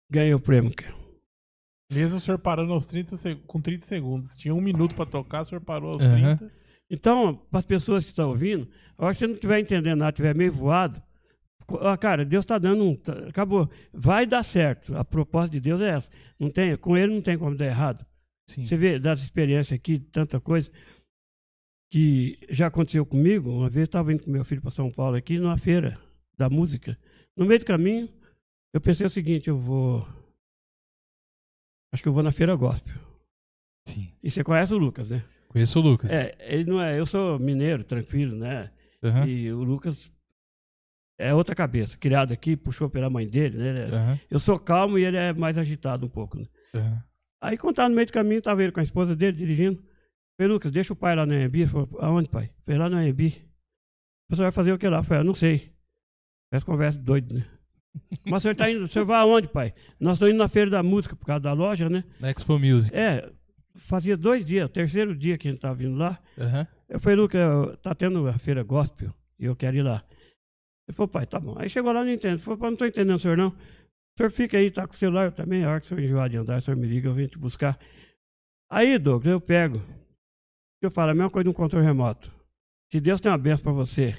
[0.09, 0.71] ganhei o prêmio.
[1.91, 4.35] Mesmo o senhor parando aos 30 seg- com 30 segundos.
[4.37, 6.35] Tinha um minuto pra tocar, o senhor parou aos Aham.
[6.37, 6.51] 30.
[6.89, 10.11] Então, para as pessoas que estão ouvindo, a hora que você não estiver entendendo nada,
[10.11, 11.01] estiver meio voado,
[11.99, 12.95] cara, Deus está dando um.
[12.95, 13.69] tá- acabou.
[13.93, 14.95] Vai dar certo.
[14.95, 16.09] A proposta de Deus é essa.
[16.39, 18.05] Não tem, com ele não tem como dar errado.
[18.47, 18.65] Sim.
[18.65, 20.69] Você vê das experiências aqui, tanta coisa
[21.91, 23.49] que já aconteceu comigo.
[23.49, 25.99] Uma vez estava indo com meu filho para São Paulo aqui numa feira
[26.37, 26.97] da música.
[27.35, 28.09] No meio do caminho,
[28.73, 30.07] eu pensei o seguinte: eu vou.
[31.93, 32.95] Acho que eu vou na feira gospel.
[33.87, 34.11] Sim.
[34.21, 35.23] E você conhece o Lucas, né?
[35.47, 36.11] Conheço o Lucas.
[36.11, 36.99] É, ele não é.
[36.99, 38.71] Eu sou mineiro, tranquilo, né?
[39.01, 39.25] Aham.
[39.27, 40.11] E o Lucas
[41.17, 41.97] é outra cabeça.
[41.97, 43.85] Criado aqui, puxou pela mãe dele, né?
[43.85, 44.19] Aham.
[44.29, 46.45] Eu sou calmo e ele é mais agitado um pouco, né?
[46.73, 47.03] Aham.
[47.41, 49.83] Aí, quando tava no meio do caminho, tava ele com a esposa dele dirigindo.
[50.37, 51.61] Falei, Lucas, deixa o pai lá na Embi.
[51.61, 52.49] Ele falou, aonde, pai?
[52.65, 53.45] Falei, lá na Embi.
[54.29, 55.03] Você vai fazer o que lá?
[55.03, 55.71] Falei, eu não sei.
[56.51, 57.45] Essa conversa doida, né?
[58.25, 59.73] Mas o senhor tá indo, o senhor vai aonde, pai?
[59.99, 62.03] Nós estamos indo na feira da música por causa da loja, né?
[62.19, 62.95] Na Expo Music.
[62.95, 63.31] É,
[63.75, 66.19] fazia dois dias, terceiro dia que a gente tava vindo lá.
[66.37, 66.67] Aham.
[66.89, 70.03] Eu falei, Lucas, tá tendo a feira gospel e eu quero ir lá.
[70.87, 71.55] Ele falou, pai, tá bom.
[71.57, 72.33] Aí chegou lá, não entendo.
[72.33, 73.49] Ele falou, pai, não tô entendendo, senhor, não.
[73.49, 75.63] O senhor fica aí, tá com o celular eu também.
[75.63, 77.37] A hora que o senhor enjoar de andar, o senhor me liga, eu venho te
[77.37, 77.79] buscar.
[78.69, 79.81] Aí, Douglas, eu pego.
[80.81, 82.31] Eu falo, a mesma coisa de um controle remoto.
[82.91, 84.13] Se Deus tem uma benção para você,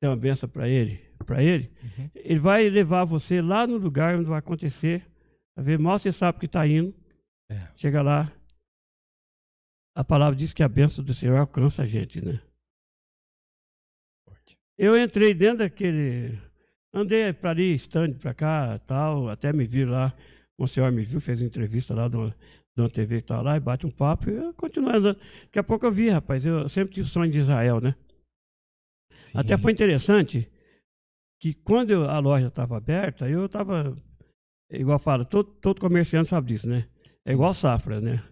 [0.00, 2.10] tem uma benção para ele, para ele, Uhum.
[2.14, 5.04] ele vai levar você lá no lugar onde vai acontecer.
[5.56, 6.94] Vai ver, mal você sabe que está indo.
[7.50, 7.68] É.
[7.76, 8.32] Chega lá.
[9.96, 12.40] A palavra diz que a benção do Senhor alcança a gente, né?
[14.78, 16.38] Eu entrei dentro daquele.
[16.94, 20.14] Andei para ali, stand para cá, tal, até me viram lá.
[20.58, 23.42] Um senhor me viu, fez uma entrevista lá de uma, de uma TV que estava
[23.42, 25.18] lá, e bate um papo, e eu continuo andando.
[25.44, 27.94] Daqui a pouco eu vi, rapaz, eu sempre tive sonho de Israel, né?
[29.20, 29.38] Sim.
[29.38, 30.50] Até foi interessante
[31.40, 33.96] que quando eu- a loja estava aberta, eu estava.
[34.70, 36.86] Igual fala, todo, todo comerciante sabe disso, né?
[37.26, 38.22] É igual safra, né?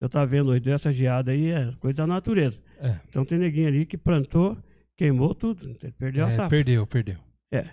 [0.00, 2.60] Eu estava vendo hoje dessa geada aí, é coisa da natureza.
[2.80, 2.98] É.
[3.08, 4.56] Então tem neguinho ali que plantou,
[4.96, 6.48] queimou tudo, ele perdeu a É, safra.
[6.50, 7.18] perdeu, perdeu.
[7.52, 7.70] É.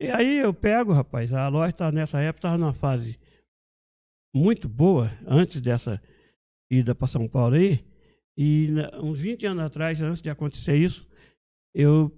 [0.00, 3.18] E aí eu pego, rapaz, a loja tá nessa época estava numa fase
[4.34, 6.00] muito boa, antes dessa
[6.70, 7.84] ida para São Paulo aí.
[8.36, 8.68] E
[9.00, 11.08] uns 20 anos atrás, antes de acontecer isso,
[11.74, 12.12] eu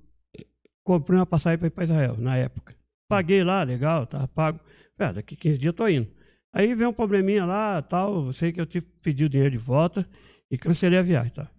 [0.82, 2.74] comprei uma passagem para ir para Israel, na época.
[3.08, 4.58] Paguei lá, legal, tava pago.
[4.98, 6.08] Ah, daqui 15 dias eu tô indo.
[6.54, 9.58] Aí veio um probleminha lá, tal, sei que eu tive que pedir o dinheiro de
[9.58, 10.08] volta
[10.50, 11.50] e cancelei a viagem, tá?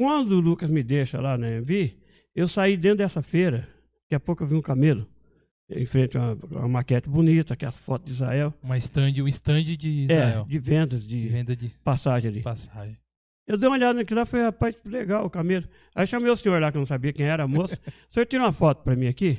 [0.00, 1.94] Quando o Lucas me deixa lá na Embi,
[2.34, 3.68] eu saí dentro dessa feira,
[4.04, 5.06] daqui a pouco eu vi um camelo,
[5.68, 8.54] em frente a uma, uma maquete bonita, que é as fotos de Israel.
[8.62, 10.46] Uma stand, um stand de Israel.
[10.46, 12.40] É, de vendas, de Venda de passagem ali.
[12.40, 12.96] passagem.
[13.46, 15.68] Eu dei uma olhada naquilo lá e falei, rapaz, legal, o camelo.
[15.94, 17.78] Aí chamei o senhor lá, que eu não sabia quem era, a moça.
[18.10, 19.38] o senhor tira uma foto pra mim aqui?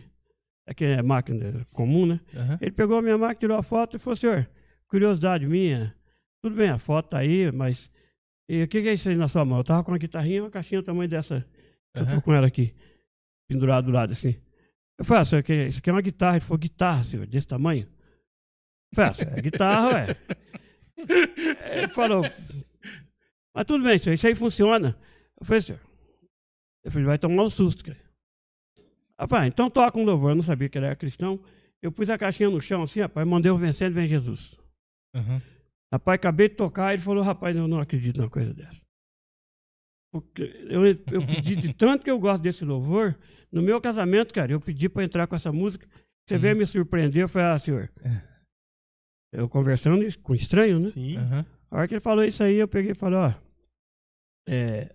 [0.67, 2.19] É que é máquina comum, né?
[2.35, 2.59] Aham.
[2.61, 4.47] Ele pegou a minha máquina, tirou a foto e falou, senhor,
[4.87, 5.91] curiosidade minha,
[6.39, 7.89] tudo bem, a foto tá aí, mas
[8.49, 9.59] e o que, que é isso aí na sua mão?
[9.59, 11.45] Eu tava com uma guitarrinha, uma caixinha do tamanho dessa,
[11.93, 12.73] que eu tô com ela aqui,
[13.49, 14.35] pendurada do lado assim.
[14.99, 16.35] Eu falei, ah, senhor, que- isso aqui é uma guitarra.
[16.37, 17.83] Ele falou, guitarra, senhor, desse tamanho?
[18.91, 20.17] Eu falei, ah, senhor, é guitarra, ué.
[21.77, 22.23] Ele falou,
[23.55, 24.95] mas tudo bem, senhor, isso aí funciona.
[25.39, 25.81] Eu falei, senhor,
[26.83, 27.97] eu falei, vai tomar um susto, cara.
[29.19, 30.31] Rapaz, então toca um louvor.
[30.31, 31.39] Eu não sabia que ele era cristão.
[31.81, 34.57] Eu pus a caixinha no chão assim, rapaz, mandei o vencendo, vem Jesus.
[35.15, 35.41] Aham.
[35.93, 38.81] Rapaz, acabei de tocar, ele falou, rapaz, eu não acredito numa coisa dessa.
[40.13, 43.17] Porque eu, eu pedi de tanto que eu gosto desse louvor,
[43.51, 45.87] no meu casamento, cara, eu pedi para entrar com essa música.
[46.25, 46.41] Você Sim.
[46.41, 47.91] veio me surpreender, eu falei, ah, senhor.
[48.03, 48.31] É.
[49.33, 50.89] Eu conversando com estranho, né?
[50.89, 51.17] Sim.
[51.17, 51.45] Aham.
[51.69, 53.33] A hora que ele falou isso aí, eu peguei e falei, ó,
[54.47, 54.93] é,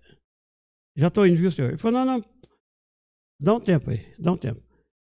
[0.96, 1.68] já tô indo, viu, senhor?
[1.68, 2.24] Ele falou, não, não,
[3.40, 4.62] dá um tempo aí, dá um tempo.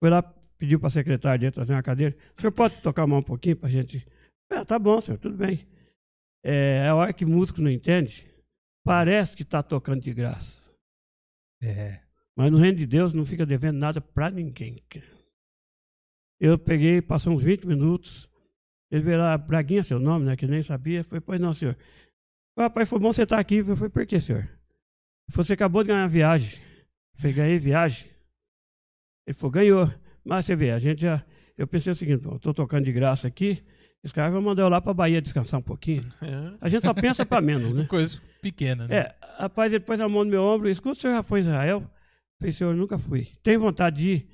[0.02, 0.22] Foi lá,
[0.57, 2.16] pediu pra secretária dele trazer uma cadeira.
[2.38, 4.06] O senhor pode tocar mais um pouquinho pra gente?
[4.52, 5.66] É, tá bom, senhor, tudo bem.
[6.44, 8.28] É, a hora que músico não entende,
[8.84, 10.74] parece que tá tocando de graça.
[11.61, 12.02] É.
[12.36, 14.84] Mas no reino de Deus não fica devendo nada pra ninguém.
[16.40, 18.30] Eu peguei, passou uns 20 minutos.
[18.91, 20.36] Ele veio lá, Braguinha, seu nome, né?
[20.36, 21.03] Que nem sabia.
[21.03, 21.78] Foi, pois não, senhor.
[22.57, 23.57] O rapaz, foi bom você estar aqui.
[23.57, 24.41] Eu falei, por que, senhor?
[24.41, 26.60] Ele falou, você acabou de ganhar viagem.
[27.15, 28.10] Eu falei, ganhei viagem.
[29.26, 29.94] Ele falou, ganhou.
[30.24, 31.24] Mas você vê, a gente já.
[31.57, 33.64] Eu pensei o seguinte, tô tocando de graça aqui.
[34.04, 36.04] Esse cara vai mandar eu lá pra Bahia descansar um pouquinho.
[36.22, 36.58] É.
[36.60, 37.86] A gente só pensa pra menos, né?
[37.90, 38.96] Coisa pequena, né?
[38.96, 41.40] É, rapaz, ele pôs a mão no meu ombro e escuta, o senhor já foi
[41.40, 41.80] a Israel?
[41.80, 41.90] Eu
[42.40, 43.30] falei, senhor, eu nunca fui.
[43.42, 44.28] Tem vontade de ir?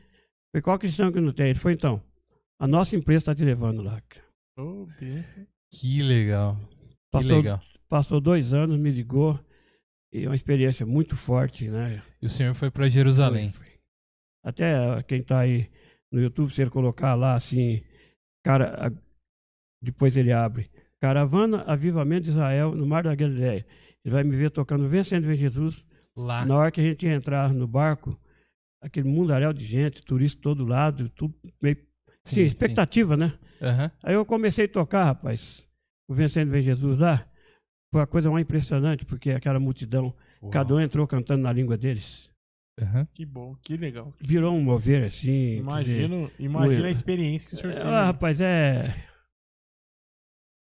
[0.52, 1.50] Falei, qual cristão que não tem?
[1.50, 2.02] Ele foi, então,
[2.60, 4.02] a nossa empresa está te levando lá.
[4.02, 4.26] cara."
[4.58, 5.46] Ô, bênção.
[5.72, 6.58] Que legal.
[6.58, 7.62] Que Passou, legal.
[7.88, 9.40] passou dois anos, me ligou,
[10.12, 12.02] e uma experiência muito forte, né?
[12.20, 13.52] E o senhor foi pra Jerusalém.
[13.52, 13.76] Foi, foi.
[14.44, 15.70] Até ah, quem tá aí
[16.12, 17.84] no YouTube, se ele colocar lá assim,
[18.44, 18.92] cara,
[19.82, 20.70] depois ele abre,
[21.00, 23.66] Caravana Avivamento de Israel no Mar da Galileia.
[24.04, 25.86] Ele vai me ver tocando Vencendo em Jesus,
[26.20, 26.46] Lá.
[26.46, 28.20] Na hora que a gente ia entrar no barco,
[28.82, 31.78] aquele mundaréu de gente, turista todo lado, tudo meio.
[32.26, 33.34] Sim, Sim, expectativa, né?
[33.62, 33.92] Aham.
[34.04, 35.66] Aí eu comecei a tocar, rapaz,
[36.10, 37.26] o Vencendo Vem Jesus lá.
[37.92, 40.14] Foi a coisa mais impressionante, porque aquela multidão,
[40.52, 42.30] cada um entrou cantando na língua deles.
[42.80, 43.08] Aham.
[43.14, 44.14] Que bom, que legal.
[44.20, 45.22] Virou um mover assim.
[45.22, 47.88] dizer, Imagino, imagina a experiência que o senhor teve.
[47.88, 48.94] Ah, rapaz, é...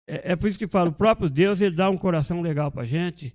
[0.08, 0.32] é.
[0.32, 3.34] É por isso que falo, o próprio Deus ele dá um coração legal pra gente,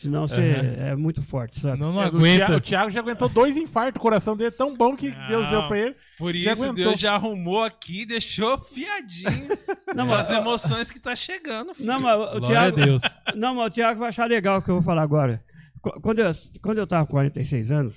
[0.00, 0.88] senão você Aham.
[0.90, 1.78] é muito forte, sabe?
[1.80, 2.36] Não, não É, o aguenta.
[2.46, 5.26] Thiago, o Thiago já aguentou dois infartos, o coração dele é tão bom que Não.
[5.28, 5.96] Deus deu pra ele.
[6.18, 6.84] Por Já isso, aguentou.
[6.90, 9.48] Deus já arrumou aqui e deixou fiadinho
[9.94, 11.74] Não, as mas, emoções que tá chegando.
[11.74, 11.86] filho.
[11.86, 13.02] não, mas o Glória Thiago, a Deus.
[13.34, 15.42] não, mas o Thiago vai achar legal o que eu vou falar agora.
[15.80, 16.30] Qu- Quando eu,
[16.60, 17.94] quando eu tava com 46 anos,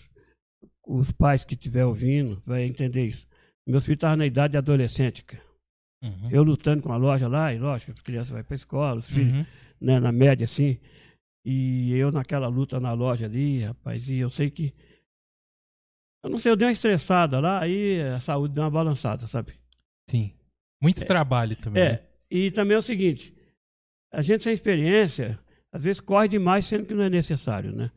[0.88, 3.28] os pais que estiver ouvindo vai entender isso.
[3.68, 5.44] Meus filhos estavam na idade de adolescente, cara.
[6.03, 6.30] Uhum.
[6.31, 9.34] Eu lutando com a loja lá, e lógico, as crianças vão pra escola, os filhos,
[9.34, 9.45] Uhum.
[9.81, 10.80] né, na média assim.
[11.45, 14.73] E eu naquela luta na loja ali, rapaz, e eu sei que.
[16.23, 19.53] Eu não sei, eu dei uma estressada lá, aí a saúde deu uma balançada, sabe?
[20.09, 20.34] Sim.
[20.81, 21.84] Muito trabalho também.
[21.84, 21.89] né?
[21.91, 23.34] É, e também é o seguinte:
[24.13, 25.39] a gente sem experiência,
[25.71, 27.91] às vezes corre demais, sendo que não é necessário, né?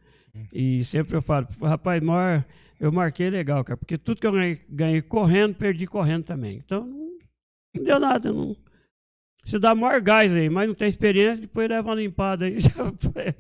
[0.53, 2.43] E sempre eu falo, rapaz, maior,
[2.81, 6.57] eu marquei legal, cara, porque tudo que eu ganhei, ganhei correndo, perdi correndo também.
[6.57, 7.02] Então,
[7.75, 8.57] não, deu nada, não.
[9.45, 12.59] Se dá maior gás aí, mas não tem experiência, depois leva uma limpada aí.
[12.61, 13.35] Já foi.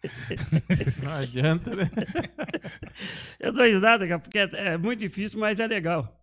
[1.02, 1.90] Não adianta, né?
[3.38, 6.20] Eu dou risada, cara, porque é, é muito difícil, mas é legal.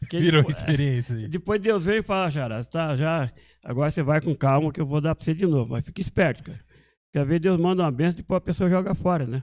[0.00, 1.28] Porque Virou depois- experiência aí.
[1.28, 3.30] Depois Deus vem e fala, Xará, tá, já,
[3.64, 5.72] agora você vai com calma que eu vou dar pra você de novo.
[5.72, 6.58] Mas fique esperto, cara.
[7.06, 9.42] Porque às vezes Deus manda uma benção e depois a pessoa joga fora, né?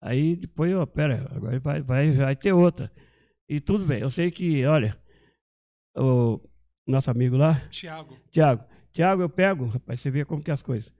[0.00, 2.90] Aí depois, ó, pera, agora vai, vai, vai ter outra.
[3.48, 4.96] E tudo bem, eu sei que, olha,
[5.96, 6.40] o
[6.86, 8.16] nosso amigo lá, Tiago.
[8.30, 10.92] Tiago, Tiago, eu pego, rapaz, você vê como que é as coisas.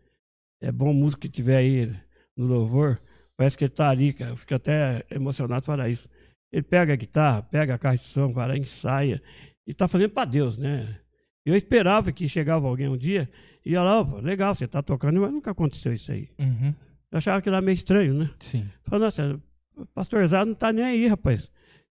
[0.61, 1.95] É bom músico que tiver aí
[2.37, 3.01] no louvor,
[3.37, 4.31] parece que ele tá ali, cara.
[4.31, 6.09] Eu fico até emocionado falar isso.
[6.53, 9.23] Ele pega a guitarra, pega a caixa de som, vai lá, ensaia,
[9.67, 11.01] e tá fazendo pra Deus, né?
[11.45, 13.29] Eu esperava que chegava alguém um dia
[13.65, 16.29] e ia lá, opa, legal, você tá tocando, mas nunca aconteceu isso aí.
[16.39, 16.75] Uhum.
[17.11, 18.31] Eu achava que era meio estranho, né?
[18.39, 18.69] Sim.
[18.85, 19.41] Falei, nossa,
[19.77, 21.51] o pastor Zado não tá nem aí, rapaz.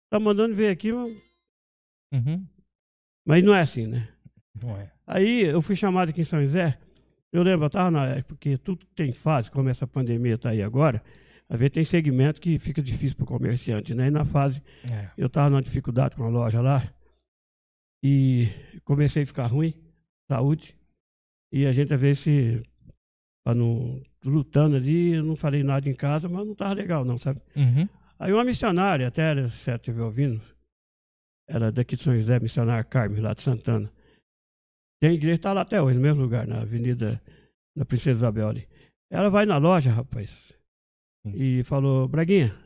[0.09, 1.13] Tá mandando vir aqui, mas,
[2.13, 2.45] Uhum.
[3.27, 4.09] Mas não é assim, né?
[4.63, 4.91] Não é.
[5.07, 6.79] Aí eu fui chamado aqui em São José.
[7.33, 10.63] Eu lembro, eu tava na época, porque tudo tem fase, como essa pandemia tá aí
[10.63, 11.03] agora,
[11.49, 14.09] às vezes tem segmento que fica difícil para o comerciante, né?
[14.09, 15.11] E na fase, É.
[15.17, 16.83] eu tava numa dificuldade com a loja lá
[18.03, 18.49] e
[18.85, 19.75] comecei a ficar ruim,
[20.29, 20.77] saúde.
[21.53, 22.63] E a gente às vezes se,
[23.47, 27.41] não, lutando ali, eu não falei nada em casa, mas não tava legal não, sabe?
[27.57, 27.89] Uhum.
[28.19, 30.41] Aí uma missionária, até se ela estiver ouvindo,
[31.51, 33.93] era daqui de São José, missionária Carmen, lá de Santana.
[35.01, 37.21] Tem igreja, está lá até hoje, no mesmo lugar, na Avenida
[37.77, 38.69] da Princesa Isabel ali.
[39.11, 40.57] Ela vai na loja, rapaz,
[41.27, 41.33] Sim.
[41.35, 42.57] e falou, Braguinha,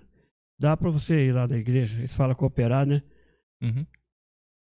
[0.59, 1.99] dá para você ir lá na igreja.
[1.99, 3.03] Eles falam cooperar, né?
[3.63, 3.87] Uhum.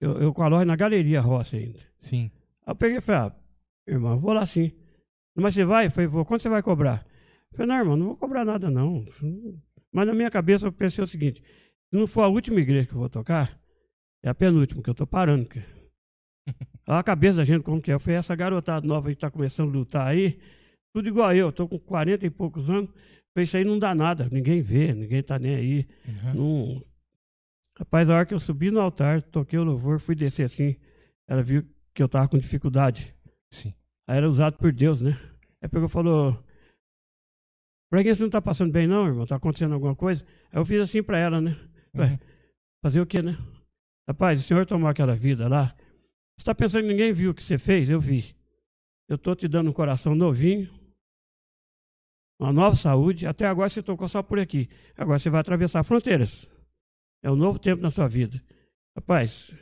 [0.01, 1.81] Eu, eu com a loja na Galeria Roça ainda.
[1.99, 2.31] Sim.
[2.65, 3.37] Aí eu peguei e falei, ah,
[3.89, 4.71] irmão, vou lá sim.
[5.35, 5.87] Mas você vai?
[5.87, 6.25] Eu falei, vou.
[6.25, 7.05] Quanto você vai cobrar?
[7.51, 9.05] Eu falei, não, irmão, não vou cobrar nada, não.
[9.91, 12.95] Mas na minha cabeça eu pensei o seguinte, se não for a última igreja que
[12.95, 13.61] eu vou tocar,
[14.25, 15.47] é a penúltima, que eu tô parando.
[15.47, 15.67] cara.
[16.85, 17.99] A cabeça da gente como que é.
[17.99, 20.41] Foi essa garotada nova que tá começando a lutar aí,
[20.93, 22.91] tudo igual eu, tô com 40 e poucos anos,
[23.37, 25.89] isso aí não dá nada, ninguém vê, ninguém tá nem aí.
[26.07, 26.35] Uhum.
[26.35, 26.83] Não...
[27.79, 30.77] Rapaz, a hora que eu subi no altar, toquei o louvor, fui descer assim,
[31.29, 33.15] ela viu que eu tava com dificuldade.
[33.53, 33.73] Sim.
[34.09, 35.17] Aí era usado por Deus, né?
[35.63, 36.37] Aí pegou e falou:
[37.91, 39.27] Pra quem você não tá passando bem, não, irmão?
[39.27, 40.25] Tá acontecendo alguma coisa?
[40.51, 41.57] Aí eu fiz assim pra ela, né?
[41.97, 42.19] Ué, Uhum.
[42.85, 43.39] fazer o quê, né?
[44.09, 45.75] Rapaz, o senhor tomou aquela vida lá.
[46.39, 47.89] Você tá pensando que ninguém viu o que você fez?
[47.89, 48.35] Eu vi.
[49.09, 50.73] Eu tô te dando um coração novinho,
[52.41, 53.27] uma nova saúde.
[53.27, 54.69] Até agora você tocou só por aqui.
[54.97, 56.49] Agora você vai atravessar fronteiras.
[57.23, 58.43] É um novo tempo na sua vida.
[58.97, 59.55] Rapaz,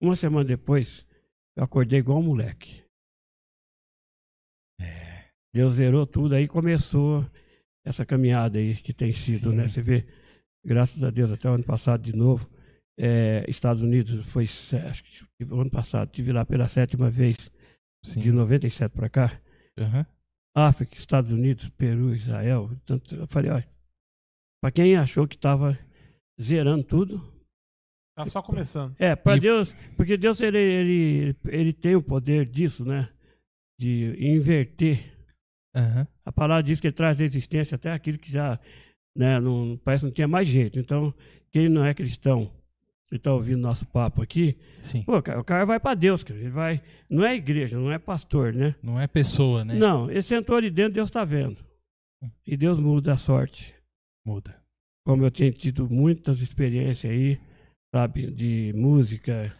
[0.00, 1.06] uma semana depois,
[1.56, 2.82] eu acordei igual um moleque.
[5.52, 7.28] Deus zerou tudo, aí começou
[7.84, 9.56] essa caminhada aí que tem sido, Sim.
[9.56, 9.68] né?
[9.68, 10.06] Você vê,
[10.64, 12.48] graças a Deus, até o ano passado de novo,
[12.98, 17.50] é, Estados Unidos foi, acho que o ano passado, tive lá pela sétima vez,
[18.04, 18.20] Sim.
[18.20, 19.40] de 97 para cá.
[19.78, 20.04] Uhum.
[20.56, 22.70] África, Estados Unidos, Peru, Israel.
[22.84, 23.68] Tanto, eu falei, olha,
[24.60, 25.78] para quem achou que estava
[26.40, 27.32] zerando tudo,
[28.16, 28.96] Tá só começando.
[28.98, 33.08] é, para E- Deus, porque Deus ele, ele, ele tem o poder disso, né?
[33.80, 35.16] De inverter.
[35.76, 36.04] Uhum.
[36.24, 38.58] A palavra diz que ele traz à existência até aquilo que já,
[39.16, 40.80] né, não, parece que não tinha mais jeito.
[40.80, 41.14] Então,
[41.52, 42.50] quem não é cristão
[43.10, 45.02] e está ouvindo nosso papo aqui, Sim.
[45.02, 46.38] pô, cara, o cara vai para Deus, cara.
[46.38, 48.74] Ele vai, não é igreja, não é pastor, né?
[48.82, 49.74] Não é pessoa, né?
[49.74, 51.56] Não, ele sentou ali dentro, Deus está vendo.
[52.46, 53.74] E Deus muda a sorte.
[54.26, 54.60] Muda.
[55.06, 57.40] como eu tenho tido muitas experiências aí,
[57.94, 59.54] sabe, de música,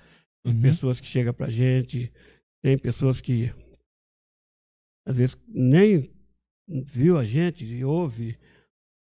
[0.45, 0.61] de Uhum.
[0.61, 2.13] pessoas que chegam pra gente,
[2.63, 3.51] tem pessoas que
[5.07, 6.11] às vezes nem
[6.69, 8.37] viu a gente e ouve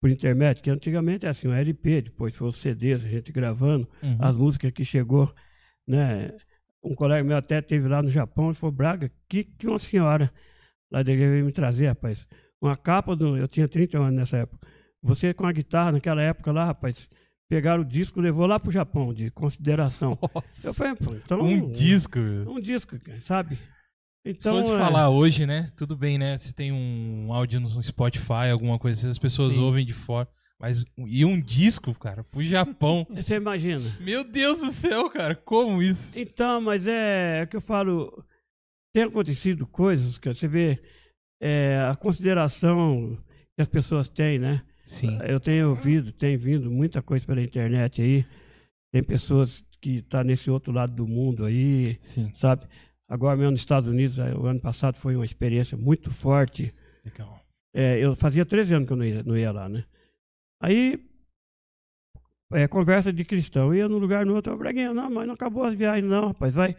[0.01, 3.87] por internet, que antigamente é assim, um LP, depois foi o CD, a gente gravando,
[4.01, 4.17] Uhum.
[4.19, 5.31] as músicas que chegou,
[5.87, 6.31] né?
[6.83, 10.31] Um colega meu até teve lá no Japão e falou, Braga, que, que uma senhora
[10.91, 12.27] lá igreja veio me trazer, rapaz.
[12.59, 14.67] Uma capa, do, eu tinha 30 anos nessa época.
[15.03, 17.07] Você com a guitarra naquela época lá, rapaz,
[17.47, 20.17] pegaram o disco levou lá pro Japão, de consideração.
[20.33, 20.67] Nossa.
[20.69, 21.41] Eu falei, pô, então...
[21.41, 22.17] um disco.
[22.47, 23.21] Um disco, cara,
[24.23, 24.35] sabe?
[24.35, 25.71] Se Então, fosse é, falar hoje, né?
[25.75, 26.37] Tudo bem, né?
[26.37, 29.59] Se tem um áudio no Spotify, alguma coisa assim, as pessoas Sim.
[29.59, 30.27] ouvem de fora.
[30.59, 33.07] Mas e um disco, cara, pro Japão.
[33.09, 33.81] Você imagina.
[33.99, 36.17] Meu Deus do céu, cara, como isso?
[36.17, 38.23] Então, mas é, é que eu falo,
[38.93, 40.79] tem acontecido coisas que você vê
[41.41, 43.17] é, a consideração
[43.55, 44.61] que as pessoas têm, né?
[44.85, 45.17] Sim.
[45.23, 48.25] Eu tenho ouvido, tem vindo muita coisa pela internet aí.
[48.93, 52.29] Tem pessoas que estão tá nesse outro lado do mundo aí, Sim.
[52.35, 52.67] sabe?
[53.11, 56.73] Agora mesmo nos Estados Unidos, eh, o ano passado foi uma experiência muito forte.
[57.03, 57.41] Legal.
[57.75, 59.83] É, eu fazia 13 anos que eu não ia, não ia lá, né?
[60.63, 60.97] Aí,
[62.53, 65.65] é, conversa de cristão, ia num lugar no outro, eu Braguinha, não, mas não acabou
[65.65, 66.73] as viagens, não, rapaz, vai.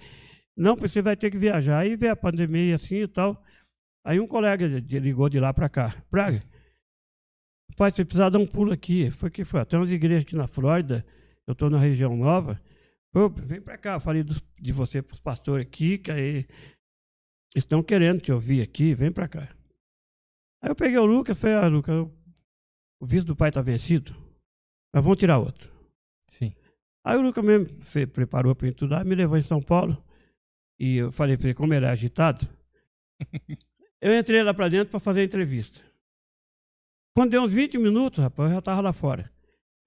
[0.57, 1.81] Não, porque você vai ter que viajar.
[1.81, 3.45] Aí veio a pandemia assim e tal.
[4.03, 6.43] Aí um colega ligou de lá pra cá, Braga,
[7.73, 9.11] rapaz, você precisa dar um pulo aqui.
[9.11, 11.05] Foi que foi, tem umas igrejas aqui na Flórida,
[11.47, 12.59] eu tô na região nova.
[13.47, 16.47] Vem pra cá, eu falei dos- de você pros pastores aqui, que aí
[17.55, 19.55] estão querendo te ouvir aqui, vem pra cá.
[20.63, 21.95] Aí eu peguei o Lucas, falei, ah, Lucas,
[23.01, 24.13] o visto do pai tá vencido,
[24.95, 25.71] mas vamos tirar outro.
[26.29, 26.55] Sim.
[27.05, 30.03] Aí o Lucas mesmo fe- preparou para estudar, me levou em São Paulo,
[30.81, 32.49] e eu falei para ele, como ele é agitado,
[34.01, 35.81] eu entrei lá para dentro para fazer a entrevista.
[37.15, 39.31] Quando deu uns 20 minutos, rapaz, eu já tava lá fora.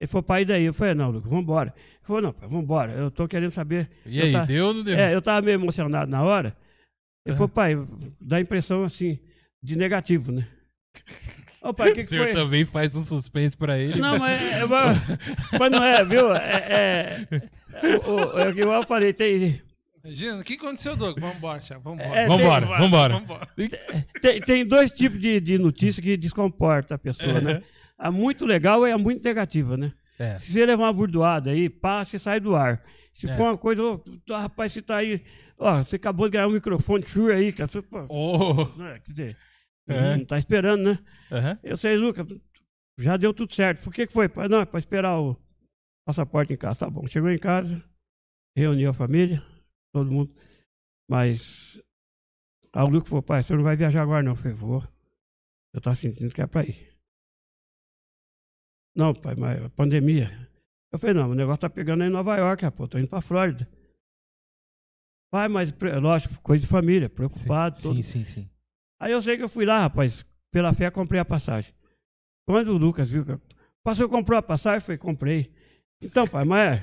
[0.00, 0.64] Ele falou, pai, e daí?
[0.64, 1.72] Eu falei, não, Lucas, vamos embora.
[1.76, 3.88] Ele falou, não, pai, vamos embora, eu tô querendo saber.
[4.04, 4.96] E Eu aí, tá- deu ou não deu?
[4.98, 6.56] É, eu tava meio emocionado na hora.
[7.24, 7.36] Ele Aham.
[7.36, 7.74] falou, pai,
[8.20, 9.18] dá a impressão assim,
[9.62, 10.46] de negativo, né?
[11.62, 12.34] Ô, pai, o que, o que senhor foi?
[12.34, 13.98] também faz um suspense pra ele.
[13.98, 14.98] Não, mas, é- mas,
[15.58, 16.32] mas não é, viu?
[16.36, 19.60] É, é, o- o- é o que eu falei, tem,
[20.04, 21.18] Imagina, o que aconteceu, Doug?
[21.18, 22.08] Vambora, Thiago, vambora.
[22.16, 23.14] É, Vambora, tem- vambora.
[23.14, 23.48] Vambora.
[24.22, 27.60] tem, tem dois tipos de, de notícia que descomporta a pessoa, né?
[27.98, 29.92] A muito legal e a muito negativa, né?
[30.18, 30.36] É.
[30.38, 32.82] Se você levar uma burdoada aí, pá, você sai do ar.
[33.12, 33.36] Se É.
[33.36, 35.24] for uma coisa, ô, tá, rapaz, você tá aí,
[35.58, 38.64] ó, você acabou de ganhar um microfone Shure aí, cara, você, pô, Oh.
[38.78, 39.36] né, quer dizer,
[39.88, 40.16] É.
[40.16, 40.98] não tá esperando, né?
[41.32, 41.58] Aham.
[41.62, 42.26] Eu sei, Lucas,
[42.98, 43.82] já deu tudo certo.
[43.84, 44.28] Por que que foi?
[44.48, 45.36] Não, é pra esperar o
[46.06, 46.80] passaporte em casa.
[46.80, 47.06] Tá bom.
[47.06, 47.82] Chegou em casa,
[48.56, 49.42] reuniu a família,
[49.94, 50.34] todo mundo.
[51.08, 51.80] Mas
[52.74, 54.32] aí o Lucas falou, pai, você não vai viajar agora não.
[54.32, 54.82] Eu falei, vou.
[55.74, 56.95] Eu tava sentindo que é pra ir.
[58.96, 60.30] Não, pai, mas a pandemia.
[60.90, 62.88] Eu falei, não, o negócio tá pegando aí em Nova York, rapaz.
[62.88, 63.68] Tô indo pra Flórida.
[65.30, 65.70] Pai, mas,
[66.00, 67.82] lógico, coisa de família, preocupado.
[67.82, 68.50] todo Sim, sim, sim.
[68.98, 71.74] Aí eu sei que eu fui lá, rapaz, pela fé comprei a passagem.
[72.48, 73.40] Quando o Lucas viu que eu...
[73.84, 75.52] Pastor comprou a passagem, eu falei, comprei.
[76.00, 76.82] Então, pai, mas...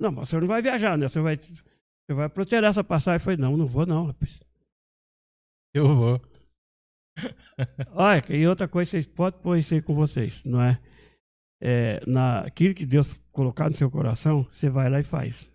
[0.00, 1.08] Não, mas o senhor não vai viajar, né?
[1.08, 3.16] Você vai, você vai proteger essa passagem.
[3.16, 4.40] Eu falei, não, não vou não, rapaz.
[5.72, 6.20] Eu vou.
[7.92, 10.80] Olha, e outra coisa, vocês podem pôr isso aí com vocês, não é?
[11.64, 15.50] É na, aquilo que Deus colocar no seu coração, você vai lá e faz.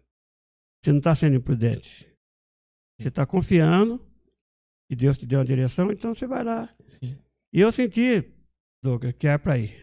[0.83, 2.07] Você não está sendo imprudente.
[2.99, 4.03] Você está confiando
[4.89, 6.67] que Deus te deu uma direção, então você vai lá.
[6.87, 7.15] Sim.
[7.53, 8.27] E eu senti,
[8.83, 9.79] Douglas, que era pra ir.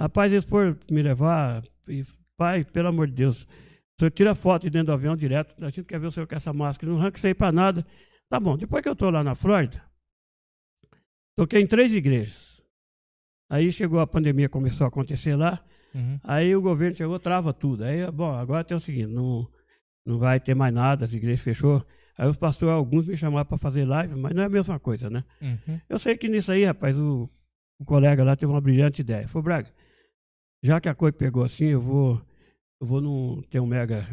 [0.00, 1.62] Rapaz, eles foram me levar.
[1.86, 2.06] E,
[2.38, 3.42] pai, pelo amor de Deus.
[3.42, 5.62] O senhor tira foto de dentro do avião direto.
[5.62, 6.90] A gente quer ver o senhor com essa máscara.
[6.90, 7.86] Não arranca isso aí pra nada.
[8.30, 8.56] Tá bom.
[8.56, 9.82] Depois que eu tô lá na Flórida,
[11.36, 12.57] toquei em três igrejas.
[13.50, 15.62] Aí chegou a pandemia, começou a acontecer lá.
[15.94, 16.18] Uhum.
[16.22, 17.84] Aí o governo chegou, trava tudo.
[17.84, 19.48] Aí, bom, agora tem o seguinte, não,
[20.04, 21.84] não vai ter mais nada, as igrejas fechou.
[22.16, 25.08] Aí os pastores, alguns me chamaram para fazer live, mas não é a mesma coisa,
[25.08, 25.24] né?
[25.40, 25.80] Uhum.
[25.88, 27.30] Eu sei que nisso aí, rapaz, o,
[27.78, 29.26] o colega lá teve uma brilhante ideia.
[29.28, 29.70] Falou, Braga,
[30.62, 32.20] já que a coisa pegou assim, eu vou,
[32.80, 34.06] eu vou num, tem um mega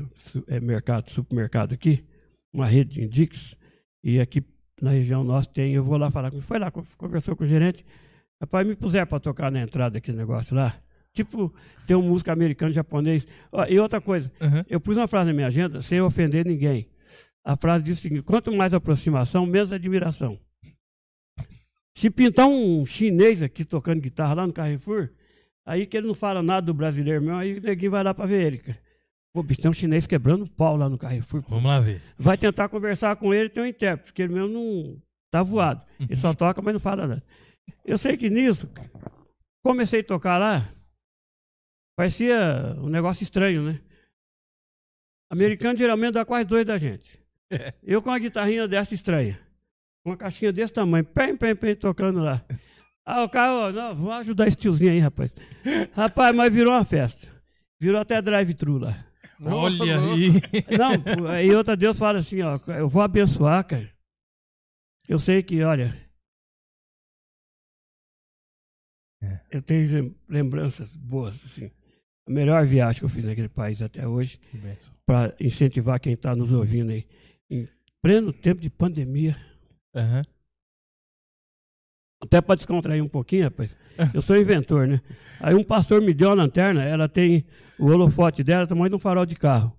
[0.48, 2.06] é, mercado, supermercado aqui,
[2.54, 3.58] uma rede de Indix,
[4.04, 4.44] e aqui
[4.82, 7.48] na região nossa tem, eu vou lá falar com Foi lá, con- conversou com o
[7.48, 7.84] gerente,
[8.42, 10.76] rapaz, me puseram para tocar na entrada daquele negócio lá.
[11.14, 11.54] Tipo,
[11.88, 13.26] tem um músico americano, japonês.
[13.52, 14.64] Ó, e outra coisa, Uhum.
[14.70, 16.90] eu pus uma frase na minha agenda sem ofender ninguém.
[17.44, 20.38] A frase diz o seguinte: quanto mais aproximação, menos admiração.
[21.94, 25.10] Se pintar um chinês aqui tocando guitarra lá no Carrefour,
[25.66, 28.26] aí que ele não fala nada do brasileiro mesmo, aí o neguinho vai lá pra
[28.26, 28.58] ver ele.
[28.58, 28.78] cara.
[29.34, 31.42] Pô, bicho, tem um chinês quebrando pau lá no Carrefour.
[31.44, 31.50] pô.
[31.52, 32.02] Vamos lá ver.
[32.18, 34.98] Vai tentar conversar com ele, tem um intérprete, porque ele mesmo não
[35.32, 35.82] tá voado.
[36.00, 37.24] Ele só toca, mas não fala nada.
[37.84, 38.70] Eu sei que nisso,
[39.64, 40.76] comecei a tocar lá,
[41.96, 43.80] Parecia um negócio estranho, né?
[45.32, 47.20] Americano geralmente dá quase dois da gente.
[47.82, 49.40] Eu com uma guitarrinha dessa estranha.
[50.04, 52.46] Uma caixinha desse tamanho, pem, pem, pem, tocando lá.
[53.06, 55.34] Ah, o cara, ó, não, vou ajudar esse tiozinho aí, rapaz.
[55.94, 57.32] Rapaz, mas virou uma festa.
[57.80, 59.06] Virou até drive-thru lá.
[59.42, 60.32] Olha aí.
[60.78, 63.92] Não, aí outra Deus fala assim, ó, eu vou abençoar, cara.
[65.10, 66.05] Eu sei que, olha.
[69.56, 71.72] Eu tenho lem- lembranças boas, assim.
[72.28, 74.38] A melhor viagem que eu fiz naquele país até hoje,
[75.06, 77.06] para incentivar quem está nos ouvindo aí.
[77.50, 77.66] Em
[78.02, 79.38] pleno tempo de pandemia,
[79.96, 80.24] Aham.
[82.22, 83.78] até para descontrair um pouquinho, rapaz.
[84.14, 85.00] Eu sou inventor, né?
[85.40, 87.46] Aí um pastor me deu uma lanterna, ela tem
[87.80, 89.74] o holofote dela, tamanho de um farol de carro.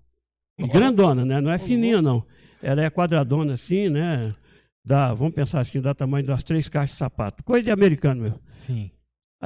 [0.58, 1.38] E grandona, né?
[1.38, 2.24] Não é fininha, não.
[2.62, 4.34] Ela é quadradona assim, né?
[4.82, 7.44] Dá, vamos pensar assim, dá tamanho das três caixas de sapato.
[7.44, 8.40] Coisa de americano, meu.
[8.46, 8.90] Sim.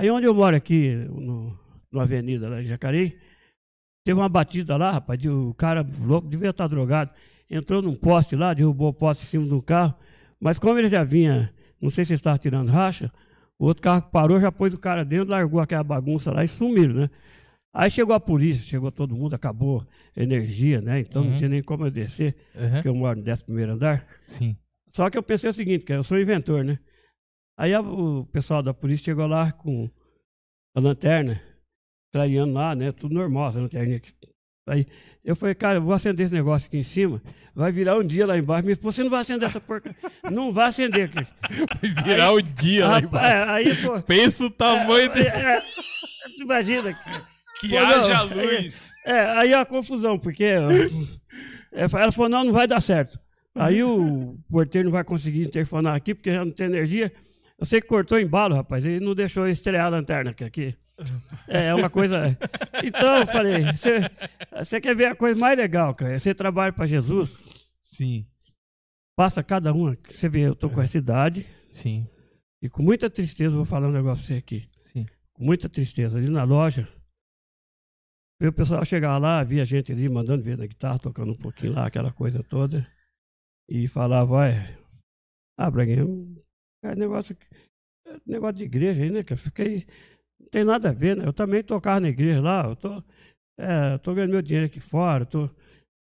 [0.00, 1.54] Aí onde eu moro aqui, no,
[1.92, 3.18] no Avenida, lá em Jacareí,
[4.02, 7.10] teve uma batida lá, rapaz, de, o cara louco, devia estar drogado,
[7.50, 9.94] entrou num poste lá, derrubou o poste em cima do carro,
[10.40, 13.12] mas como ele já vinha, não sei se estava tirando racha,
[13.58, 16.94] o outro carro parou, já pôs o cara dentro, largou aquela bagunça lá e sumiram,
[16.94, 17.10] né?
[17.70, 19.86] Aí chegou a polícia, chegou todo mundo, acabou
[20.16, 21.00] a energia, né?
[21.00, 21.28] Então Uhum.
[21.28, 22.70] não tinha nem como eu descer, Aham.
[22.72, 24.06] porque eu moro no 11 primeiro andar.
[24.24, 24.56] Sim.
[24.96, 26.78] Só que eu pensei o seguinte, que eu sou inventor, né?
[27.60, 29.90] Aí a- o pessoal da polícia chegou lá com
[30.74, 31.38] a lanterna,
[32.10, 32.90] clareando lá, né?
[32.90, 33.98] Tudo normal, essa lanterninha.
[33.98, 34.12] aqui.
[34.66, 34.86] Aí
[35.22, 37.20] eu falei, cara, eu vou acender esse negócio aqui em cima,
[37.54, 38.64] vai virar um dia lá embaixo.
[38.66, 39.94] Me disse, você não vai acender essa porca.
[40.30, 41.26] não vai acender aqui.
[42.02, 43.50] Virar o dia lá embaixo.
[43.50, 44.00] aí, pô.
[44.02, 45.36] Pensa o tamanho é, desse.
[45.36, 45.60] é,
[46.36, 46.98] tu imagina.
[47.60, 48.36] Que Pô, haja não.
[48.42, 48.90] luz.
[49.04, 50.60] É, aí a confusão, porque é,
[51.72, 53.20] ela falou, não, não vai dar certo.
[53.54, 57.12] Aí o porteiro não vai conseguir interfonar aqui, porque já não tem energia.
[57.60, 60.76] Eu sei que cortou embalo, rapaz, ele não deixou estrear a lanterna aqui- aqui.
[61.48, 62.36] É, é uma coisa...
[62.84, 64.00] Então, eu falei, você-
[64.58, 66.18] você quer ver a coisa mais legal, cara?
[66.18, 68.26] Você trabalha para Jesus, Sim.
[69.16, 69.96] passa cada uma.
[70.08, 72.06] Você vê, eu tô com essa idade, Sim.
[72.62, 74.68] e com muita tristeza, vou falar um negócio pra você aqui.
[74.76, 75.06] Sim.
[75.32, 76.18] com muita tristeza.
[76.18, 76.86] Ali na loja,
[78.40, 81.74] e o pessoal chegava lá, via gente ali mandando ver na guitarra, tocando um pouquinho
[81.74, 82.86] lá, aquela coisa toda,
[83.68, 84.78] e falava, olha,
[85.58, 86.42] ah, Braguinho,
[86.82, 87.36] é negócio,
[88.06, 89.22] é negócio de igreja aí, né?
[89.22, 89.86] Que eu fiquei,
[90.38, 91.26] não tem nada a ver, né?
[91.26, 93.02] Eu também tocava na igreja lá, eu tô,
[93.58, 95.48] é, tô ganhando meu dinheiro aqui fora, tô,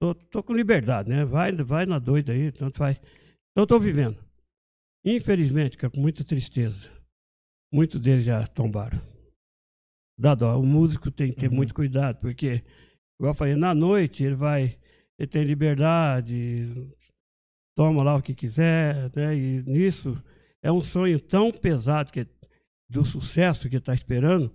[0.01, 1.25] tô, tô com liberdade, né?
[1.25, 2.97] Vai, vai na doida aí, tanto faz.
[2.99, 4.19] Então eu tô vivendo.
[5.05, 6.91] Infelizmente, cara, com muita tristeza,
[7.73, 9.01] muitos deles já tombaram.
[10.19, 10.59] Dá dó.
[10.59, 11.57] O músico tem que ter Uhum.
[11.57, 12.63] muito cuidado, porque,
[13.19, 14.79] igual eu falei, na noite ele vai,
[15.19, 16.91] ele tem liberdade,
[17.77, 19.37] toma lá o que quiser, né?
[19.37, 20.23] E nisso
[20.65, 22.27] é um sonho tão pesado que
[22.89, 24.51] do sucesso que ele está esperando,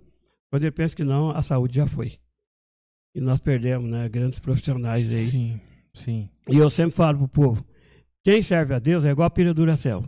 [0.50, 2.18] quando ele pensa que não, a saúde já foi.
[3.14, 4.08] E nós perdemos, né?
[4.08, 5.30] Grandes profissionais aí.
[5.30, 5.60] Sim.
[5.94, 6.28] Sim.
[6.48, 7.64] E eu sempre falo pro povo:
[8.22, 10.04] quem serve a Deus é igual a pilha Duracell.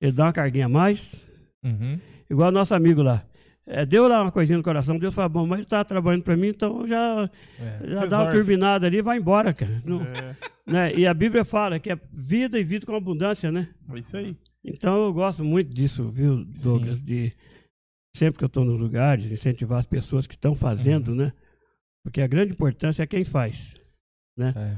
[0.00, 1.26] Ele dá uma carguinha a mais,
[1.62, 1.98] Uhum.
[2.28, 3.26] igual nosso amigo lá.
[3.66, 6.36] É, deu lá uma coisinha no coração, Deus fala, bom, mas ele tá trabalhando para
[6.36, 7.30] mim, então já,
[7.60, 7.88] É.
[7.88, 9.80] já dá uma turbinada ali e vai embora, cara.
[9.84, 10.94] Não- É, né?
[10.94, 13.68] E a Bíblia fala que é vida e vida com abundância, né?
[13.92, 14.36] é isso aí.
[14.64, 17.00] Então eu gosto muito disso, viu, Douglas?
[17.00, 17.32] De
[18.16, 21.32] sempre que eu estou nos lugares, incentivar as pessoas que estão fazendo, né?
[22.04, 23.74] Porque a grande importância é quem faz.
[24.38, 24.76] É.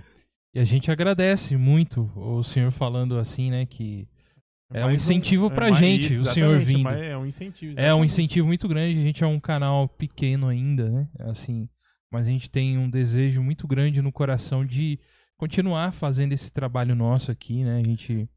[0.54, 3.64] E a gente agradece muito o senhor falando assim, né?
[3.64, 4.06] Que
[4.74, 6.88] É um Mais incentivo pra mais- gente, o senhor exatamente, vindo.
[6.94, 7.72] É um incentivo.
[7.72, 8.06] é um exatamente.
[8.06, 8.98] incentivo muito grande.
[8.98, 11.08] A gente é um canal pequeno ainda, né?
[11.20, 11.68] Assim,
[12.10, 14.98] mas a gente tem um desejo muito grande no coração de
[15.36, 17.76] continuar fazendo esse trabalho nosso aqui, né?
[17.78, 18.28] A gente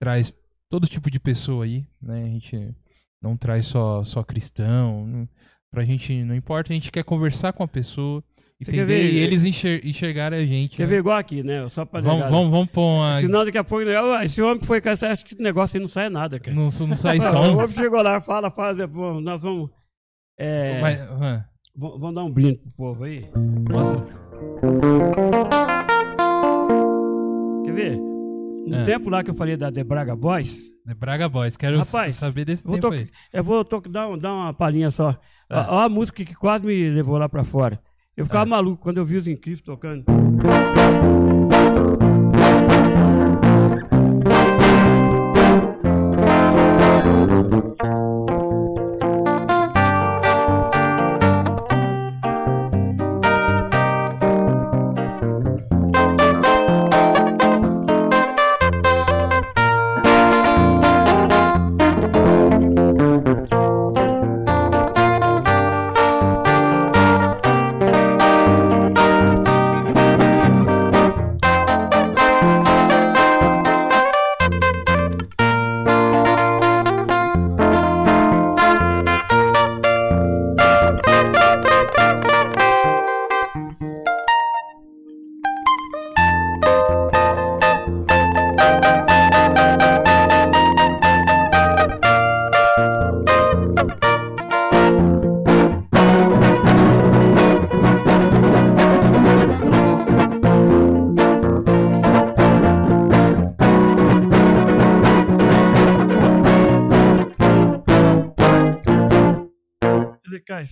[0.00, 0.34] traz
[0.68, 2.24] todo tipo de pessoa aí, né?
[2.24, 2.74] A gente
[3.22, 5.28] não traz só só cristão.
[5.70, 8.22] Pra gente não importa, a gente quer conversar com a pessoa,
[8.60, 10.76] entender ver- e eles enxer enxergarem a gente.
[10.76, 10.88] Quer né?
[10.90, 11.68] ver igual aqui, né?
[11.68, 13.20] Só pra Vamos, vamos, vamos pôr uma.
[13.20, 13.94] Senão daqui a pouco, né?
[13.96, 16.54] "Ah, esse homem foi com essa, acho que esse negócio aí não sai nada, cara.
[16.56, 17.54] Não, não sai O som.
[17.56, 19.70] homem chegou lá, fala, fala, depois nós vamos.
[20.38, 21.44] É, Mas,
[21.78, 23.26] Vamos dar um brinde pro povo aí.
[23.70, 24.02] mostra.
[27.64, 27.96] Quer ver?
[28.66, 28.84] No É.
[28.84, 31.56] tempo lá que eu falei da The Braga Boys, É Braga Boys.
[31.56, 33.08] Quero Rapaz, saber desse tempo to- aí.
[33.32, 35.16] eu vou to- dar, um- dar uma palhinha só.
[35.50, 37.80] Ó a música que quase me levou lá pra fora.
[38.16, 38.48] Eu ficava É.
[38.48, 40.04] maluco quando eu vi os incríveis tocando.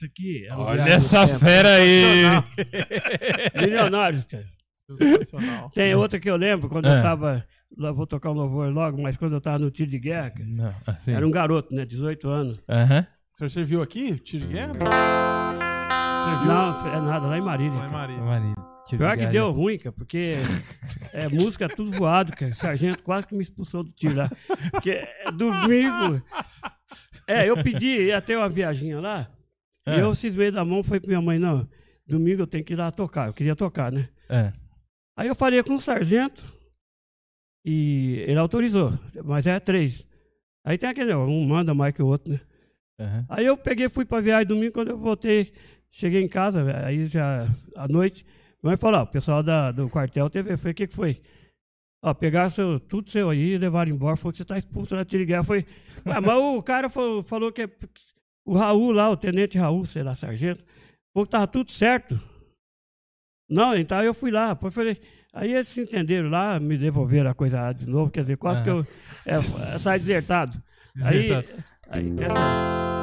[0.05, 0.47] Isso aqui.
[0.53, 2.23] um Olha essa fera aí!
[3.61, 4.45] Milionários, cara.
[4.99, 5.71] Sensacional.
[5.71, 6.99] Tem outra que eu lembro, quando É.
[6.99, 7.45] eu tava.
[7.77, 10.75] Vou tocar um louvor logo, mas quando eu tava no tiro de guerra, cara, Não,
[10.87, 11.13] assim.
[11.13, 11.85] era um garoto, né?
[11.85, 12.59] 18 anos.
[12.59, 14.17] O senhor serviu aqui?
[14.21, 14.75] Tiro de guerra?
[16.25, 16.47] Serviu?
[16.47, 17.79] Não, é nada, lá em Marília.
[17.79, 17.91] Lá em.
[17.91, 18.23] Marília.
[18.23, 18.55] Marília.
[18.87, 20.35] Tiro Pior de que deu ruim, cara, porque
[21.13, 22.53] é música tudo voado, cara.
[22.53, 24.31] O sargento quase que me expulsou do tiro lá.
[24.71, 26.23] Porque é domingo.
[27.27, 29.27] É, eu pedi, ia ter uma viaginha lá.
[29.87, 29.97] É.
[29.97, 31.69] E eu cismei da mão, falei pra minha mãe, não,
[32.07, 33.27] domingo eu tenho que ir lá tocar.
[33.29, 34.09] Eu queria tocar, né?
[34.29, 34.53] É.
[35.17, 36.43] Aí eu falei com o sargento
[37.65, 38.93] e ele autorizou,
[39.25, 40.07] mas é três.
[40.65, 42.41] Aí tem aquele, ó, um manda mais que o outro, né?
[42.99, 43.27] Aham.
[43.29, 45.53] Aí eu peguei, fui pra viagem domingo, quando eu voltei,
[45.91, 47.47] cheguei em casa, aí já
[47.77, 48.25] à noite,
[48.63, 51.21] minha mãe falou, ó, o pessoal da, do quartel eu falei, o que que foi?
[52.03, 55.05] Ó, pegaram seu, tudo seu aí e levaram embora, falou que você tá expulso da
[55.05, 55.41] tiro de guerra.
[55.41, 55.67] Eu falei,
[56.07, 57.71] "Ué, mas o cara falou, falou que é-
[58.45, 60.65] o Raul lá, o tenente Raul, sei lá, sargento,
[61.13, 62.21] falou que tava tudo certo.
[63.49, 65.01] Não, então eu fui lá, depois falei,
[65.33, 68.71] aí eles se entenderam lá, me devolveram a coisa de novo, quer dizer, quase que
[68.71, 68.87] eu
[69.27, 70.63] é, saí desertado.
[70.95, 71.49] Desertado.
[71.89, 72.94] Aí, aí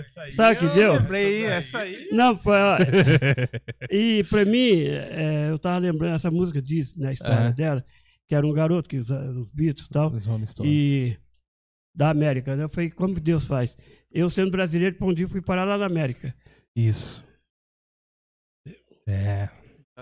[0.00, 0.32] Essa aí.
[0.32, 0.92] Sabe o que eu deu?
[0.94, 2.08] Lembrei, essa aí.
[2.12, 2.56] Não, foi.
[2.56, 2.76] ó,
[3.90, 7.52] e pra mim, é, eu tava lembrando, essa música diz na história É.
[7.52, 7.84] dela,
[8.28, 10.26] que era um garoto que usa os Beatles e tal, Os
[10.64, 11.16] e
[11.94, 12.56] da América.
[12.56, 12.64] Né?
[12.64, 13.76] Eu falei, como que Deus faz?
[14.10, 16.34] Eu, sendo brasileiro, pra um dia fui parar lá na América.
[16.76, 17.24] Isso.
[19.08, 19.48] É.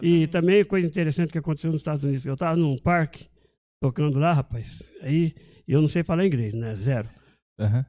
[0.02, 2.24] E também coisa interessante que aconteceu nos Estados Unidos.
[2.24, 3.28] Eu tava num parque,
[3.82, 4.82] tocando lá, rapaz.
[5.02, 5.34] Aí
[5.66, 6.74] eu não sei falar inglês, né?
[6.76, 7.08] Zero.
[7.58, 7.84] Aham.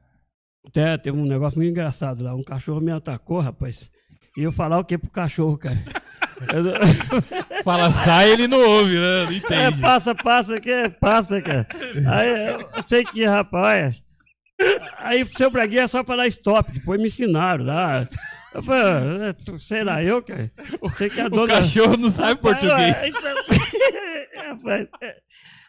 [0.66, 2.34] Até teve um negócio muito engraçado lá.
[2.34, 3.90] Um cachorro me atacou, rapaz.
[4.36, 5.78] E eu falar o que pro cachorro, cara?
[6.40, 6.64] Eu
[7.64, 9.24] Fala sai, ele não ouve, né?
[9.24, 9.80] Não É, entende.
[9.82, 11.66] passa, passa, que é, passa, cara.
[12.10, 14.02] Aí eu sei que, rapaz.
[15.00, 18.08] Aí o seu Braguinha é só falar stop, depois me ensinaram lá.
[18.54, 20.50] Eu falei, ah, é, sei lá, eu, cara.
[20.96, 21.56] Sei que a O dona.
[21.56, 22.72] cachorro não sabe português.
[22.72, 23.20] ué, então-
[24.48, 25.16] Rapaz, é,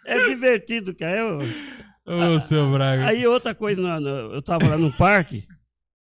[0.05, 1.17] é divertido, cara.
[1.17, 1.39] Eu-
[2.11, 3.05] Ô, seu Braga.
[3.07, 5.47] Aí outra coisa, na- na- eu tava lá no parque,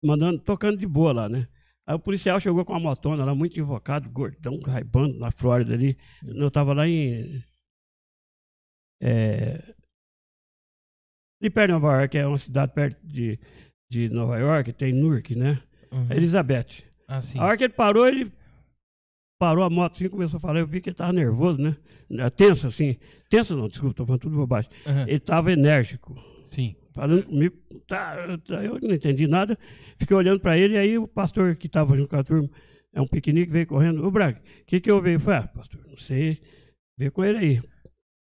[0.03, 1.47] mandando, tocando de boa lá, né?
[1.85, 5.97] Aí o policial chegou com uma motona lá, muito invocado, gordão, raibando na Flórida ali.
[6.23, 7.43] Eu tava lá em.
[9.01, 9.73] É,
[11.41, 13.39] de perto de Nova York, é uma cidade perto de,
[13.89, 15.61] de Nova York, tem Newark, né?
[15.91, 16.07] Uhum.
[16.11, 16.83] Elizabeth.
[17.07, 17.39] Ah, sim.
[17.39, 18.31] A hora que ele parou, ele
[19.41, 20.59] parou a moto assim, começou a falar.
[20.59, 21.75] Eu vi que ele tava nervoso, né?
[22.37, 22.95] Tenso, assim.
[23.27, 24.69] Tenso não, desculpa, tô falando tudo bobagem.
[24.85, 25.05] Aham.
[25.07, 26.75] Ele tava enérgico Sim.
[26.93, 27.55] falando comigo,
[27.87, 29.57] tá, tá, eu não entendi nada,
[29.97, 32.47] fiquei olhando para ele, e aí o pastor que estava junto com a turma,
[32.93, 35.15] é um piquenique, veio correndo, ô Braga, o que que eu veio?
[35.15, 36.39] Eu falei, ah, pastor, não sei,
[36.95, 37.61] veio com ele aí.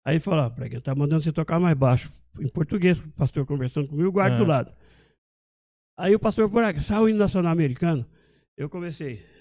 [0.05, 3.43] Aí ele falou, ah, Braga, tá mandando você tocar mais baixo, em português, o pastor
[3.45, 4.39] conversando comigo, o guarda Ah.
[4.39, 4.71] do lado.
[5.97, 8.05] Aí o pastor, Braga, saiu o hino nacional americano,
[8.55, 9.31] eu comecei.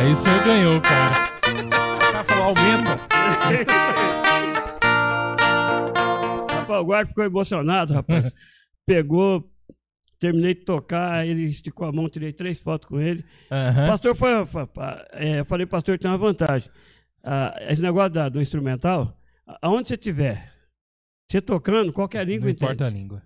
[0.00, 1.14] Aí o senhor ganhou, cara.
[1.66, 2.96] O cara falou, aumenta.
[6.54, 8.34] Rapaz, o guarda ficou emocionado, rapaz.
[8.86, 9.48] Pegou,
[10.18, 13.24] terminei de tocar, ele esticou a mão, tirei três fotos com ele.
[13.50, 13.86] O Aham.
[13.88, 14.30] pastor foi.
[15.12, 16.70] é, eu falei, pastor, tem uma vantagem.
[17.22, 19.14] Ah, esse negócio da- do instrumental,
[19.60, 20.50] aonde você estiver,
[21.30, 22.64] você tocando, qualquer língua Não entende.
[22.64, 23.22] importa a língua.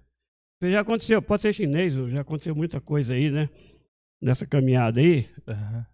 [0.60, 3.48] Já aconteceu, pode ser chinês, já aconteceu muita coisa aí, né?
[4.20, 5.28] Nessa caminhada aí.
[5.46, 5.86] Aham.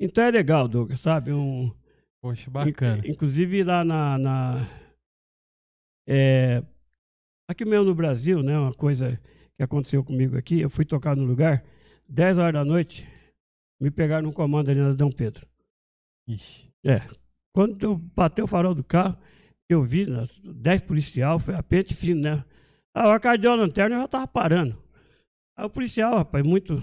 [0.00, 1.32] Então é legal, Douglas, sabe?
[1.32, 1.72] Um,
[2.20, 3.06] Poxa, bacana.
[3.06, 4.18] In- Inclusive lá na.
[4.18, 4.68] na-
[6.06, 6.62] é,
[7.48, 8.58] aqui mesmo no Brasil, né?
[8.58, 9.20] Uma coisa
[9.56, 11.64] que aconteceu comigo aqui, eu fui tocar no lugar,
[12.08, 13.06] 10 horas da noite,
[13.80, 15.46] me pegaram num comando ali na Dom Pedro.
[16.26, 16.70] Ixi.
[16.84, 17.02] É.
[17.54, 19.16] Quando eu bateu o farol do carro,
[19.68, 22.44] eu vi, né, 10 policial, foi a pente fino, né?
[22.94, 24.82] A hora que ardeu a lanterna, eu já tava parando.
[25.56, 26.82] Aí o policial, rapaz, muito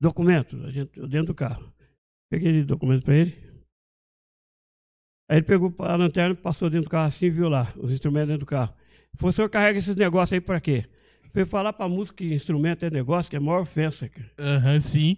[0.00, 1.72] documento, a gente, dentro do carro.
[2.30, 3.36] Peguei o documento pra ele.
[5.28, 8.28] Aí ele pegou a lanterna, passou dentro do carro assim e viu lá, os instrumentos
[8.28, 8.72] dentro do carro.
[9.16, 10.84] Falou, o senhor carrega esses negócios aí pra quê?
[11.32, 14.30] Foi falar pra música que instrumento é negócio, que é a maior ofensa, cara.
[14.38, 15.16] Aham, sim.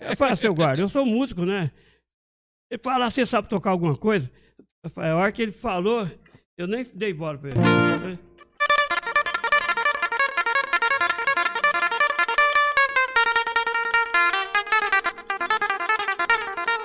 [0.00, 1.70] Eu falei, seu guarda, eu sou músico, né?
[2.70, 4.30] Ele falou, "Ah, você sabe tocar alguma coisa?
[4.82, 6.08] Eu falei, a hora que ele falou,
[6.58, 8.18] eu nem dei bola pra ele.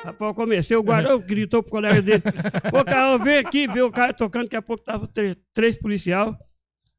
[0.04, 2.24] Rapaz, eu comecei, o guarda gritou pro colega dele,
[2.74, 6.36] ô cara, vem aqui, vê o cara tocando, daqui a pouco tava tre- três policial,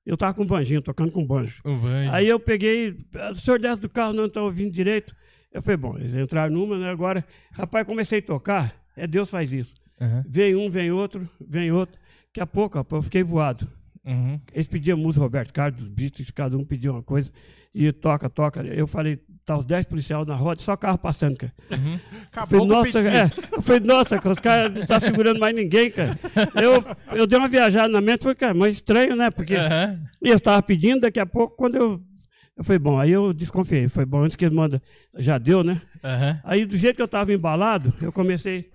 [0.06, 1.60] eu tava com banjinho, tocando com banjo.
[1.64, 2.10] O Vange.
[2.10, 5.14] Aí eu peguei, "Ah, o senhor desce do carro, não está ouvindo direito.
[5.52, 6.90] Eu falei, bom, eles entraram numa, né?
[6.90, 9.74] Agora, rapaz, comecei a tocar, é Deus faz isso.
[10.00, 10.24] Aham.
[10.28, 11.96] Vem um, vem outro, vem outro.
[12.28, 13.68] Daqui a pouco, rapaz, eu fiquei voado.
[14.04, 14.40] Uhum.
[14.52, 17.30] Eles pediam música, Roberto Carlos, dos Beatles, cada um pedia uma coisa.
[17.74, 18.60] E toca, toca.
[18.62, 21.52] Eu falei, tá os 10 policiais na roda, só carro passando, cara.
[21.70, 22.00] Eu falei,
[22.30, 25.54] Acabou com o nossa, é, eu falei, nossa, cara, os caras não estão segurando mais
[25.54, 26.18] ninguém, cara.
[26.54, 26.84] Eu,
[27.16, 29.30] eu dei uma viajada na mente, falei, cara, mas estranho, né?
[29.30, 30.00] Porque Aham.
[30.22, 32.00] e eu estava pedindo, daqui a pouco, quando eu.
[32.54, 33.88] Eu falei, bom, aí eu desconfiei.
[33.88, 34.80] Foi bom, antes que ele manda.
[35.16, 35.80] Já deu, né?
[36.04, 36.40] Aham.
[36.44, 38.70] Aí, do jeito que eu estava embalado, eu comecei.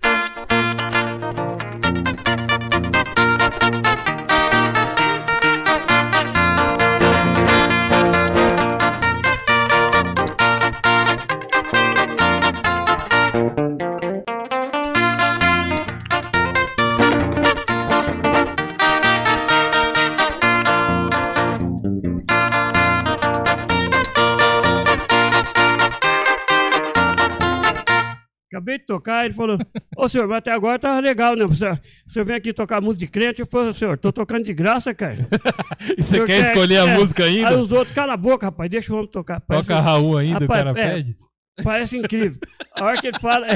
[28.58, 29.56] Acabei de tocar, ele falou:
[29.96, 31.44] Ô senhor, mas até agora tava legal, né?
[31.44, 33.40] O senhor, o senhor vem aqui tocar música de crente?
[33.40, 35.26] Eu falei: senhor, tô tocando de graça, cara.
[35.96, 36.98] E você senhor quer escolher a é.
[36.98, 37.50] música ainda?
[37.50, 39.40] Aí os outros, cala a boca, rapaz, deixa o homem tocar.
[39.40, 40.94] Parece- Toca Raul ainda, Rapaz, o cara é.
[40.94, 41.16] pede?
[41.62, 42.38] Parece incrível.
[42.76, 43.46] A hora que ele fala.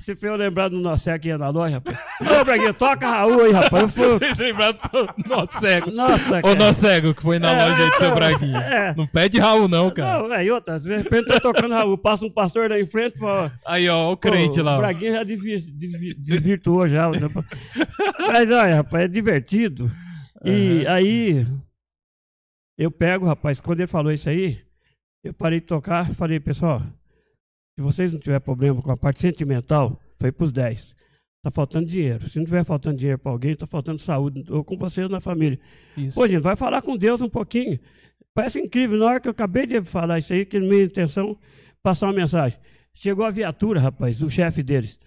[0.00, 1.98] Você fez eu lembrar do nosso que ia na loja, rapaz.
[2.20, 3.82] Ô, Braguinha, toca Raul aí, rapaz.
[3.82, 5.90] Eu fui, Fez lembrar do nosso cego.
[5.90, 6.54] nossa, Ô, cara.
[6.54, 8.58] nosso cego, que foi na É, loja aí do seu é, Braguinha.
[8.58, 8.94] é.
[8.94, 10.22] Não pede Raul, não, cara.
[10.22, 13.18] Não, é, outra, de repente tá tocando Raul, passa um pastor lá em frente e
[13.18, 13.52] fala.
[13.66, 14.76] Aí, ó, o crente lá.
[14.76, 14.78] O.
[14.78, 17.10] Braguinha já desvi- desvi- desvirtuou já.
[17.10, 17.18] né?
[18.18, 19.90] Mas olha, rapaz, é divertido.
[20.44, 21.46] E aí,
[22.78, 24.60] eu pego, rapaz, quando ele falou isso aí,
[25.24, 26.80] eu parei de tocar, falei, pessoal,
[27.78, 30.96] se vocês não tiverem problema com a parte sentimental, foi pros 10.
[31.44, 32.28] Tá faltando dinheiro.
[32.28, 35.60] Se não tiver faltando dinheiro pra alguém, tá faltando saúde, ou com vocês na família.
[35.96, 36.16] Isso.
[36.16, 37.78] Pô, gente, vai falar com Deus um pouquinho.
[38.34, 38.98] Parece incrível.
[38.98, 41.38] Na hora que eu acabei de falar isso aí, que minha intenção
[41.80, 42.58] passar uma mensagem.
[42.92, 44.98] Chegou a viatura, rapaz, do chefe deles.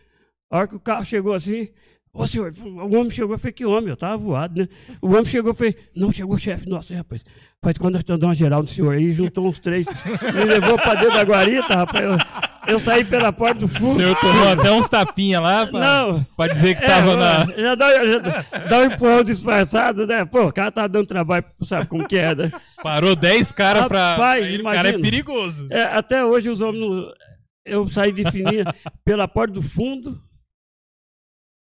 [0.50, 1.68] A hora que o carro chegou assim,
[2.14, 3.90] ô senhor, o homem chegou, falei, que homem?
[3.90, 4.70] Eu tava voado, né?
[5.02, 7.26] O homem chegou, falei, não, chegou o chefe, nossa, rapaz.
[7.62, 9.86] Faz quando nós estamos dando uma geral no senhor aí, juntou uns três,
[10.34, 12.06] me levou pra dentro da guarita, rapaz.
[12.06, 13.96] Eu, eu saí pela porta do O fundo.
[13.96, 16.24] senhor tomou até uns tapinha lá pra, Não.
[16.38, 17.46] pra dizer que É, tava na.
[17.46, 18.20] Já dá, já
[18.70, 20.26] dá um empurrão disfarçado, né?
[20.26, 22.52] Pô, o cara tá dando trabalho, sabe como que é, né?
[22.84, 24.12] Parou 10 caras pra.
[24.14, 25.00] Rapaz, Aí o cara é imagina.
[25.02, 25.68] perigoso.
[25.70, 26.82] É, até hoje os homens.
[26.82, 27.12] não-
[27.66, 28.66] Eu saí de fininha
[29.06, 30.12] pela porta do fundo.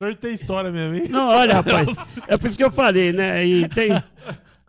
[0.01, 1.05] O senhor tem história mesmo, hein?
[1.09, 2.17] Não, olha, rapaz.
[2.27, 3.45] É por isso que eu falei, né?
[3.47, 3.91] E tem.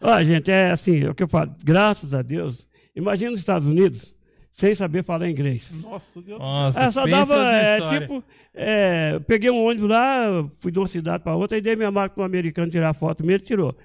[0.01, 1.55] Ó, gente, é assim, é o que eu falo.
[1.63, 2.67] Graças a Deus.
[2.95, 4.12] Imagina nos Estados Unidos,
[4.53, 5.69] sem saber falar inglês.
[5.81, 6.53] Nossa, Deus do céu.
[6.53, 8.23] Nossa, É, só pensa dava, é, tipo,
[8.53, 12.13] é, peguei um ônibus lá, fui de uma cidade para outra, e dei minha marca
[12.15, 13.17] para um americano tirar foto.
[13.17, 13.75] Primeiro ele tirou.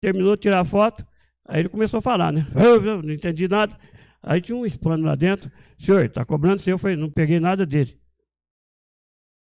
[0.00, 1.04] Terminou de tirar foto,
[1.46, 2.46] aí ele começou a falar, né?
[2.54, 3.76] Eu, não entendi nada.
[4.22, 5.50] Aí tinha um hispano lá dentro.
[5.78, 6.72] Senhor, tá cobrando seu?
[6.74, 7.98] Eu falei, não peguei nada dele.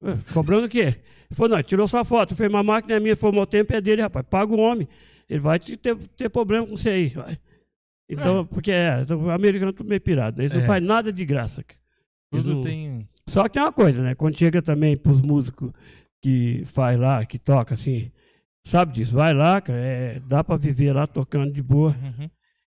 [0.04, 0.80] "Ué, Cobrando o quê?
[1.30, 2.32] Ele falou, não, tirou sua foto.
[2.34, 4.26] Eu falei, mas a máquina é minha, foi o meu tempo é dele, rapaz.
[4.28, 4.88] Paga o homem.
[5.30, 7.08] ele vai te ter, ter problema com você aí.
[7.10, 7.38] vai.
[8.14, 10.46] Então, porque é, então, o americano é tudo meio pirado, né?
[10.46, 10.60] eles É.
[10.60, 11.64] não fazem nada de graça.
[12.32, 13.08] Tudo não- tem.
[13.28, 14.16] Só que tem uma coisa, né?
[14.16, 15.72] Quando chega também pros músicos
[16.22, 18.12] que faz lá, que toca assim,
[18.66, 21.96] sabe disso, vai lá, cara, é, dá pra viver lá tocando de boa.
[22.02, 22.30] Uhum.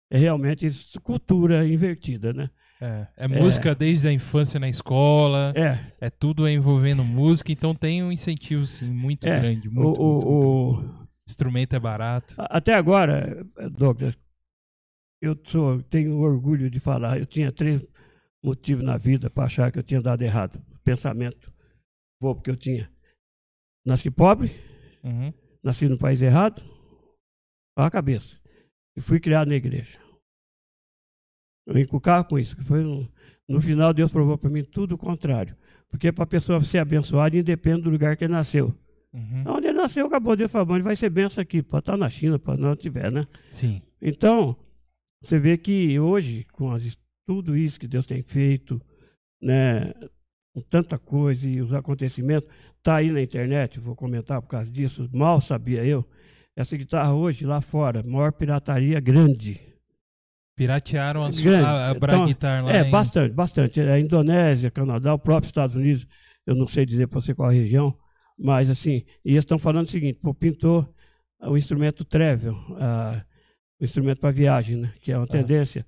[0.09, 2.49] É realmente isso, cultura invertida, né?
[2.81, 8.03] É, é música desde a infância na escola, É, é tudo envolvendo música, então tem
[8.03, 9.69] um incentivo sim, muito É, grande.
[9.69, 11.07] o, Muito, o- muito, o- muito.
[11.29, 12.33] instrumento é barato.
[12.37, 14.17] até agora, Douglas,
[15.21, 17.81] eu sou, tenho orgulho de falar, eu tinha três
[18.43, 20.61] motivos na vida para achar que eu tinha dado errado.
[20.83, 21.51] Pensamento
[22.19, 22.91] bobo que eu tinha.
[23.85, 24.51] Nasci pobre,
[25.03, 25.33] Uhum.
[25.63, 26.61] nasci no país errado,
[27.75, 28.37] a cabeça.
[28.95, 29.99] E fui criado na igreja.
[31.65, 32.55] Eu encucava com isso.
[32.65, 33.07] Foi no,
[33.47, 35.55] no final, Deus provou para mim tudo o contrário.
[35.89, 38.75] Porque para a pessoa ser abençoada, independe do lugar que ele nasceu.
[39.13, 39.43] Uhum.
[39.47, 41.61] Onde ele nasceu, acabou de falar, ele vai ser benção aqui.
[41.61, 43.23] Pode estar na China, pode não tiver, né?
[43.49, 43.81] Sim.
[44.01, 44.55] Então,
[45.21, 48.81] você vê que hoje, com as, tudo isso que Deus tem feito,
[49.41, 49.93] né,
[50.69, 52.49] tanta coisa e os acontecimentos,
[52.83, 56.05] tá aí na internet, vou comentar por causa disso, mal sabia eu.
[56.55, 59.59] Essa guitarra hoje, lá fora, maior pirataria grande.
[60.55, 61.65] Piratearam a, sua, Grande.
[61.65, 63.79] a, a Então, Braguitar lá é, em- bastante, bastante.
[63.79, 66.05] É A Indonésia, Canadá, o próprio Estados Unidos,
[66.45, 67.97] eu não sei dizer para você qual a região,
[68.37, 70.93] mas assim, e eles estão falando o seguinte, pô, pintou
[71.41, 73.23] o instrumento travel, ah,
[73.81, 74.91] o instrumento para viagem, né?
[75.01, 75.85] Que é uma tendência.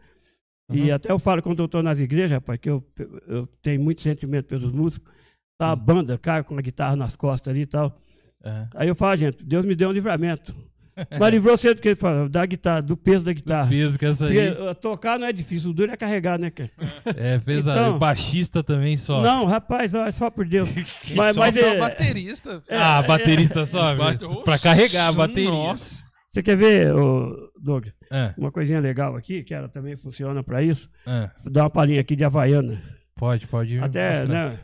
[0.72, 0.96] E Uhum.
[0.96, 2.84] até eu falo quando eu estou nas igrejas, rapaz, que eu,
[3.28, 5.12] eu tenho muito sentimento pelos músicos.
[5.58, 7.96] Tá a banda, cara, com a guitarra nas costas ali e tal.
[8.44, 8.68] É.
[8.76, 10.54] Aí eu falo, gente, Deus me deu um livramento.
[11.20, 13.68] Mas livrou você do que ele fala, da guitarra, do peso da guitarra.
[13.70, 16.50] Peso que essa Porque aí uh, tocar não é difícil, o duro é carregar, né,
[16.52, 16.70] cara?
[17.18, 19.22] é fez a- Então- o baixista também só.
[19.22, 20.70] Não, rapaz, ó, é só por Deus.
[21.16, 22.62] Mas mas é é, baterista.
[22.70, 24.44] ah, baterista só, Bate- velho.
[24.44, 25.50] pra carregar a bateria.
[25.50, 26.04] Nossa.
[26.30, 30.62] você quer ver, ô, Doug, É, uma coisinha legal aqui, que ela também funciona para
[30.62, 30.90] isso?
[31.08, 31.28] é.
[31.44, 32.82] Vou dar uma palhinha aqui de Havaiana.
[33.16, 33.80] Pode, pode.
[33.80, 34.52] Até, mostrar.
[34.52, 34.60] né?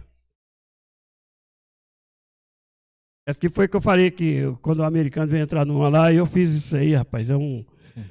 [3.27, 6.25] Essa aqui foi que eu falei que quando o americano veio entrar numa lá, eu
[6.25, 7.29] fiz isso aí, rapaz.
[7.29, 7.63] É um.
[7.93, 8.03] Sim.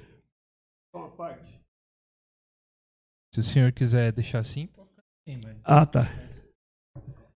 [0.95, 1.61] Uma parte.
[3.35, 6.05] Se o senhor quiser deixar assim, assim, mas- Ah, tá.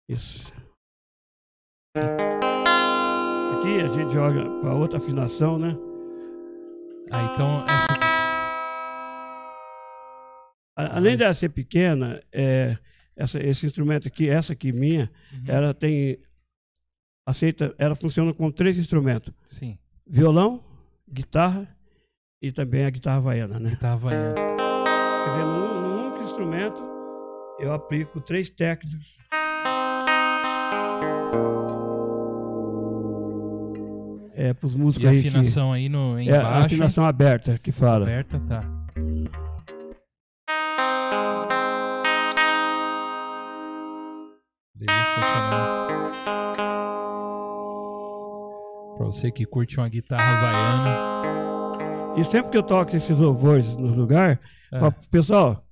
[0.07, 0.51] Isso.
[3.57, 5.73] Aqui a gente joga para outra afinação, né?
[7.11, 7.99] Ah, então essa
[10.75, 12.77] Além dela ser pequena, é,
[13.15, 15.43] essa, esse instrumento aqui, essa aqui minha, Uhum.
[15.47, 16.17] ela tem.
[17.27, 19.77] Aceita, ela funciona com três instrumentos: Sim,
[20.07, 20.63] violão,
[21.11, 21.67] guitarra
[22.41, 23.71] e também a guitarra havaiana, né?
[23.71, 24.35] guitarra havaiana.
[24.35, 26.81] Quer dizer, num, num único instrumento,
[27.59, 29.17] eu aplico três técnicas.
[34.41, 36.45] É, para os músicos E aí que- afinação aí no é, embaixo.
[36.47, 38.03] a afinação aberta que fala.
[38.05, 38.63] aberta, tá.
[48.97, 51.09] Pra você que curte uma guitarra havaiana.
[52.17, 54.39] E sempre que eu toco esses louvores no lugar,
[54.71, 54.79] É.
[54.79, 55.63] falo, pessoal,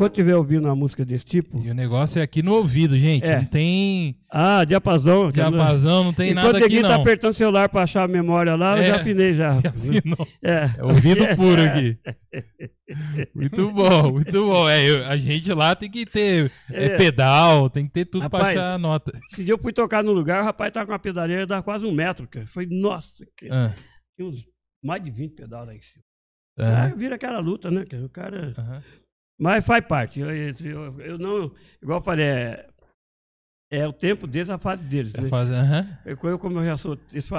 [0.00, 3.26] enquanto estiver ouvindo uma música desse tipo, E o negócio é aqui no ouvido, gente.
[3.26, 3.36] É.
[3.36, 5.30] Não tem ah, diapasão.
[5.30, 8.04] que é diapasão, não tem Enquanto nada aqui ninguém tá apertando o celular para achar
[8.04, 8.88] a memória lá, eu É.
[8.88, 9.60] já afinei já.
[9.60, 10.28] Já afinou.
[10.42, 10.70] É.
[10.78, 11.98] É ouvido puro aqui.
[13.34, 14.68] Muito bom, muito bom.
[14.68, 16.96] É, eu- a gente lá tem que ter é, É.
[16.96, 19.12] pedal, tem que ter tudo pra Rapaz, achar a nota.
[19.32, 21.86] Esse dia eu fui tocar no lugar, o rapaz tava com uma pedaleira, dava quase
[21.86, 22.46] um metro, cara.
[22.48, 23.76] Foi, nossa, cara.
[23.76, 23.82] Ah,
[24.16, 24.44] tinha uns
[24.82, 26.02] mais de 20 pedais lá em cima.
[26.58, 27.84] aham, Aí vira aquela luta, né?
[28.04, 28.52] O cara.
[28.58, 28.82] aham.
[29.40, 30.20] Mas faz parte.
[30.20, 31.50] Eu, eu, eu não.
[31.82, 32.66] Igual eu falei, é,
[33.72, 35.28] é o tempo deles, a fase deles, É né?
[35.28, 36.98] fazer- aham, Eu, eu, como eu já sou,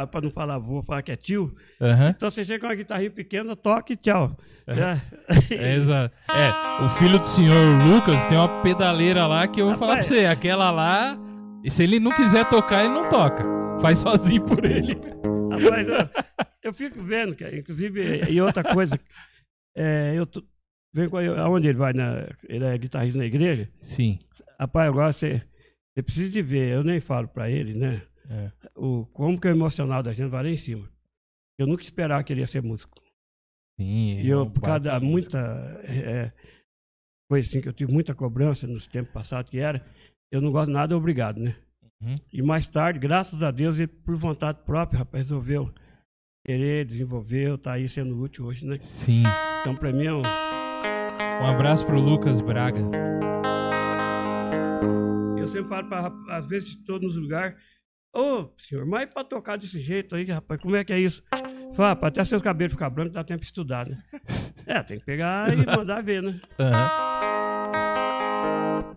[0.10, 2.10] para não falar avô, falar que é tio, aham.
[2.10, 4.36] então você chega com uma guitarrinha pequena, toca e tchau.
[4.68, 4.96] Já-
[5.52, 6.16] É, exato.
[6.32, 7.54] É, o filho do senhor
[7.88, 10.08] Lucas tem uma pedaleira lá que eu vou falar pra Rapaz.
[10.08, 10.26] você.
[10.26, 11.18] Aquela lá,
[11.64, 13.44] e se ele não quiser tocar, ele não toca.
[13.82, 14.96] Faz sozinho por ele.
[15.52, 16.10] Rapaz, eu,
[16.64, 17.56] eu fico vendo, cara.
[17.58, 18.98] Inclusive, e outra coisa,
[19.76, 20.26] é, eu
[20.94, 23.70] vem aonde ele vai, na, ele é guitarrista na igreja.
[23.82, 24.20] Sim.
[24.60, 25.42] Rapaz, agora você,
[25.94, 28.02] você precisa de ver, eu nem falo pra ele, né?
[28.30, 28.52] É.
[28.76, 30.90] O, como que é o emocional da gente vai lá em cima.
[31.60, 33.02] Eu nunca esperava que ele ia ser músico.
[33.80, 34.22] Sim.
[34.22, 35.38] E eu, é por causa da muita.
[35.84, 36.32] É,
[37.30, 39.86] coisa assim que eu tive muita cobrança nos tempos passados, que era,
[40.32, 41.56] eu não gosto de nada, obrigado, né?
[42.06, 42.16] Uhum.
[42.32, 45.74] E mais tarde, graças a Deus, ele, por vontade própria, rapaz, resolveu
[46.46, 48.80] querer, desenvolveu, tá aí sendo útil hoje, né?
[48.82, 49.24] Sim.
[49.62, 50.22] Então, pra mim, é um,
[51.42, 52.80] Um abraço pro Lucas Braga.
[55.38, 57.58] eu sempre falo, pra, às vezes estou nos lugares,
[58.14, 61.24] Ô, senhor, mas pra tocar desse jeito aí, rapaz, como é que é isso?
[61.74, 64.04] Fala, pra até seus cabelos ficar brancos, dá tempo de estudar, né?
[64.68, 66.40] É, tem que pegar e mandar ver, né?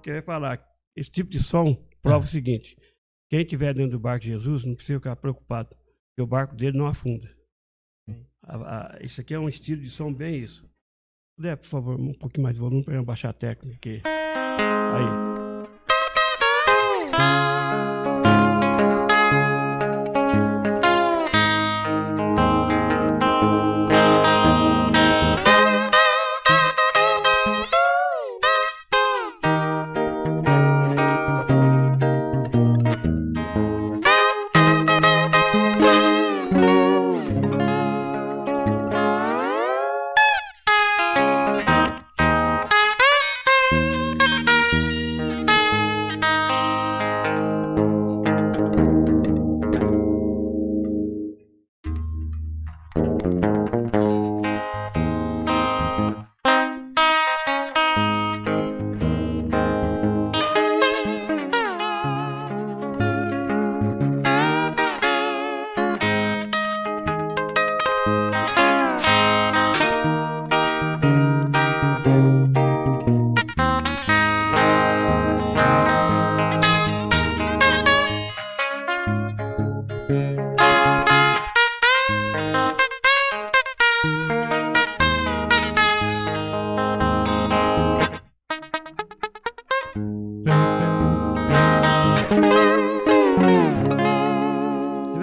[0.04, 0.62] Eu ia falar,
[0.94, 2.28] esse tipo de som prova Ah.
[2.28, 2.76] o seguinte:
[3.30, 6.76] quem estiver dentro do barco de Jesus não precisa ficar preocupado, porque o barco dele
[6.76, 7.26] não afunda.
[9.00, 10.68] Isso aqui é um estilo de som bem isso.
[11.36, 14.02] Puder, por favor, um pouquinho mais de volume para eu baixar a técnica aqui.
[14.06, 15.33] Aí.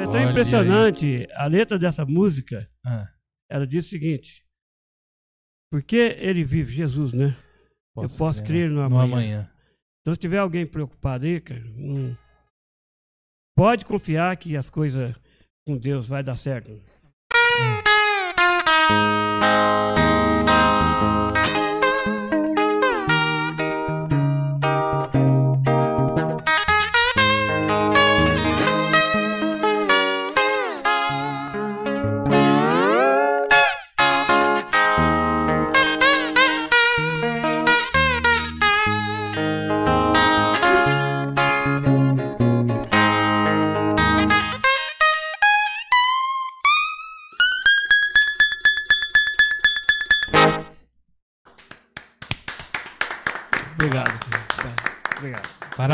[0.01, 2.69] É tão Olha impressionante a letra dessa música.
[2.85, 3.07] Ah,
[3.49, 4.43] Ela diz o seguinte:
[5.71, 7.35] Porque ele vive, Jesus, né?
[7.95, 9.51] Eu posso crer no amanhã.
[10.01, 12.17] Então, se tiver alguém preocupado aí, cara, não-
[13.57, 15.13] pode confiar que as coisas
[15.67, 16.71] com Deus vai dar certo.
[16.71, 17.91] Obrigado.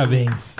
[0.07, 0.55] Parabéns.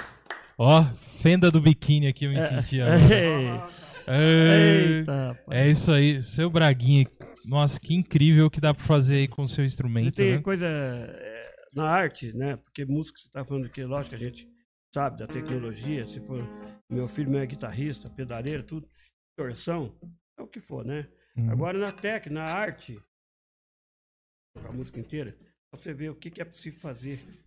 [0.58, 2.98] Ó, fenda do biquíni aqui eu me senti agora.
[4.10, 5.40] Ei, Eita.
[5.50, 7.06] É isso aí, seu Braguinha.
[7.46, 10.42] Nossa, que incrível que dá pra fazer aí com o seu E instrumento, tem né?
[10.42, 12.58] coisa é, na arte, né?
[12.58, 14.50] Porque música você tá falando que, lógico, que a gente
[14.94, 16.06] sabe da tecnologia.
[16.08, 16.46] Se for
[16.90, 18.90] meu filho, meu é guitarrista, pedaleiro, tudo,
[19.38, 19.98] torção,
[20.38, 21.08] é o que for, né?
[21.38, 21.52] Uhum.
[21.52, 23.00] Agora na técnica, na arte,
[24.56, 25.38] a música inteira,
[25.72, 27.47] pra você ver o que, que é possível fazer.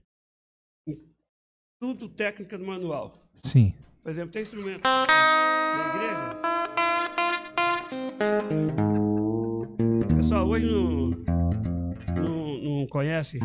[1.81, 3.27] Tudo técnica do manual.
[3.43, 3.73] Sim.
[4.03, 5.07] Por exemplo, tem instrumento na
[5.95, 6.31] igreja.
[10.15, 11.09] Pessoal, hoje não,
[12.23, 13.39] não, não conhece.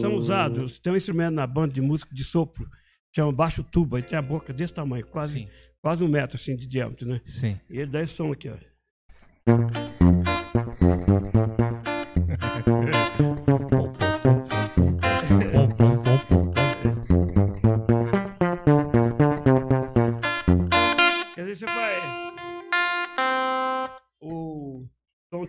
[0.00, 0.78] São usados.
[0.78, 2.66] Tem um instrumento na banda de música de sopro,
[3.14, 5.48] chama baixo tuba, e tem a boca desse tamanho, quase, Sim.
[5.82, 7.20] quase um metro assim, de diâmetro, né?
[7.22, 7.60] Sim.
[7.68, 8.56] E ele dá esse som aqui, ó.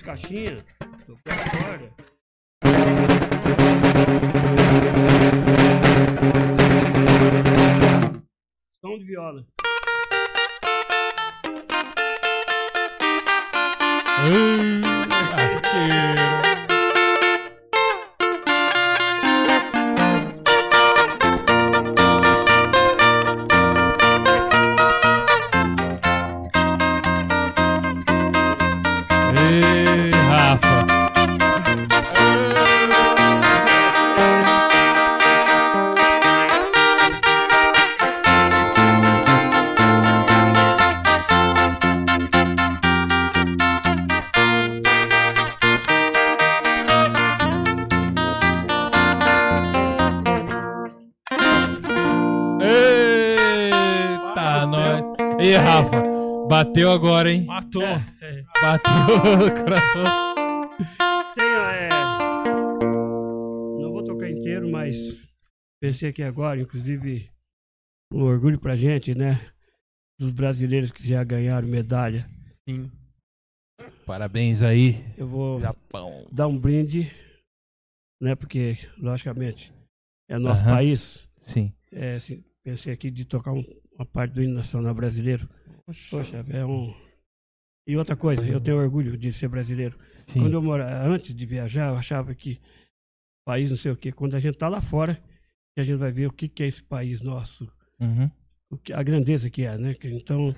[0.07, 0.63] Caixinha,
[1.05, 1.93] do corda.
[8.79, 9.45] Som de viola.
[59.63, 60.03] coração.
[61.35, 61.89] Tem, é...
[63.79, 64.95] Não vou tocar inteiro, mas
[65.81, 67.29] pensei aqui agora, inclusive,
[68.11, 69.51] um orgulho pra gente, né?
[70.19, 72.25] dos brasileiros que já ganharam medalha.
[72.67, 72.91] Sim.
[74.03, 76.25] Parabéns aí, Eu vou Japão.
[76.31, 77.11] dar um brinde,
[78.19, 78.33] né?
[78.35, 79.71] Porque, logicamente,
[80.27, 80.71] é nosso Aham.
[80.71, 81.29] país.
[81.37, 81.71] Sim.
[81.91, 83.63] É, assim, pensei aqui de tocar um-
[83.93, 85.47] uma parte do hino nacional brasileiro.
[86.09, 86.95] Poxa, é um.
[87.87, 89.97] E outra coisa, eu tenho orgulho de ser brasileiro.
[90.19, 90.41] Sim.
[90.41, 92.59] Quando eu morava, antes de viajar, eu achava que
[93.45, 94.11] país não sei o quê.
[94.11, 95.17] Quando a gente tá lá fora,
[95.77, 98.29] a gente vai ver o que, que é esse país nosso, Uhum.
[98.69, 99.95] o que, a grandeza que é, né?
[100.03, 100.53] Então,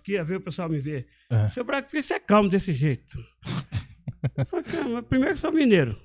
[0.00, 1.06] aqui, ia ver o pessoal me ver.
[1.30, 1.48] É.
[1.50, 3.18] Seu Braga, por que você é calmo desse jeito?
[4.36, 5.98] Eu falei, "Cara, mas primeiro que sou mineiro.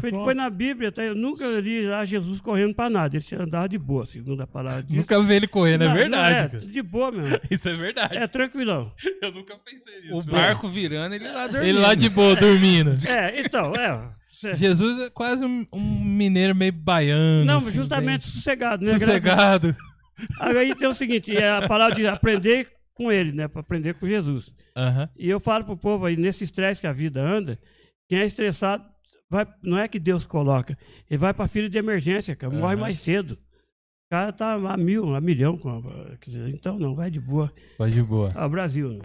[0.00, 1.02] Foi, foi na Bíblia, tá?
[1.02, 3.16] eu nunca li lá Jesus correndo pra nada.
[3.16, 6.56] Ele andava de boa, segundo a palavra de Nunca vi ele correndo, é Não, verdade.
[6.56, 7.38] não, é, de boa mesmo.
[7.50, 8.16] Isso é verdade.
[8.16, 8.90] É tranquilão.
[9.22, 10.14] Eu nunca pensei nisso.
[10.16, 11.68] O barco virando, ele lá dormindo.
[11.68, 12.96] Ele lá de boa, dormindo.
[13.06, 14.10] É, então, é.
[14.30, 17.44] cê- Jesus é quase um, um mineiro meio baiano.
[17.44, 18.98] não, assim, justamente sossegado, bem né?
[18.98, 19.68] Sossegado.
[19.68, 19.93] Graças-
[20.40, 23.48] Aí tem o seguinte, é a palavra de aprender com ele, né?
[23.48, 24.52] Pra aprender com Jesus.
[24.76, 25.08] Aham.
[25.16, 27.58] E eu falo pro povo aí, nesse estresse que a vida anda,
[28.08, 28.84] quem é estressado,
[29.28, 30.76] vai, não é que Deus coloca,
[31.10, 32.82] ele vai pra fila de emergência, cara, morre Aham.
[32.82, 33.32] mais cedo.
[33.32, 35.58] O cara tá a mil, a milhão,
[36.20, 37.52] quer dizer, então não, vai de boa.
[37.76, 38.30] Pode de boa.
[38.34, 38.90] Ah, Brasil.
[38.90, 39.00] né?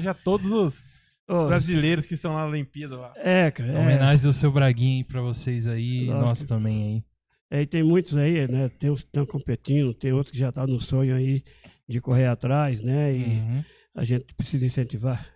[0.00, 0.86] Homenagem a todos os
[1.28, 3.12] Ô, brasileiros que estão na Olimpíada lá.
[3.16, 3.70] é, cara.
[3.72, 6.06] É, Homenagem do seu Braguinha aí pra vocês aí.
[6.06, 6.24] Lógico.
[6.26, 7.04] Nós também aí.
[7.52, 8.68] É, e tem muitos aí, né?
[8.68, 11.42] Tem uns que estão competindo, tem outros que já estão no sonho aí
[11.88, 13.12] de correr atrás, né?
[13.16, 13.64] E Uhum.
[13.96, 15.26] a gente precisa incentivar,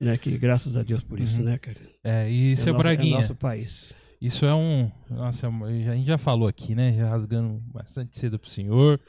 [0.00, 0.16] né?
[0.16, 1.44] Que graças a Deus por isso, Uhum.
[1.44, 1.78] né, cara?
[2.04, 3.92] É, e É seu nosso- Braguinha, É nosso país.
[4.20, 4.88] isso é um.
[5.10, 6.92] Nossa, a gente já falou aqui, né?
[6.96, 9.00] Já rasgando bastante cedo pro senhor.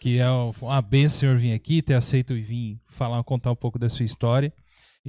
[0.00, 3.52] Que é um- uma benção o senhor vir aqui, ter aceito e vir falar, contar
[3.52, 4.52] um pouco da sua história.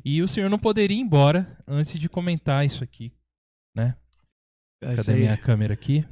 [0.03, 3.13] E o senhor não poderia ir embora antes de comentar isso aqui,
[3.75, 3.95] né?
[4.83, 6.05] É Cadê minha câmera aqui?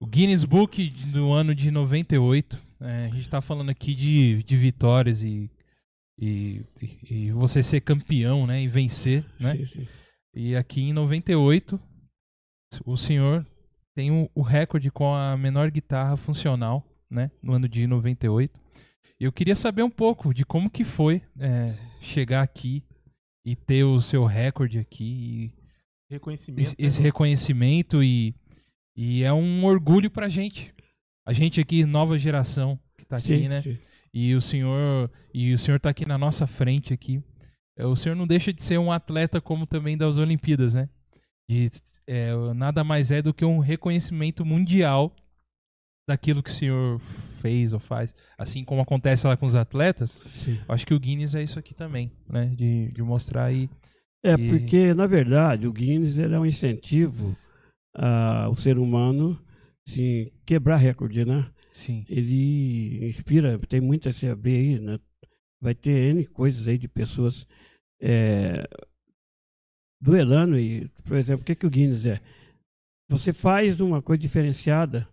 [0.00, 2.58] O Guinness Book do ano de 98.
[2.80, 5.50] É, a gente está falando aqui de, de vitórias e,
[6.18, 6.64] e,
[7.10, 8.62] e você ser campeão, né?
[8.62, 9.56] E vencer, né?
[9.56, 9.88] Sim, sim.
[10.34, 11.80] E aqui em 98,
[12.86, 13.44] o senhor
[13.98, 17.32] tem o, o recorde com a menor guitarra funcional, né?
[17.42, 18.60] No ano de 98.
[19.18, 22.84] E eu queria saber um pouco de como que foi é, chegar aqui
[23.44, 25.52] e ter o seu recorde aqui,
[26.08, 26.60] Reconhecimento.
[26.62, 28.32] esse, esse reconhecimento e,
[28.96, 30.72] e é um orgulho pra gente.
[31.26, 33.62] A gente aqui, nova geração que tá aqui, Sim, né?
[33.62, 33.76] sim.
[34.14, 37.20] E o senhor e o senhor tá aqui na nossa frente aqui.
[37.76, 40.88] É, O senhor não deixa de ser um atleta como também das Olimpíadas, né?
[41.48, 41.66] De,
[42.06, 45.14] é, nada mais é do que um reconhecimento mundial
[46.08, 47.00] daquilo que o senhor
[47.40, 48.14] fez ou faz.
[48.36, 50.58] Assim como acontece lá com os atletas, sim.
[50.68, 52.46] acho que o Guinness é isso aqui também, né?
[52.46, 53.68] De, de mostrar aí.
[54.22, 57.36] É, E- porque, na verdade, o Guinness é um incentivo
[57.94, 59.38] ao ser humano
[59.86, 61.50] assim, quebrar recorde, né?
[61.72, 62.04] Sim.
[62.08, 64.98] Ele inspira, tem muita se abrir aí, né?
[65.60, 67.46] vai ter N coisas aí de pessoas
[68.00, 68.64] é,
[70.00, 70.58] duelando.
[70.58, 72.20] E, por exemplo, o que, que o Guinness é?
[73.10, 75.08] Você faz uma coisa diferenciada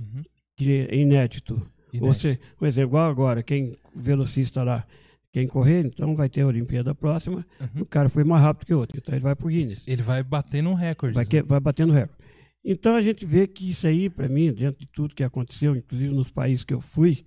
[0.00, 0.22] Uhum.
[0.56, 1.54] que é inédito.
[1.92, 2.00] Inédito.
[2.14, 4.86] Você, por exemplo, igual agora, quem velocista lá,
[5.32, 7.82] quem correr, então vai ter a Olimpíada próxima, Uhum.
[7.82, 9.86] o cara foi mais rápido que o outro, então ele vai pro Guinness.
[9.86, 11.14] Ele vai bater num recorde.
[11.14, 12.22] Vai, que- vai batendo recorde.
[12.64, 16.12] Então a gente vê que isso aí, para mim, dentro de tudo que aconteceu, inclusive
[16.12, 17.24] nos países que eu fui,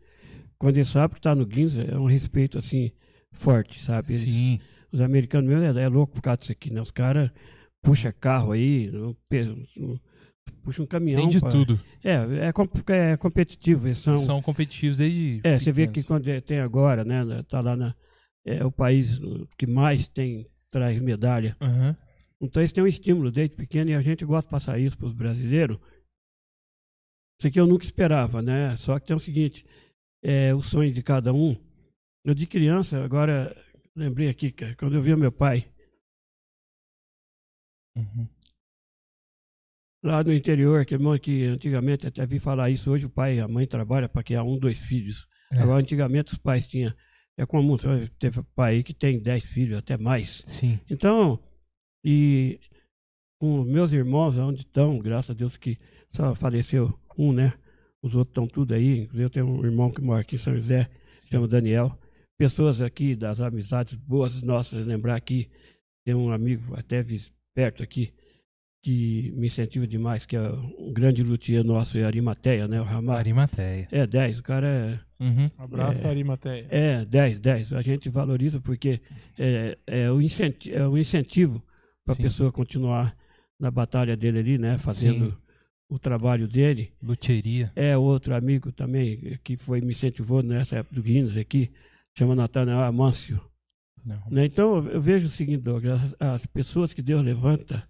[0.58, 2.92] quando eles sabem que está no Guinness, é um respeito assim
[3.32, 4.14] forte, sabe?
[4.14, 4.60] Eles- Sim.
[4.92, 6.82] Os americanos mesmo é, é louco por causa disso aqui, né?
[6.82, 7.32] Os caras
[7.82, 8.92] puxam carro aí,
[10.64, 11.22] puxam um caminhão.
[11.22, 11.80] Tem de pra- tudo.
[12.04, 13.88] É, é, comp- é competitivo.
[13.88, 15.42] Eles são, São competitivos desde.
[15.44, 16.08] é, você vê que pequenos.
[16.08, 17.24] quando é- tem agora, né?
[17.50, 17.96] Tá lá na.
[18.46, 19.20] É o país
[19.58, 21.56] que mais tem, traz medalha.
[21.62, 21.96] Aham.
[22.42, 25.08] Então eles têm um estímulo desde pequeno e a gente gosta de passar isso para
[25.08, 25.78] os brasileiros.
[27.40, 28.76] Isso aqui eu nunca esperava, né?
[28.78, 29.66] Só que tem o seguinte:
[30.24, 31.56] é, o sonho de cada um.
[32.26, 33.56] Eu de criança, agora
[34.00, 35.72] lembrei aqui, cara, quando eu via meu pai
[37.98, 38.28] Uhum.
[40.04, 43.40] lá no interior, que, irmão, que antigamente até vi falar isso, hoje o pai e
[43.42, 45.28] a mãe trabalham para criar um, dois filhos.
[45.52, 45.60] É.
[45.60, 46.94] Agora, antigamente os pais tinham.
[47.38, 47.78] É comum,
[48.20, 50.44] teve pai que tem dez filhos, até mais.
[50.46, 50.80] Sim.
[50.90, 51.42] Então,
[52.04, 52.60] e
[53.40, 55.78] com meus irmãos, onde estão, graças a Deus que
[56.12, 57.54] só faleceu um, né?
[58.02, 59.10] Os outros estão tudo aí.
[59.14, 60.90] Eu tenho um irmão que mora aqui em São José,
[61.30, 61.98] chama Daniel.
[62.40, 65.50] Pessoas aqui das amizades boas nossas, lembrar aqui,
[66.06, 67.06] tem um amigo até
[67.54, 68.14] perto aqui,
[68.82, 72.80] que me incentiva demais, que é um grande luthier nosso, é Arimateia, né?
[72.80, 73.18] O Ramar.
[73.18, 73.90] Arimateia.
[73.92, 75.00] É 10, o cara é.
[75.22, 75.50] Uhum.
[75.58, 76.66] Abraço, Arimateia.
[76.70, 77.74] É, 10, 10.
[77.74, 79.02] A gente valoriza porque
[79.38, 81.62] é, é, o, incenti é o incentivo
[82.06, 83.18] para a pessoa continuar
[83.60, 84.78] na batalha dele ali, né?
[84.78, 85.38] Fazendo Sim.
[85.90, 86.94] o trabalho dele.
[87.04, 87.70] Luteria.
[87.76, 91.70] É outro amigo também que foi me incentivou nessa época do Guinness aqui,
[92.20, 93.40] chama Natanael Amâncio.
[94.06, 94.30] Não.
[94.30, 94.46] Né?
[94.46, 97.88] Então eu- vejo o seguinte, Douglas, as, as pessoas que Deus levanta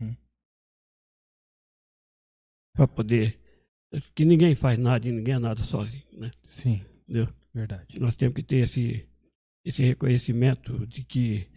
[0.00, 0.16] Uhum.
[2.74, 3.38] para poder.
[4.14, 6.30] Que ninguém faz nada e ninguém é nada sozinho, né?
[6.42, 6.84] Sim.
[7.02, 7.28] Entendeu?
[7.54, 7.98] Verdade.
[7.98, 9.08] nós temos que ter esse,
[9.64, 11.48] esse reconhecimento de que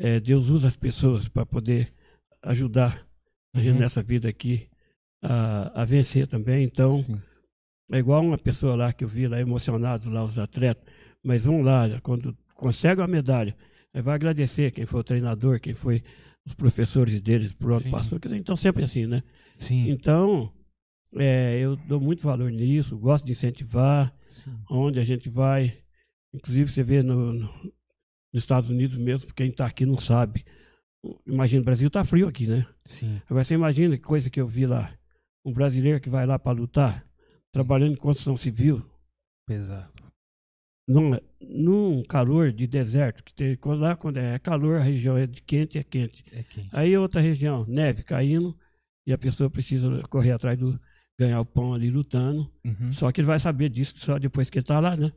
[0.00, 1.94] eh, Deus usa as pessoas para poder
[2.42, 3.06] ajudar
[3.54, 3.78] a gente Uhum.
[3.80, 4.68] nessa vida aqui
[5.22, 6.64] a, a vencer também.
[6.64, 7.22] Então, Sim.
[7.92, 10.84] É igual uma pessoa lá que eu vi lá emocionado, lá os atletas,
[11.22, 13.56] mas vão lá, quando consegue a medalha,
[13.94, 16.02] vai agradecer quem foi o treinador, quem foi
[16.44, 17.90] os professores deles por onde Sim.
[17.90, 18.18] passou.
[18.18, 19.22] Dizer, então, sempre assim, né?
[19.56, 19.90] Sim.
[19.90, 20.52] Então,
[21.16, 24.56] eh, eu dou muito valor nisso, gosto de incentivar Sim.
[24.70, 25.78] onde a gente vai.
[26.32, 27.72] Inclusive, você vê no, no-
[28.32, 30.44] nos Estados Unidos mesmo, quem está aqui não sabe.
[31.26, 32.66] Imagina, o Brasil está frio aqui, né?
[32.84, 33.20] Sim.
[33.28, 34.92] Agora você imagina que coisa que eu vi lá.
[35.44, 37.05] Um brasileiro que vai lá para lutar,
[37.56, 38.82] trabalhando em construção civil,
[39.46, 39.90] Pesado.
[40.86, 45.40] num, num calor de deserto, que tem, lá quando é calor, a região é de
[45.40, 46.22] quente, é quente.
[46.32, 46.68] É quente.
[46.70, 48.54] Aí outra região, neve caindo,
[49.06, 50.78] e a pessoa precisa correr atrás do
[51.18, 52.52] ganhar o pão ali lutando.
[52.64, 52.92] Uhum.
[52.92, 55.10] Só que ele vai saber disso só depois que ele tá lá, né?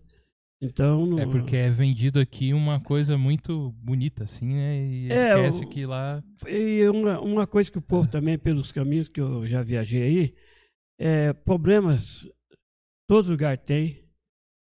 [0.61, 4.78] Então, não, É porque é vendido aqui uma coisa muito bonita, assim, né?
[4.86, 6.24] E É, esquece o- que lá.
[6.48, 10.34] E uma, uma coisa que o povo também, pelos caminhos que eu já viajei aí,
[11.00, 12.28] é, problemas
[13.08, 14.04] todo lugar tem.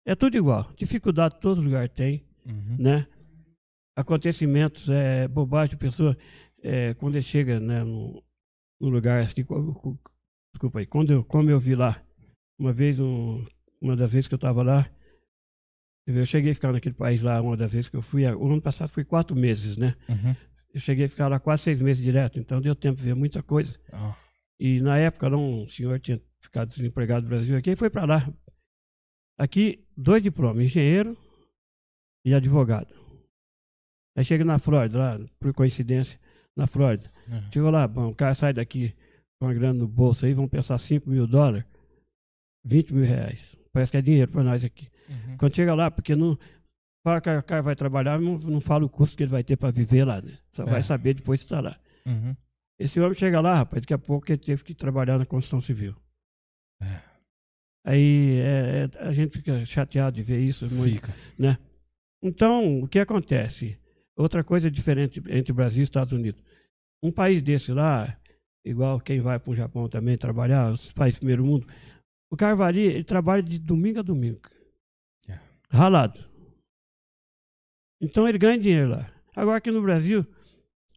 [0.05, 0.71] É tudo igual.
[0.75, 2.77] Dificuldade todo lugar tem, Uhum.
[2.79, 3.07] né?
[3.95, 6.17] Acontecimentos, é bobagem, pessoa,
[6.63, 8.23] é, quando ele chega né, no,
[8.79, 9.45] no lugar assim,
[10.53, 12.01] desculpa aí, quando eu, como eu vi lá,
[12.57, 13.45] uma vez, um,
[13.81, 14.89] uma das vezes que eu estava lá,
[16.07, 18.61] eu cheguei a ficar naquele país lá, uma das vezes que eu fui, o ano
[18.61, 19.95] passado foi quatro meses, né?
[20.07, 20.35] Uhum.
[20.73, 23.43] Eu cheguei a ficar lá quase seis meses direto, então deu tempo de ver muita
[23.43, 23.75] coisa.
[23.91, 24.13] Ó.
[24.59, 28.05] E na época, lá, um senhor tinha ficado desempregado no Brasil aqui e foi para
[28.05, 28.33] lá.
[29.37, 31.17] Aqui, dois diplomas, engenheiro
[32.25, 32.93] e advogado.
[34.17, 36.19] Aí chega na Flórida, lá, por coincidência,
[36.55, 37.11] na Flórida.
[37.27, 37.51] Uhum.
[37.51, 38.93] Chegou lá, bom, o cara sai daqui
[39.39, 41.65] com a grana no bolso aí, vamos pensar 5 mil dólares,
[42.65, 43.55] 20 mil reais.
[43.71, 44.89] Parece que é dinheiro para nós aqui.
[45.07, 45.37] Uhum.
[45.37, 46.37] Quando chega lá, porque não.
[47.01, 49.55] Fala que o cara vai trabalhar, não, não fala o custo que ele vai ter
[49.55, 50.37] para viver lá, né?
[50.51, 50.65] Só É.
[50.69, 51.79] vai saber depois que está lá.
[52.05, 52.35] Uhum.
[52.77, 55.95] Esse homem chega lá, rapaz, daqui a pouco ele teve que trabalhar na construção civil.
[56.81, 57.01] É.
[57.85, 60.69] Aí é, é, a gente fica chateado de ver isso.
[60.69, 61.15] Muito, Fica.
[61.37, 61.57] né?
[62.21, 63.79] Então, o que acontece?
[64.15, 66.43] Outra coisa diferente entre Brasil e Estados Unidos.
[67.01, 68.17] Um país desse lá,
[68.65, 71.65] igual quem vai para o Japão também trabalhar, os países do primeiro mundo,
[72.31, 74.41] o ali, ele trabalha de domingo a domingo.
[75.27, 75.39] É.
[75.69, 76.19] Ralado.
[78.01, 79.11] Então ele ganha dinheiro lá.
[79.35, 80.25] Agora aqui no Brasil,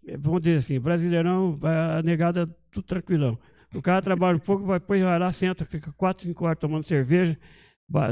[0.06, 3.38] eh, vamos dizer assim, brasileirão, vai a negada tudo tranquilão.
[3.74, 6.84] O cara trabalha um pouco, vai, depois vai lá, senta, fica quatro, cinco horas tomando
[6.84, 7.38] cerveja,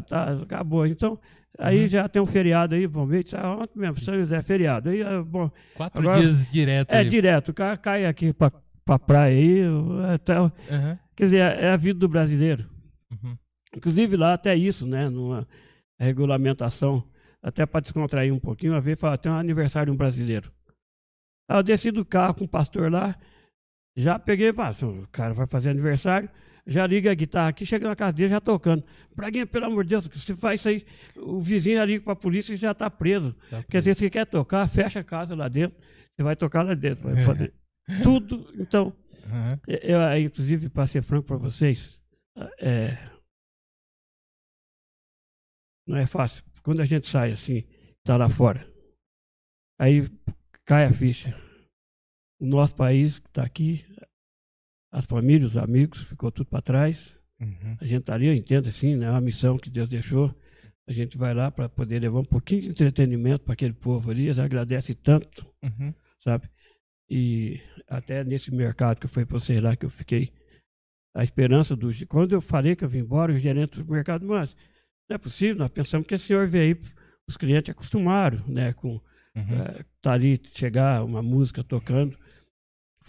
[0.08, 0.86] Tá, acabou.
[0.86, 1.18] Então,
[1.58, 1.88] aí Uhum.
[1.88, 4.90] já tem um feriado aí, mês, ah, ontem mesmo, São José, feriado.
[4.90, 6.92] Aí, ah, bom, Quatro Agora- dias direto.
[6.92, 7.08] é aí.
[7.08, 8.50] direto, o cara cai aqui pra,
[8.84, 9.62] pra praia aí,
[10.14, 10.98] até, Aham.
[11.16, 12.66] quer dizer, é a vida do brasileiro.
[13.10, 13.36] Uhum.
[13.74, 15.46] Inclusive lá até isso, né, numa
[15.98, 17.02] regulamentação,
[17.42, 20.50] até para descontrair um pouquinho, uma vez fala, tem um aniversário de um brasileiro.
[21.48, 23.16] Aí eu desci do carro com o pastor lá,
[23.96, 26.28] já peguei, pá, o cara vai fazer aniversário,
[26.66, 28.84] já liga a guitarra aqui, chega na casa dele já tocando.
[29.14, 30.86] Braguinha, pelo amor de Deus, se faz isso aí,
[31.16, 33.34] o vizinho já liga pra polícia e já tá preso.
[33.50, 35.76] Tá Quer dizer, se quer tocar, fecha a casa lá dentro,
[36.14, 37.14] você vai tocar lá dentro, É.
[37.14, 37.52] vai fazer
[38.02, 38.52] tudo.
[38.58, 38.92] Então,
[39.26, 39.60] Aham.
[39.66, 42.00] eu, eu, inclusive, para ser franco para vocês,
[42.60, 42.96] é,
[45.86, 46.44] não é fácil.
[46.62, 47.64] Quando a gente sai assim,
[48.04, 48.66] tá lá fora,
[49.78, 50.08] aí
[50.64, 51.34] cai a ficha.
[52.40, 53.84] O nosso país que está aqui,
[54.92, 57.16] as famílias, os amigos, ficou tudo para trás.
[57.40, 57.76] Uhum.
[57.80, 59.06] A gente tá ali, eu entendo assim, né?
[59.06, 60.34] É uma missão que Deus deixou.
[60.88, 64.26] A gente vai lá para poder levar um pouquinho de entretenimento para aquele povo ali.
[64.26, 65.94] Eles agradecem tanto Uhum.
[66.18, 66.48] sabe?
[67.08, 70.32] E até nesse mercado que foi para vocês lá que eu fiquei,
[71.14, 71.90] a esperança do.
[72.06, 74.56] Quando eu falei que eu vim embora, o gerente do mercado, mas
[75.08, 76.82] não é possível, nós pensamos que esse senhor veio aí,
[77.28, 78.72] os clientes acostumaram, né?
[78.72, 79.00] Com
[79.36, 79.62] Uhum.
[79.62, 82.18] eh, tá ali, chegar uma música tocando.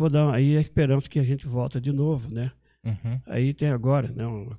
[0.02, 2.52] Vou dar aí a esperança que a gente volta de novo, né?
[2.84, 3.22] Uhum.
[3.28, 4.26] Aí tem agora, né?
[4.26, 4.50] um-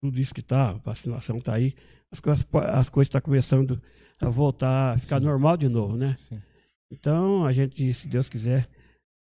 [0.00, 1.74] tudo isso que tá, a vacinação tá aí,
[2.08, 3.82] as coisas as coisas estão começando
[4.20, 5.26] a voltar, a ficar Sim.
[5.26, 6.14] normal de novo, né?
[6.28, 6.40] Sim.
[6.88, 8.68] Então, a gente, se Deus quiser,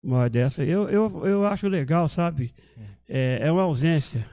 [0.03, 2.53] uma dessa, eu, eu, eu acho legal, sabe?
[3.07, 4.29] É, é uma ausência.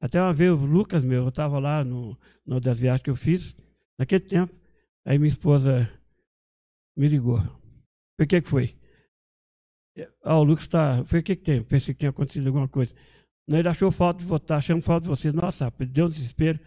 [0.00, 2.16] Até uma vez o Lucas, meu, eu estava lá no,
[2.46, 3.56] numa das viagens que eu fiz,
[3.98, 4.54] naquele tempo,
[5.04, 5.90] aí minha esposa
[6.96, 7.42] me ligou.
[8.16, 8.78] Por que que foi?
[10.22, 11.04] Ah, o Lucas está.
[11.04, 11.62] Foi o que que tem?
[11.62, 12.94] Pensei que tinha acontecido alguma coisa.
[13.46, 15.32] Não, ele achou falta de votar, achando falta de você.
[15.32, 16.60] Nossa, deu um desespero.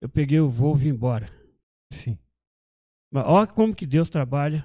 [0.00, 1.30] Eu peguei o voo e vim embora.
[1.92, 2.18] Sim.
[3.10, 4.64] Mas olha como que Deus trabalha.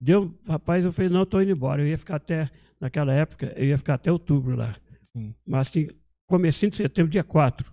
[0.00, 1.82] Deu, rapaz, eu falei, não, estou indo embora.
[1.82, 4.76] Eu ia ficar até, naquela época, eu ia ficar até outubro lá.
[5.12, 5.34] Sim.
[5.46, 5.88] Mas assim,
[6.26, 7.72] comecinho de setembro, dia 4.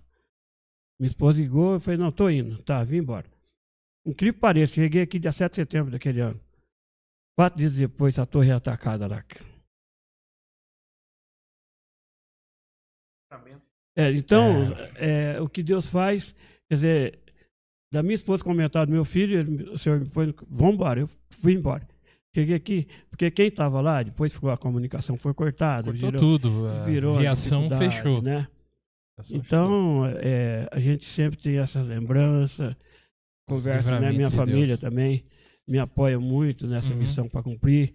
[0.98, 2.62] Minha esposa ligou, eu falei, não, estou indo.
[2.62, 3.26] Tá, vim embora.
[4.06, 6.40] Incrível que pareça, cheguei aqui dia 7 de setembro daquele ano.
[7.36, 9.24] Quatro dias depois, a torre é atacada lá.
[13.96, 16.34] É, então, é, o que Deus faz,
[16.68, 17.18] quer dizer,
[17.92, 21.08] da minha esposa comentar do meu filho, ele- o senhor me põe, vamos embora, eu
[21.30, 21.86] fui embora.
[22.34, 26.66] Cheguei aqui, porque quem estava lá, depois ficou a comunicação foi cortada, Cortou virou, tudo.
[26.66, 28.22] A virou a viação dificuldade, fechou.
[28.22, 28.48] né?
[29.30, 32.76] Então, é, a gente sempre tem essa lembrança,
[33.48, 34.10] conversa, né?
[34.10, 34.80] Minha família Deus.
[34.80, 35.22] também
[35.68, 36.98] me apoia muito nessa Uhum.
[36.98, 37.94] missão para cumprir.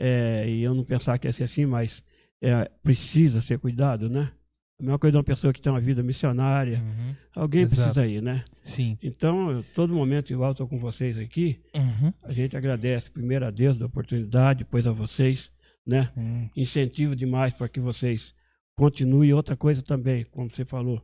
[0.00, 2.02] É, e eu não pensar que ia ser assim, mas
[2.42, 4.32] é, precisa ser cuidado, né?
[4.80, 6.78] A mesma coisa de uma pessoa que tem uma vida missionária.
[6.78, 7.14] Uhum.
[7.34, 7.82] Alguém Exato.
[7.82, 8.44] precisa ir, né?
[8.62, 8.96] Sim.
[9.02, 12.12] Então, eu, todo momento, igual estou com vocês aqui, Uhum.
[12.22, 15.50] a gente agradece primeiro a Deus da oportunidade, depois a vocês,
[15.84, 16.12] né?
[16.16, 16.48] Hum.
[16.54, 18.32] incentivo demais para que vocês
[18.78, 19.32] continuem.
[19.32, 21.02] Outra coisa também, como você falou,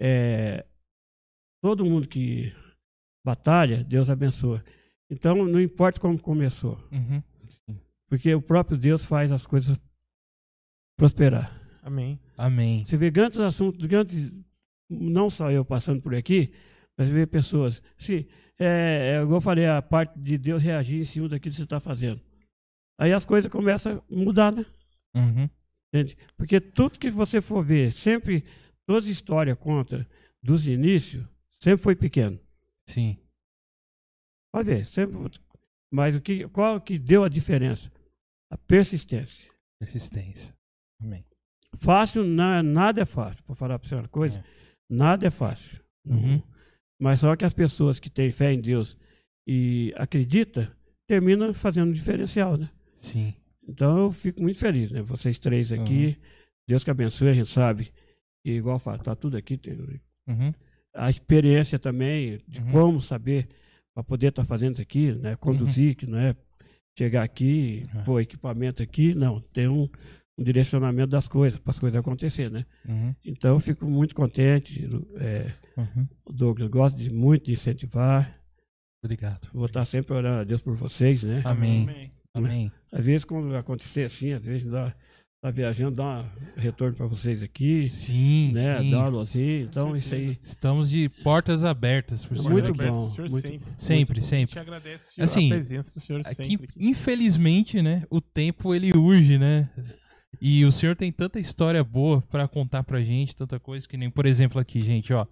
[0.00, 0.64] é,
[1.62, 2.50] todo mundo que
[3.22, 4.64] batalha, Deus abençoa.
[5.10, 7.22] Então, não importa como começou, Uhum.
[8.08, 9.76] porque o próprio Deus faz as coisas
[10.96, 11.58] prosperar.
[11.82, 12.20] Amém.
[12.36, 12.84] Amém.
[12.86, 14.32] Você vê grandes assuntos, grandes,
[14.88, 16.52] não só eu passando por aqui,
[16.96, 17.82] mas você vê pessoas.
[17.98, 18.26] Sim,
[18.58, 21.80] é, é, eu falei, a parte de Deus reagir em cima daquilo que você está
[21.80, 22.20] fazendo.
[22.98, 24.64] Aí as coisas começam a mudar, né?
[25.14, 25.48] Uhum.
[25.92, 26.16] Entende?
[26.36, 28.44] Porque tudo que você for ver, sempre,
[28.86, 30.06] toda história conta
[30.42, 31.24] dos inícios,
[31.58, 32.38] sempre foi pequeno.
[32.86, 33.16] Sim.
[34.52, 35.16] Pode ver, sempre.
[35.92, 37.90] Mas o que, qual que deu a diferença?
[38.50, 39.48] A persistência.
[39.78, 40.54] Persistência.
[41.00, 41.24] Amém.
[41.76, 43.42] Fácil, na, nada é fácil.
[43.44, 44.44] Para falar para você uma coisa, É.
[44.88, 45.80] nada é fácil.
[46.04, 46.42] Uhum.
[47.00, 48.96] Mas só que as pessoas que têm fé em Deus
[49.46, 50.68] e acreditam,
[51.08, 52.70] terminam fazendo um diferencial, né?
[52.94, 53.34] Sim.
[53.66, 55.00] Então eu fico muito feliz, né?
[55.02, 56.16] Vocês três aqui,
[56.68, 57.92] Deus que abençoe, a gente sabe.
[58.44, 59.56] E igual eu falo, tá tudo aqui.
[59.56, 59.74] Tem
[60.28, 60.52] Uhum.
[60.94, 62.70] a experiência também de Uhum.
[62.72, 63.48] como saber
[64.02, 65.36] para poder estar fazendo isso aqui, né?
[65.36, 66.34] Conduzir, que não é
[66.98, 68.04] chegar aqui, Uhum.
[68.04, 69.40] pôr equipamento aqui, não.
[69.40, 69.88] Tem um,
[70.38, 72.66] um direcionamento das coisas, para as coisas acontecerem, né?
[72.88, 73.14] Uhum.
[73.24, 74.88] Então eu fico muito contente.
[75.16, 76.06] É, Uhum.
[76.26, 78.38] o Douglas gosta de muito de incentivar.
[79.02, 79.48] Obrigado.
[79.52, 81.42] Vou estar sempre orando a Deus por vocês, né?
[81.44, 82.10] Amém.
[82.34, 82.70] Amém.
[82.92, 84.94] Às vezes, quando acontecer assim, às vezes dá,
[85.40, 86.20] tá viajando, dá
[86.56, 88.78] um retorno para vocês aqui, Sim, né?
[88.80, 88.90] sim.
[88.90, 89.62] Dá uma luzinha.
[89.62, 90.38] Então, isso aí.
[90.42, 93.68] Estamos de portas abertas pro senhor Muito bom, O senhor muito- sempre.
[93.76, 94.54] Sempre, A sempre.
[94.54, 96.68] gente agradece senhor, Assim, a presença do senhor Aqui, sempre.
[96.78, 99.70] infelizmente, né, o tempo ele urge, né?
[100.40, 104.10] E o senhor tem tanta história boa pra contar pra gente, tanta coisa, que nem,
[104.10, 105.26] por exemplo, aqui, gente, ó.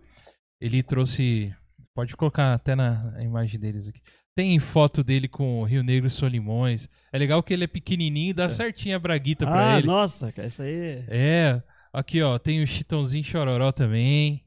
[0.60, 1.54] Ele trouxe.
[1.94, 4.00] Pode colocar até na a imagem deles aqui.
[4.38, 6.88] Tem foto dele com o Rio Negro e Solimões.
[7.12, 9.88] É legal que ele é pequenininho e dá certinho a braguita pra ah, ele.
[9.88, 11.02] nossa, cara, isso aí.
[11.08, 11.60] É.
[11.92, 14.44] Aqui, ó, tem o Chitãozinho Chororó também.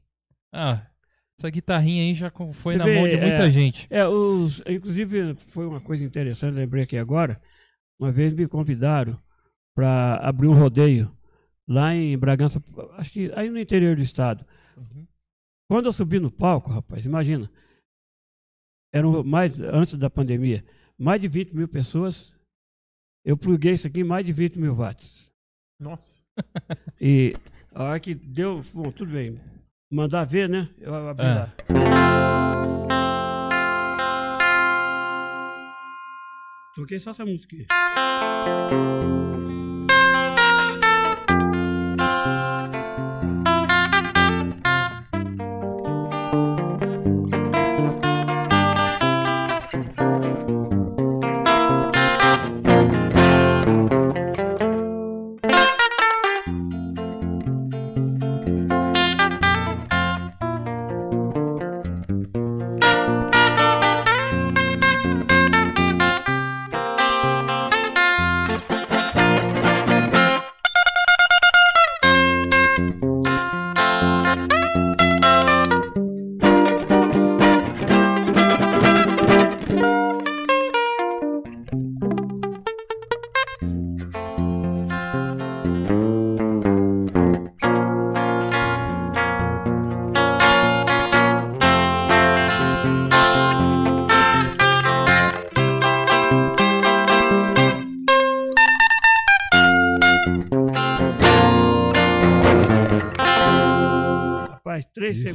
[0.50, 0.80] Ah,
[1.38, 3.86] essa guitarrinha aí já foi Você na vê, mão de muita é, gente.
[3.90, 7.38] É, os, inclusive foi uma coisa interessante, lembrei aqui agora.
[8.00, 9.20] Uma vez me convidaram
[9.74, 11.14] para abrir um rodeio
[11.68, 12.64] lá em Bragança,
[12.96, 14.42] acho que aí no interior do estado.
[14.74, 15.06] Uhum.
[15.68, 17.50] Quando eu subi no palco, rapaz, imagina,
[18.92, 20.64] eram mais, antes da pandemia,
[20.98, 22.32] mais de 20 mil pessoas.
[23.24, 25.32] Eu pluguei isso aqui em mais de 20 mil watts.
[25.80, 26.22] Nossa.
[27.00, 27.34] E
[27.74, 29.40] a hora que deu, bom, tudo bem,
[29.90, 30.68] mandar ver, né?
[30.78, 31.34] Eu abri É.
[31.34, 31.54] lá.
[36.74, 37.66] Toquei só essa música aqui.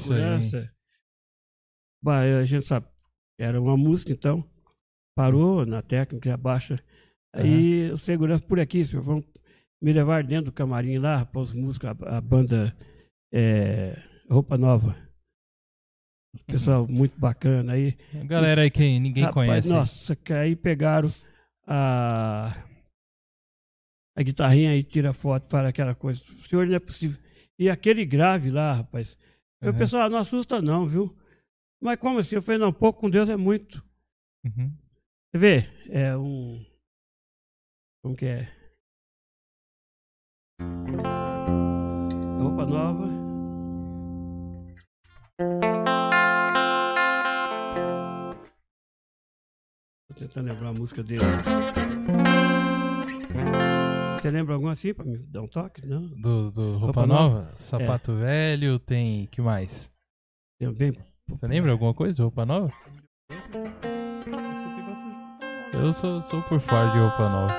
[0.07, 0.73] Segurança.
[2.01, 2.87] Bah, a gente sabe,
[3.39, 4.43] era uma música, então,
[5.15, 6.79] parou na técnica, abaixa.
[7.33, 9.25] Aí o segurança por aqui, senhor, vamos
[9.81, 12.75] me levar dentro do camarim lá, para os músicos, a, a banda
[13.33, 13.97] é,
[14.29, 14.95] Roupa Nova.
[16.45, 17.97] Pessoal muito bacana aí.
[18.25, 19.69] Galera aí que ninguém Rapaz, conhece.
[19.69, 21.11] Nossa, que aí pegaram
[21.65, 22.63] a,
[24.15, 26.23] a guitarrinha e tira foto, fala aquela coisa.
[26.47, 27.19] Senhor, não é possível.
[27.59, 29.17] E aquele grave lá, rapaz.
[29.61, 29.77] Eu, Uhum.
[29.77, 31.15] pessoal, não assusta não, viu?
[31.81, 32.35] Mas como assim?
[32.35, 33.83] Eu falei, não, pouco com Deus é muito.
[34.45, 34.71] Uhum.
[35.31, 35.69] Você vê?
[35.89, 36.63] É um.
[38.03, 38.53] Como que é?
[42.39, 43.07] Roupa nova.
[50.07, 51.23] Tô tentando lembrar a música dele.
[54.19, 55.85] Você lembra alguma assim pra me dar um toque?
[55.85, 56.07] Não?
[56.07, 57.53] Do, do Roupa, Roupa Nova?
[57.59, 59.27] Sapato Velho, tem.
[59.27, 59.91] que mais?
[60.59, 60.97] Tem bem.
[61.27, 62.73] Você lembra alguma coisa de Roupa Nova?
[65.73, 67.53] Eu sou, sou por fora de Roupa Nova.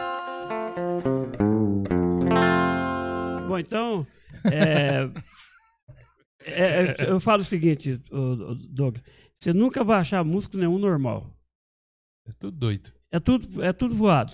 [3.47, 4.07] Bom, então,
[4.45, 5.09] é,
[6.41, 8.03] é, é, eu falo o seguinte,
[8.71, 8.97] Doug,
[9.39, 11.33] você nunca vai achar músico nenhum normal.
[12.27, 12.93] É tudo doido.
[13.13, 14.33] É tudo, é tudo voado.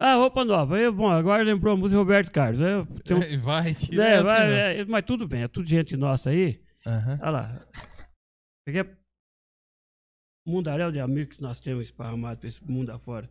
[0.00, 0.76] Ah, roupa nova.
[0.76, 2.58] Aí, bom, agora lembrou a música Roberto Carlos.
[3.04, 6.30] Tem um- É, vai, tira né, vai, é, mas tudo bem, é tudo gente nossa
[6.30, 6.60] aí.
[6.86, 7.18] Aham.
[7.20, 7.66] Olha lá.
[8.68, 8.96] Aqui é
[10.46, 13.28] mundaréu de amigos que nós temos esparramado para esse mundo afora.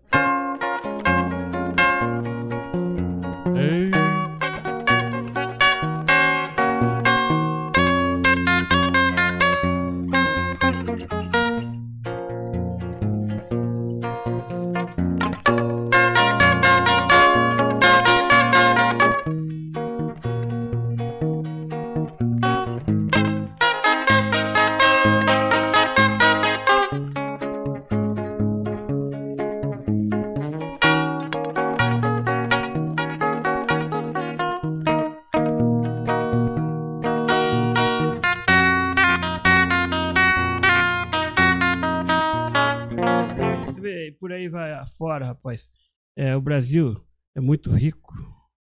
[45.26, 45.69] Rapaz.
[46.15, 47.02] É, o Brasil
[47.35, 48.14] é muito rico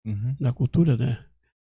[0.06, 0.36] Uhum.
[0.40, 1.26] na cultura, né?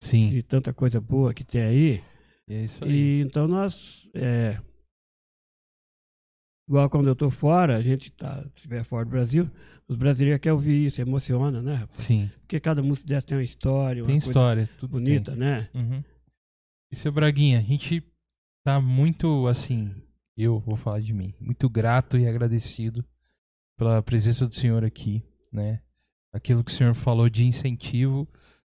[0.03, 2.03] Sim, De tanta coisa boa que tem aí.
[2.49, 2.91] é isso aí.
[2.91, 4.09] E então nós.
[4.15, 4.61] É,
[6.69, 9.51] igual quando eu tô fora, a gente tá, se estiver fora do Brasil,
[9.89, 11.75] os brasileiros querem ouvir isso, emociona, né?
[11.75, 11.97] rapaz?
[11.99, 15.69] Sim, Porque cada música dessa tem uma história, uma tem história, tudo bonita, né?
[15.73, 15.83] tem.
[15.83, 16.05] Uhum.
[16.93, 18.03] E seu Braguinha, a gente
[18.65, 19.93] tá muito, assim,
[20.37, 23.05] eu vou falar de mim, muito grato e agradecido
[23.81, 25.81] pela presença do senhor aqui, né?
[26.31, 28.29] aquilo que o senhor falou de incentivo.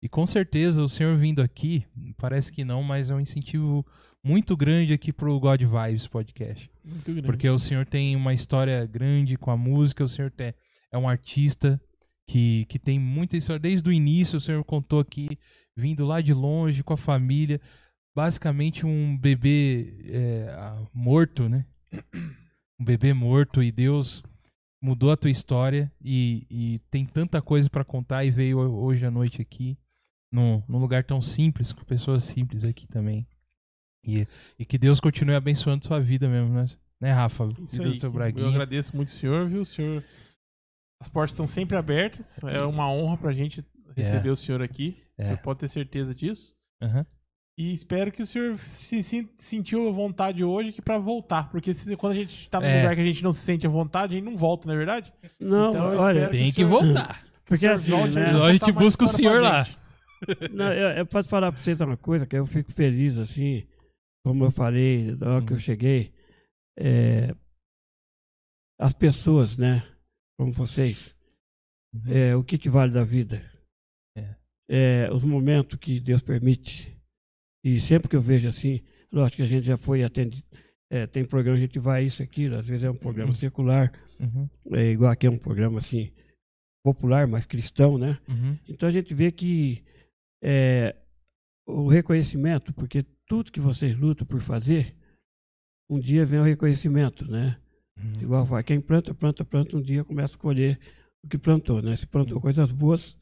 [0.01, 1.85] E com certeza o senhor vindo aqui,
[2.17, 3.85] parece que não, mas é um incentivo
[4.23, 6.71] muito grande aqui pro God Vibes podcast.
[6.85, 7.23] Muito grande.
[7.23, 10.55] Porque o senhor tem uma história grande com a música, o senhor te-
[10.93, 11.83] é um artista
[12.25, 13.59] que, que tem muita história.
[13.59, 15.37] Desde o início, o senhor contou aqui,
[15.77, 17.61] vindo lá de longe com a família,
[18.15, 21.67] basicamente um bebê é, morto, né?
[22.81, 24.25] Um bebê morto e Deus
[24.83, 29.11] mudou a tua história e, e tem tanta coisa pra contar e veio hoje à
[29.11, 29.79] noite aqui
[30.33, 33.27] num, num lugar tão simples, com pessoas simples aqui também.
[34.05, 34.27] E,
[34.59, 36.67] e que Deus continue abençoando sua vida mesmo, né?
[37.01, 37.49] Né, Rafa?
[37.63, 37.99] Isso aí.
[38.37, 39.63] Eu agradeço muito o senhor, viu?
[39.63, 40.05] O senhor.
[41.01, 42.43] As portas estão sempre abertas.
[42.45, 43.65] É uma honra pra gente
[43.97, 44.97] receber o senhor aqui.
[45.19, 45.25] O É.
[45.27, 46.55] senhor pode ter certeza disso.
[46.81, 47.07] Aham.
[47.59, 51.51] E espero que o senhor se, se- sentiu a vontade hoje que pra voltar.
[51.51, 52.81] Porque se- quando a gente tá num É.
[52.83, 54.79] lugar que a gente não se sente à vontade, a gente não volta, não é
[54.79, 55.13] verdade?
[55.39, 57.23] Não, Então, olha, Tem que senhor- voltar.
[57.23, 58.31] Que o Porque assim, volte né?
[58.41, 59.67] A gente busca o senhor lá.
[60.53, 63.67] Não, eu, eu posso falar pra vocês uma coisa, que eu fico feliz, assim,
[64.25, 65.61] como eu falei na hora que eu Uhum.
[65.61, 66.13] cheguei,
[66.79, 67.35] é,
[68.81, 69.83] as pessoas, né,
[70.39, 71.15] como vocês,
[71.93, 72.03] Uhum.
[72.13, 73.45] é, o que, que vale da vida?
[74.17, 74.37] É.
[74.71, 76.92] É, os momentos que Deus permite.
[77.65, 78.81] E sempre que eu vejo assim,
[79.13, 80.45] lógico que a gente já foi atendido,
[80.91, 83.35] é, tem programa, a gente vai isso aqui, às vezes é um programa Uhum.
[83.35, 84.49] secular, Uhum.
[84.73, 86.13] é, igual aqui é um programa assim,
[86.85, 88.19] popular, mas cristão, né?
[88.29, 88.59] Uhum.
[88.69, 89.83] Então a gente vê que
[90.43, 90.95] é,
[91.67, 94.95] o reconhecimento, porque tudo que vocês lutam por fazer,
[95.89, 97.57] um dia vem o reconhecimento, né?
[97.97, 98.21] Uhum.
[98.23, 100.79] Igual vai, quem planta, planta, planta, um dia começa a colher
[101.25, 101.95] o que plantou, né?
[101.97, 103.17] Se plantou coisas boas,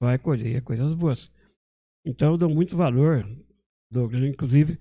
[0.00, 1.30] vai colher coisas boas.
[2.04, 3.24] Então eu dou muito valor,
[3.94, 4.76] Douglas, inclusive,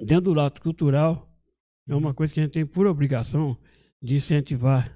[0.00, 1.28] dentro do lado cultural,
[1.88, 3.56] é uma coisa que a gente tem por obrigação
[4.02, 4.88] de incentivar.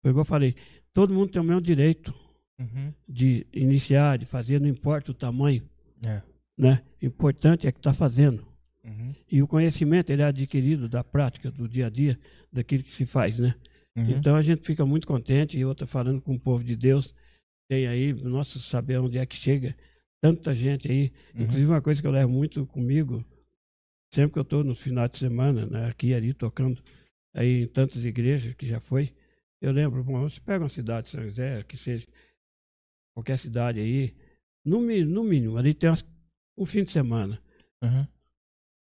[0.00, 0.54] Foi igual eu falei,
[0.94, 2.14] todo mundo tem o mesmo direito
[2.60, 2.92] Uhum.
[3.08, 5.68] de iniciar, de fazer, não importa o tamanho,
[6.04, 6.22] É.
[6.56, 6.82] né?
[7.00, 8.44] O importante é que está fazendo.
[8.84, 9.14] Uhum.
[9.30, 12.18] E o conhecimento ele é adquirido da prática, do dia a dia,
[12.52, 13.54] daquilo que se faz, né?
[13.96, 14.10] Uhum.
[14.10, 17.14] Então a gente fica muito contente e eu estou falando com o povo de Deus,
[17.68, 19.76] tem aí, nossa, saber onde é que chega,
[20.20, 21.12] tanta gente aí.
[21.34, 21.42] Uhum.
[21.42, 23.24] Inclusive uma coisa que eu levo muito comigo,
[24.12, 26.82] sempre que eu estou nos finais de semana, né, aqui e ali, tocando
[27.34, 29.12] aí em tantas igrejas que já foi,
[29.60, 32.06] eu lembro, bom, você pega uma cidade de São José, que seja
[33.14, 34.14] qualquer cidade aí,
[34.64, 36.06] no, no mínimo, ali tem umas-
[36.56, 37.40] um fim de semana.
[37.82, 38.06] Uhum.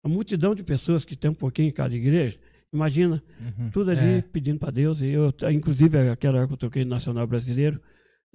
[0.06, 2.40] A multidão de pessoas que tem um pouquinho em cada igreja,
[2.74, 3.70] imagina, Uhum.
[3.72, 4.22] tudo ali É.
[4.22, 5.02] pedindo para Deus.
[5.02, 7.82] E eu, inclusive, aquela hora que eu toquei no Nacional Brasileiro,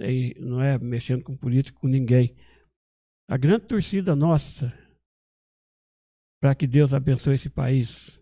[0.01, 2.35] aí não é mexendo com político, com ninguém.
[3.29, 4.73] A grande torcida nossa
[6.41, 8.19] para que Deus abençoe esse país.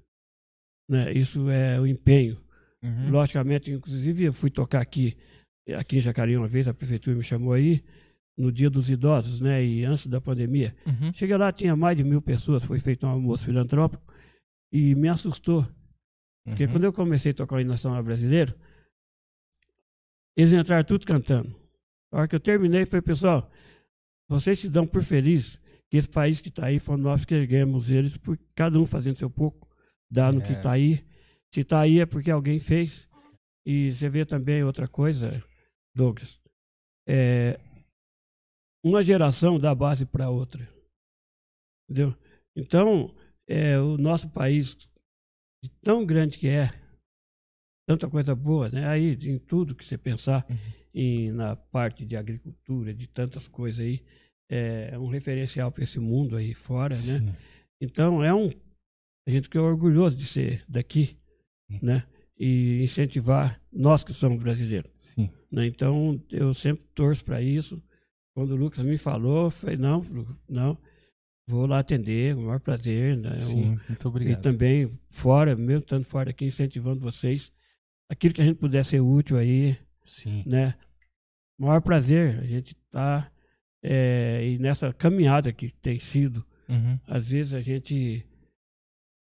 [0.89, 1.13] Né?
[1.13, 2.43] Isso é o empenho.
[2.83, 3.11] Uhum.
[3.11, 5.17] Logicamente, inclusive, eu fui tocar aqui,
[5.77, 7.85] aqui em Jacareí uma vez, a prefeitura me chamou aí,
[8.37, 9.65] no dia dos idosos, né?
[9.65, 10.77] E antes da pandemia.
[10.87, 11.13] Uhum.
[11.15, 14.03] Cheguei lá, tinha mais de mil pessoas, foi feito um almoço filantrópico
[14.73, 15.67] e me assustou.
[16.45, 16.73] Porque Uhum.
[16.73, 18.55] quando eu comecei a tocar o hino nacional brasileiro,
[20.37, 21.55] eles entraram tudo cantando.
[22.13, 23.51] A hora que eu terminei, foi, pessoal,
[24.29, 27.91] vocês se dão por feliz que esse país que está aí, foi nós que erguemos
[27.91, 29.69] eles, por cada um fazendo seu pouco,
[30.11, 30.57] dá no que É.
[30.57, 31.07] está aí.
[31.53, 33.09] Se está aí é porque alguém fez.
[33.65, 35.43] E você vê também outra coisa,
[35.95, 36.41] Douglas.
[37.09, 37.59] É,
[38.85, 40.69] uma geração dá base para outra.
[41.89, 42.17] Entendeu?
[42.55, 43.15] Então,
[43.49, 44.77] é, o nosso país,
[45.83, 46.71] tão grande que é,
[47.87, 48.87] tanta coisa boa, né?
[48.89, 50.57] Aí, em tudo que você pensar, Uhum.
[50.95, 54.03] em, na parte de agricultura, de tantas coisas aí,
[54.49, 57.19] é um referencial para esse mundo aí fora, né?
[57.21, 57.35] Sim.
[57.81, 58.51] Então, é um.
[59.27, 61.17] A gente fica orgulhoso de ser daqui,
[61.71, 61.79] Sim.
[61.83, 62.05] né?
[62.39, 64.91] E incentivar nós que somos brasileiros.
[65.01, 65.31] Sim.
[65.51, 65.67] Né?
[65.67, 67.83] Então, eu sempre torço para isso.
[68.35, 70.05] Quando o Lucas me falou, eu falei, não,
[70.49, 70.79] não,
[71.49, 73.17] vou lá atender, com o maior prazer.
[73.17, 73.41] Né?
[73.43, 73.79] Sim.
[73.89, 74.43] Muito E obrigado.
[74.43, 77.51] também, fora, mesmo estando fora aqui, incentivando vocês,
[78.09, 80.43] aquilo que a gente puder ser útil aí, Sim.
[80.47, 80.75] né?
[81.59, 83.31] Maior prazer, a gente tá
[83.83, 86.99] é, e nessa caminhada que tem sido, Uhum.
[87.07, 88.27] às vezes a gente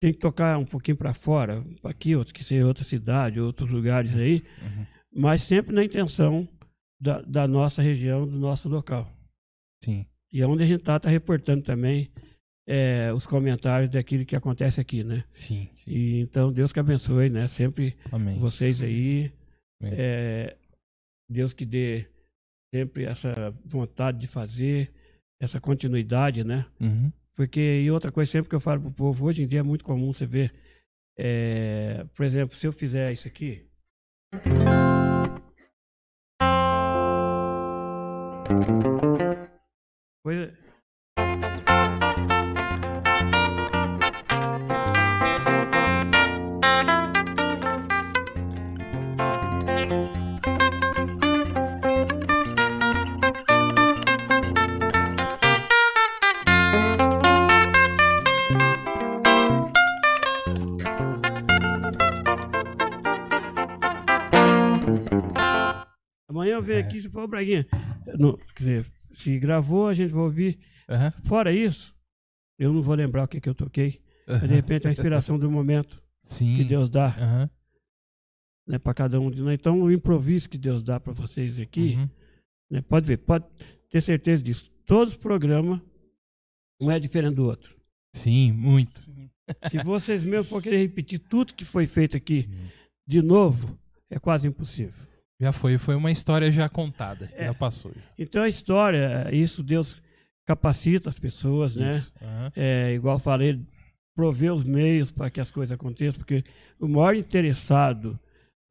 [0.01, 4.15] tem que tocar um pouquinho para fora, aqui, outro que seja outra cidade, outros lugares
[4.15, 4.85] aí, Uhum.
[5.13, 6.47] mas sempre na intenção
[6.99, 9.11] da, da nossa região, do nosso local.
[9.83, 10.05] Sim.
[10.31, 12.09] E onde a gente está, está reportando também
[12.67, 15.23] é, os comentários daquilo que acontece aqui, né?
[15.29, 15.69] Sim.
[15.77, 15.91] Sim.
[15.91, 17.47] E então Deus que abençoe, né?
[17.47, 18.39] Sempre Amém.
[18.39, 19.31] vocês aí.
[19.81, 19.93] Amém.
[19.97, 20.57] É,
[21.29, 22.07] Deus que dê
[22.73, 24.91] sempre essa vontade de fazer,
[25.39, 26.65] essa continuidade, né?
[26.79, 27.11] Uhum.
[27.35, 29.83] Porque, e outra coisa sempre que eu falo pro povo, hoje em dia é muito
[29.83, 30.53] comum você ver,
[31.17, 33.65] é, por exemplo, se eu fizer isso aqui.
[40.23, 40.57] Coisa...
[66.55, 67.67] Amanhã eu venho aqui, se for Braguinha.
[68.17, 70.59] Não, quer dizer, se gravou, a gente vai ouvir.
[70.89, 71.13] Aham.
[71.25, 71.95] Fora isso,
[72.59, 74.01] eu não vou lembrar o que, que eu toquei.
[74.27, 76.55] Mas, de repente, a inspiração do momento Sim.
[76.57, 77.49] que Deus dá Aham.
[78.67, 79.53] né, para cada um de nós.
[79.53, 82.09] Então, o improviso que Deus dá para vocês aqui, Uhum.
[82.71, 83.45] né, pode ver, pode
[83.89, 84.71] ter certeza disso.
[84.85, 85.79] Todos os programas,
[86.79, 87.75] um é diferente do outro.
[88.13, 88.91] Sim, muito.
[89.69, 92.49] Se vocês mesmos for querer repetir tudo que foi feito aqui
[93.07, 93.77] de novo,
[94.09, 94.93] é quase impossível.
[95.39, 97.29] Já foi, foi uma história já contada.
[97.33, 97.45] É.
[97.45, 97.91] Já passou.
[98.17, 100.01] Então, a história, isso Deus
[100.45, 101.97] capacita as pessoas, né?
[101.97, 102.13] Isso.
[102.21, 102.51] Aham.
[102.55, 103.59] é, igual falei,
[104.15, 106.43] prover os meios para que as coisas aconteçam, porque
[106.79, 108.17] o maior interessado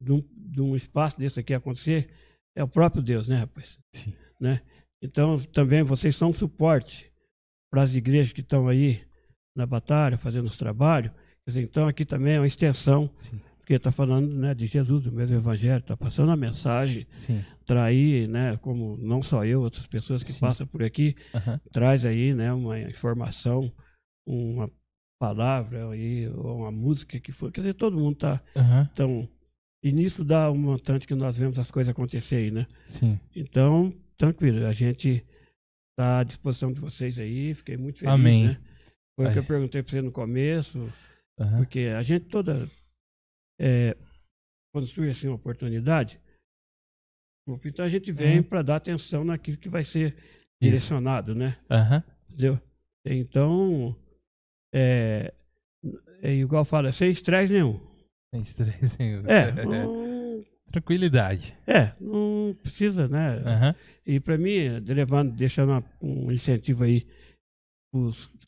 [0.01, 2.09] de um, de um espaço desse aqui acontecer
[2.55, 3.77] é o próprio Deus, né, rapaz?
[3.93, 4.13] Sim.
[4.39, 4.61] Né?
[5.01, 7.11] Então, também vocês são um suporte
[7.71, 9.03] para as igrejas que estão aí
[9.55, 11.11] na batalha, fazendo os trabalhos.
[11.55, 13.39] Então, aqui também é uma extensão, Sim.
[13.65, 17.43] Porque está falando né, de Jesus, do mesmo evangelho, está passando a mensagem, Sim.
[17.65, 20.39] trair, né, como não só eu, outras pessoas que Sim.
[20.39, 21.59] passam por aqui, Aham.
[21.73, 23.73] traz aí, né, uma informação,
[24.23, 24.69] uma
[25.19, 27.51] palavra aí, ou uma música que for.
[27.51, 28.87] Quer dizer, todo mundo tá Aham.
[28.93, 29.27] tão.
[29.83, 32.67] E nisso dá um montante que nós vemos as coisas acontecer aí, né?
[32.85, 33.19] Sim.
[33.35, 35.25] Então, tranquilo, a gente
[35.97, 38.43] tá à disposição de vocês aí, fiquei muito feliz, Amém.
[38.43, 38.59] né?
[39.15, 40.87] Foi o que eu perguntei para você no começo,
[41.39, 41.57] Aham.
[41.57, 42.69] porque a gente toda.
[43.59, 43.95] É,
[44.73, 46.19] quando surge assim uma oportunidade,
[47.63, 48.43] então a gente vem Uhum.
[48.43, 50.57] para dar atenção naquilo que vai ser Isso.
[50.61, 51.57] direcionado, né?
[51.69, 52.03] Aham.
[52.27, 52.59] Entendeu?
[53.05, 53.95] Então,
[54.73, 55.33] é,
[56.21, 57.79] é igual fala, sem estresse nenhum.
[58.33, 58.97] Sem estresse.
[59.01, 59.21] hein?
[59.27, 61.55] É, não, Tranquilidade.
[61.67, 63.37] é, não precisa, né?
[63.45, 63.75] Aham.
[64.05, 67.07] E para mim, levando, deixando um incentivo aí,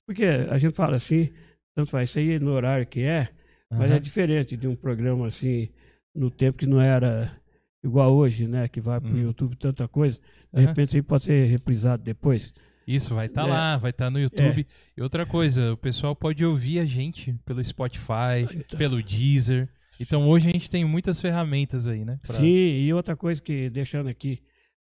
[0.06, 1.32] porque a gente fala assim,
[1.76, 3.30] tanto faz isso aí no horário que é,
[3.72, 4.00] mas é aham.
[4.02, 5.70] diferente de um programa assim,
[6.16, 7.36] no tempo que não era
[7.84, 8.68] igual hoje, né?
[8.68, 9.22] Que vai pro Uhum.
[9.22, 10.18] YouTube tanta coisa,
[10.54, 10.68] de Aham.
[10.68, 12.54] repente isso aí pode ser reprisado depois.
[12.88, 13.50] Isso, vai estar É.
[13.52, 14.66] lá, vai estar no YouTube.
[14.96, 19.68] E outra coisa, o pessoal pode ouvir a gente pelo Spotify, Então- pelo Deezer.
[20.00, 22.18] Então hoje a gente tem muitas ferramentas aí, né?
[22.26, 24.42] pra- Sim, e outra coisa que deixando aqui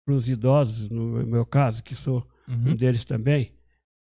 [0.05, 2.75] para os idosos, no meu caso, que sou um Uhum.
[2.75, 3.51] deles também,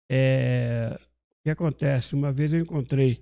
[0.09, 2.15] é o que acontece?
[2.15, 3.21] Uma vez eu encontrei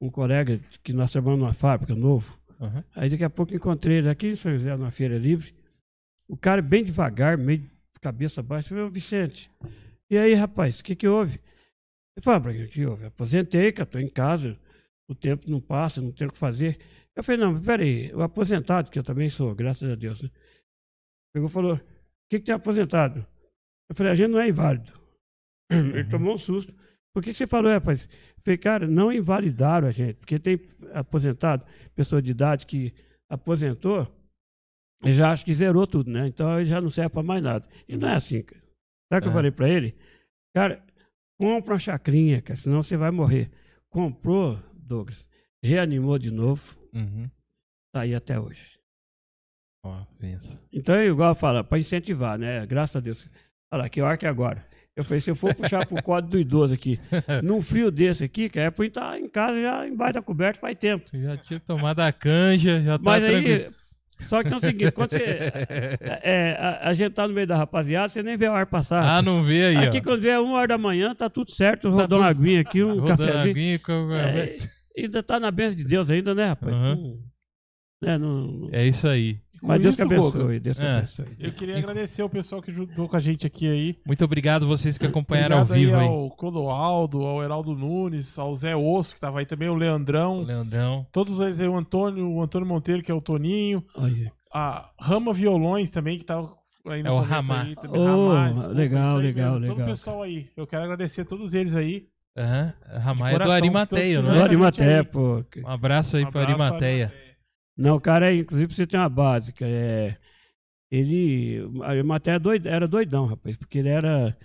[0.00, 2.84] um colega que nós trabalhamos numa fábrica novo, Aham.
[2.94, 5.54] aí daqui a pouco encontrei ele aqui em São José, numa feira livre,
[6.28, 7.70] o cara bem devagar, meio de
[8.00, 9.50] cabeça baixa, falei, "Ô, Vicente,
[10.10, 11.40] e aí, rapaz, o que que houve?
[12.16, 13.06] Ele falou, Braguinho, o que houve?
[13.06, 14.58] Aposentei, que eu estou em casa,
[15.08, 16.78] o tempo não passa, não tenho o que fazer.
[17.14, 20.30] Eu falei, não, mas peraí, o aposentado, que eu também sou, graças a Deus, né?
[21.32, 21.80] Pegou e falou, o
[22.28, 23.24] que que tem aposentado?
[23.88, 24.92] Eu falei, a gente não é inválido.
[25.70, 26.74] Ele tomou um susto.
[27.12, 28.08] Por que, que você falou, é, rapaz?
[28.44, 30.60] Falei, cara, não invalidaram a gente, porque tem
[30.94, 31.64] aposentado,
[31.94, 32.94] pessoa de idade que
[33.28, 34.06] aposentou,
[35.04, 36.26] e já acha que zerou tudo, né?
[36.26, 37.66] Então ele já não serve para mais nada.
[37.88, 38.60] E não é assim, cara.
[39.12, 39.34] Sabe o que eu É.
[39.34, 39.96] falei para ele?
[40.54, 40.84] Cara,
[41.38, 43.50] compra uma chacrinha, cara, senão você vai morrer.
[43.88, 45.26] Comprou, Douglas,
[45.62, 47.28] reanimou de novo, Uhum.
[47.92, 48.78] tá aí até hoje.
[49.84, 50.60] Ó, pensa.
[50.72, 52.66] Então, é igual fala, para incentivar, né?
[52.66, 53.26] Graças a Deus.
[53.72, 54.64] Olha que hora que é agora.
[54.96, 56.98] Eu falei, se eu for puxar pro código do idoso aqui,
[57.42, 60.76] num frio desse aqui, cara, é pra estar em casa já embaixo da coberta faz
[60.76, 61.06] tempo.
[61.12, 63.64] Já tinha tomado a canja, já tá Mas tranquilo.
[63.66, 63.70] aí,
[64.20, 65.24] só que é o seguinte, quando você.
[66.22, 69.02] é, a, a gente tá no meio da rapaziada, você nem vê o ar passar.
[69.02, 70.02] Ah, não vê aí, aqui ó.
[70.02, 72.98] quando vier uma hora da manhã, tá tudo certo, Tá uma tudo- aguinha aqui, um
[73.00, 73.50] Rodando cafezinho.
[73.50, 74.56] aguinha com- É,
[74.98, 76.72] ainda tá na bênção de Deus ainda, né, rapaz?
[76.72, 77.18] Não-
[78.02, 79.38] né, não- É isso aí.
[79.62, 80.96] Mas Deus que isso, abençoe, Goga, Deus que É.
[80.96, 81.26] abençoe.
[81.38, 83.96] Eu queria agradecer o pessoal que ajudou com a gente aqui aí.
[84.06, 86.08] Muito obrigado vocês que acompanharam ao Obrigado vivo aí aí.
[86.08, 90.42] ao Clodoaldo, ao Heraldo Nunes, ao Zé Osso, que tava aí também, o O Leandrão.
[90.42, 91.06] Leandrão.
[91.12, 93.84] Todos eles aí, o Antônio, o Antônio Monteiro, que é o Toninho.
[93.96, 94.32] Olha.
[94.52, 96.50] A Rama Violões também, que tava
[96.86, 97.18] aí no É o
[97.66, 98.00] aí também.
[98.00, 99.66] Oh, legal, legal, mesmo.
[99.66, 99.86] Todo legal.
[99.86, 100.48] o pessoal aí.
[100.56, 102.06] Eu quero agradecer a todos eles aí.
[102.36, 102.72] Aham.
[103.00, 103.52] Ramai é do todos
[104.22, 104.28] né?
[104.28, 105.04] É, Glória e a gente Maté, aí.
[105.04, 105.44] pô.
[105.64, 107.04] Um abraço aí Um pro abraço, Arimateia.
[107.06, 107.29] Arimateia.
[107.76, 109.64] Não, o cara, inclusive, você tem uma básica.
[109.66, 110.16] É,
[110.90, 111.60] ele.
[111.82, 114.36] A matéria doid, era doidão, rapaz, porque ele era.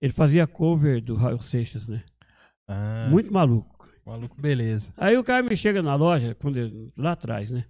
[0.00, 2.04] Ele fazia cover do Raul Seixas, né?
[2.68, 3.88] Ah, Muito maluco.
[4.04, 4.92] maluco, beleza.
[4.96, 7.64] Aí o cara me chega na loja, quando ele- lá atrás, né?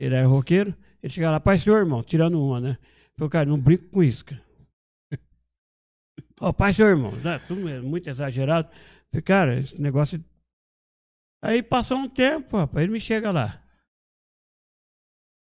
[0.00, 2.78] Ele era roqueiro, ele chega lá, pai, senhor, irmão, tirando uma, né?
[3.16, 4.42] Falei, cara, não brinco com isso, cara.
[6.40, 7.38] Ó, pai, seu irmão, né?
[7.46, 8.68] tudo é muito exagerado.
[9.10, 10.22] Falei, cara, esse negócio.
[11.44, 13.61] Aí passou um tempo, rapaz, ele me chega lá.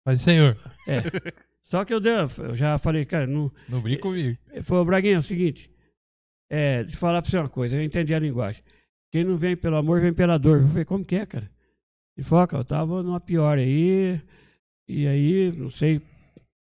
[0.07, 0.57] Mas, senhor,
[0.87, 1.03] É.
[1.61, 3.51] Só que eu, dei, eu já falei, cara, não.
[3.67, 4.37] não brinca comigo.
[4.63, 5.69] Falou, Braguinha, é o seguinte.
[6.49, 8.63] É, eu falar pra você uma coisa, eu entendi a linguagem.
[9.11, 10.61] Quem não vem pelo amor, vem pela dor.
[10.61, 11.51] Eu falei, como que é, cara?
[12.17, 14.21] "Ah, cara, eu tava numa pior aí.
[14.87, 16.01] E aí, não sei,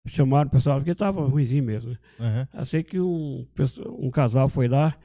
[0.07, 1.89] chamaram o pessoal, porque tava ruimzinho mesmo.
[1.89, 1.97] né?
[2.19, 2.47] Aham.
[2.53, 3.47] Eu sei que um,
[3.97, 4.95] um casal foi lá,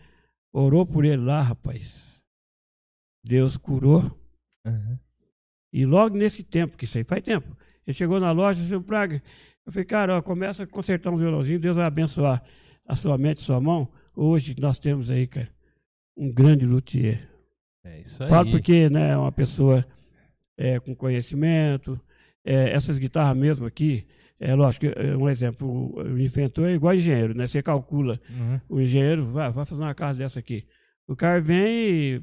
[0.53, 2.19] orou por ele lá, rapaz.
[3.25, 4.03] Deus curou.
[4.67, 4.99] Aham.
[5.73, 7.57] E logo nesse tempo, que isso aí faz tempo,
[7.89, 9.23] ele chegou na loja, seu Praga.
[9.65, 12.43] Eu falei, cara, ó, começa a consertar um violãozinho, Deus vai abençoar
[12.87, 13.89] a sua mente, sua mão.
[14.15, 15.49] Hoje nós temos aí, cara,
[16.15, 17.27] um grande luthier.
[17.83, 18.29] É isso aí.
[18.29, 19.87] Falo porque, né, é uma pessoa
[20.59, 21.99] é, com conhecimento.
[22.45, 24.07] É, essas guitarras mesmo aqui,
[24.39, 27.47] é lógico, é um exemplo, o, o inventor é igual engenheiro, né?
[27.49, 28.61] Você calcula Uhum.
[28.69, 30.67] o engenheiro vai, vai fazer uma casa dessa aqui.
[31.07, 31.67] O cara vem
[32.17, 32.23] e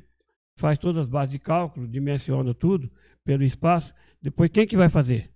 [0.57, 2.91] faz todas as bases de cálculo, dimensiona tudo
[3.23, 3.93] pelo espaço.
[4.21, 5.31] Depois, quem que vai fazer?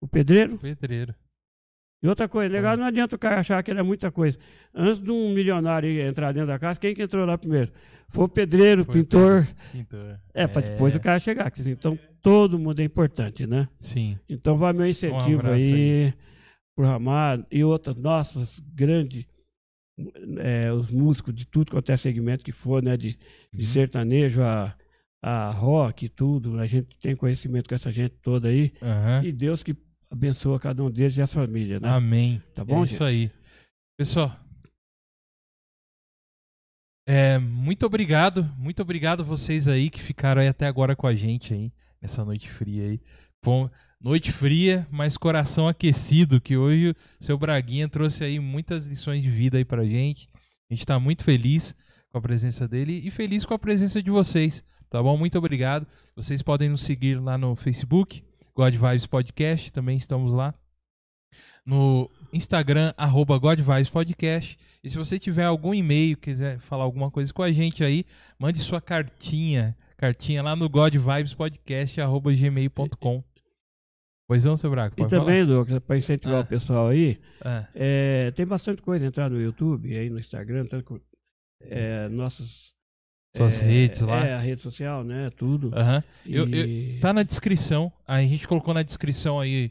[0.00, 0.58] O pedreiro?
[0.58, 1.14] Pedreiro.
[2.02, 4.38] E outra coisa, legal, não adianta o cara achar que ele é muita coisa.
[4.74, 7.70] Antes de um milionário entrar dentro da casa, quem que entrou lá primeiro?
[8.08, 9.46] Foi o pedreiro, Foi o pintor.
[9.70, 10.18] Pintor.
[10.32, 11.50] É, para depois o cara chegar.
[11.50, 13.68] dizer, Então, todo mundo é importante, né?
[13.78, 14.18] Sim.
[14.28, 16.14] Então vai meu incentivo abraço aí
[16.74, 19.26] pro Ramado e outras nossas grandes
[20.38, 22.96] é, os músicos de tudo quanto é segmento que for, né?
[22.96, 23.18] De,
[23.52, 23.66] de Uhum.
[23.66, 24.74] sertanejo a,
[25.22, 26.58] a rock e tudo.
[26.58, 28.72] A gente tem conhecimento com essa gente toda aí.
[28.80, 29.20] Aham.
[29.22, 29.76] E Deus que
[30.10, 31.88] abençoa cada um deles e a família, né?
[31.88, 32.42] Amém.
[32.54, 33.02] Tá bom, É isso gente?
[33.04, 33.30] aí.
[33.96, 34.30] Pessoal,
[37.12, 41.52] é, muito obrigado, muito obrigado vocês aí que ficaram aí até agora com a gente
[41.52, 43.00] aí, nessa noite fria aí.
[43.44, 48.86] Foi uma noite fria, mas coração aquecido, que hoje o seu Braguinha trouxe aí muitas
[48.86, 50.28] lições de vida aí pra gente.
[50.70, 51.74] A gente tá muito feliz
[52.10, 55.16] com a presença dele e feliz com a presença de vocês, tá bom?
[55.16, 55.86] Muito obrigado.
[56.14, 58.22] Vocês podem nos seguir lá no Facebook,
[58.60, 60.54] God Vibes Podcast, também estamos lá
[61.64, 64.58] no Instagram, arroba God Vibes Podcast.
[64.84, 68.04] E se você tiver algum e-mail, quiser falar alguma coisa com a gente aí,
[68.38, 69.74] mande sua cartinha.
[69.96, 73.24] Cartinha lá no God Vibes Podcast, arroba gmail.com.
[74.28, 74.94] Pois não, seu Braco?
[75.00, 76.40] E também, Lucas, para incentivar Ah.
[76.42, 77.18] o pessoal aí?
[77.42, 81.00] Ah, é, tem bastante coisa entrar no YouTube, aí no Instagram, tanto
[81.62, 82.74] é, nossos
[83.36, 84.26] Suas é, redes lá.
[84.26, 85.30] É, a rede social, né?
[85.36, 85.70] Tudo.
[86.26, 87.92] Eu- E- Tá na descrição.
[88.06, 89.70] A gente colocou na descrição aí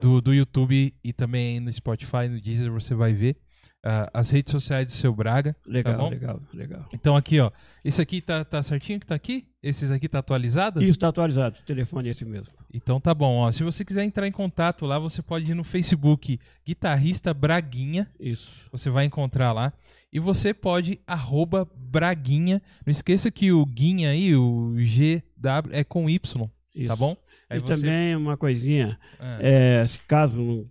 [0.00, 3.36] do, do YouTube e também no Spotify, no Deezer, você vai ver
[3.84, 5.56] ah, as redes sociais do seu Braga.
[5.66, 6.08] Legal, bom?
[6.08, 6.88] legal, legal.
[6.92, 7.50] Então aqui, ó.
[7.84, 9.46] Esse aqui tá, tá certinho que tá aqui?
[9.62, 10.80] Esses aqui tá atualizado?
[10.80, 12.52] Isso está atualizado, o telefone é esse mesmo.
[12.72, 13.50] Então tá bom, ó.
[13.50, 18.08] Se você quiser entrar em contato lá, você pode ir no Facebook Guitarrista Braguinha.
[18.18, 18.50] Isso.
[18.70, 19.72] Você vai encontrar lá.
[20.12, 22.62] E você pode arroba Braguinha.
[22.86, 26.88] Não esqueça que o Guinha aí, o GW, é com Y, isso.
[26.88, 27.16] tá bom?
[27.54, 28.98] e também uma coisinha,
[29.40, 30.66] é, se caso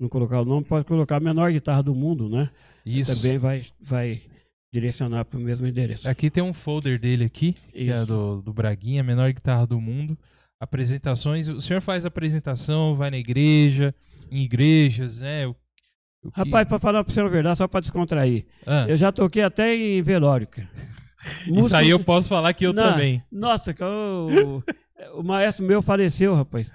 [0.00, 2.50] não, colocar o nome, pode colocar a menor guitarra do mundo, né?
[2.84, 3.14] isso.
[3.14, 4.22] Também vai, vai
[4.72, 6.08] direcionar para o mesmo endereço.
[6.08, 8.06] Aqui tem um folder dele aqui, que é Isso.
[8.06, 10.16] do, do Braguinha, menor guitarra do mundo.
[10.60, 11.48] Apresentações.
[11.48, 13.94] O senhor faz apresentação, vai na igreja,
[14.30, 15.46] em igrejas, né?
[15.46, 15.50] O,
[16.22, 19.10] o que- Rapaz, para falar para você a verdade, só para descontrair, Ah, eu já
[19.10, 20.68] toquei até em velório, cara.
[21.48, 23.22] isso aí eu posso falar que eu Não, também.
[23.30, 24.62] Nossa, o,
[25.18, 26.70] o maestro meu faleceu, rapaz.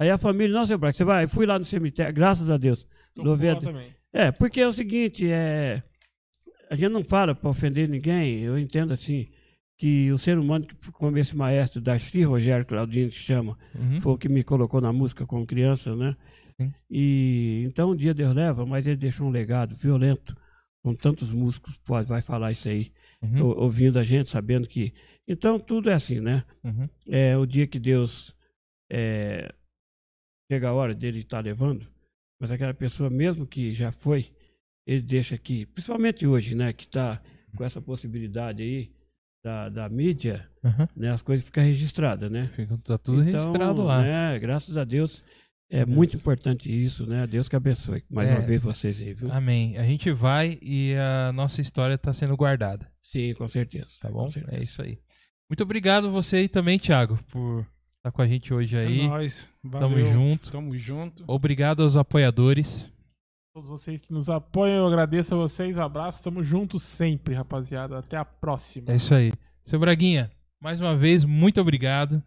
[0.00, 2.86] Aí a família, não, seu você vai, fui lá no cemitério, graças a Deus.
[3.14, 3.76] Louvei a Deus.
[4.12, 5.82] É, porque é o seguinte, é,
[6.70, 9.28] a gente não fala para ofender ninguém, eu entendo assim,
[9.78, 14.00] que o ser humano, como esse maestro Darcy Rogério Claudino que chama, Uhum.
[14.00, 16.16] foi o que me colocou na música como criança, né?
[16.58, 16.72] Sim.
[16.90, 20.34] E então um dia Deus leva, mas ele deixou um legado violento,
[20.82, 22.90] com tantos músicos, pode, vai falar isso aí,
[23.22, 23.44] Uhum.
[23.48, 24.94] ou- ouvindo a gente, sabendo que.
[25.28, 26.42] Então tudo é assim, né?
[26.64, 26.88] Uhum.
[27.06, 28.34] É o dia que Deus
[28.90, 29.52] é,
[30.50, 31.86] chega a hora dele estar levando,
[32.40, 34.26] mas aquela pessoa, mesmo que já foi,
[34.86, 36.72] ele deixa aqui, principalmente hoje, né?
[36.72, 37.22] Que está
[37.56, 38.90] com essa possibilidade aí
[39.44, 40.86] da, da mídia, Uhum.
[40.96, 41.10] né?
[41.12, 42.50] As coisas ficam registradas, né?
[42.54, 44.02] Fica, tá tudo Então, registrado lá.
[44.02, 45.22] Né, graças a Deus.
[45.72, 46.20] É Sim, muito Deus.
[46.20, 47.26] importante isso, né?
[47.28, 48.32] Deus que abençoe mais É.
[48.32, 49.30] uma vez vocês aí, viu?
[49.32, 49.78] Amém.
[49.78, 53.86] A gente vai e a nossa história está sendo guardada, Sim, com certeza.
[54.00, 54.24] tá bom?
[54.24, 54.56] Com certeza.
[54.56, 54.98] É isso aí.
[55.48, 57.64] Muito obrigado você aí também, Thiago, por
[58.00, 59.02] estar com a gente hoje aí.
[59.02, 59.52] É nóis.
[59.62, 60.06] Tamo Valeu.
[60.12, 60.50] junto.
[60.50, 61.24] Tamo junto.
[61.26, 62.90] Obrigado aos apoiadores.
[63.54, 65.76] Todos vocês que nos apoiam, eu agradeço a vocês.
[65.78, 67.98] Abraço, tamo juntos sempre, rapaziada.
[67.98, 68.90] Até a próxima.
[68.92, 69.32] É isso aí.
[69.64, 70.30] Seu Braguinha,
[70.62, 72.22] mais uma vez, muito obrigado.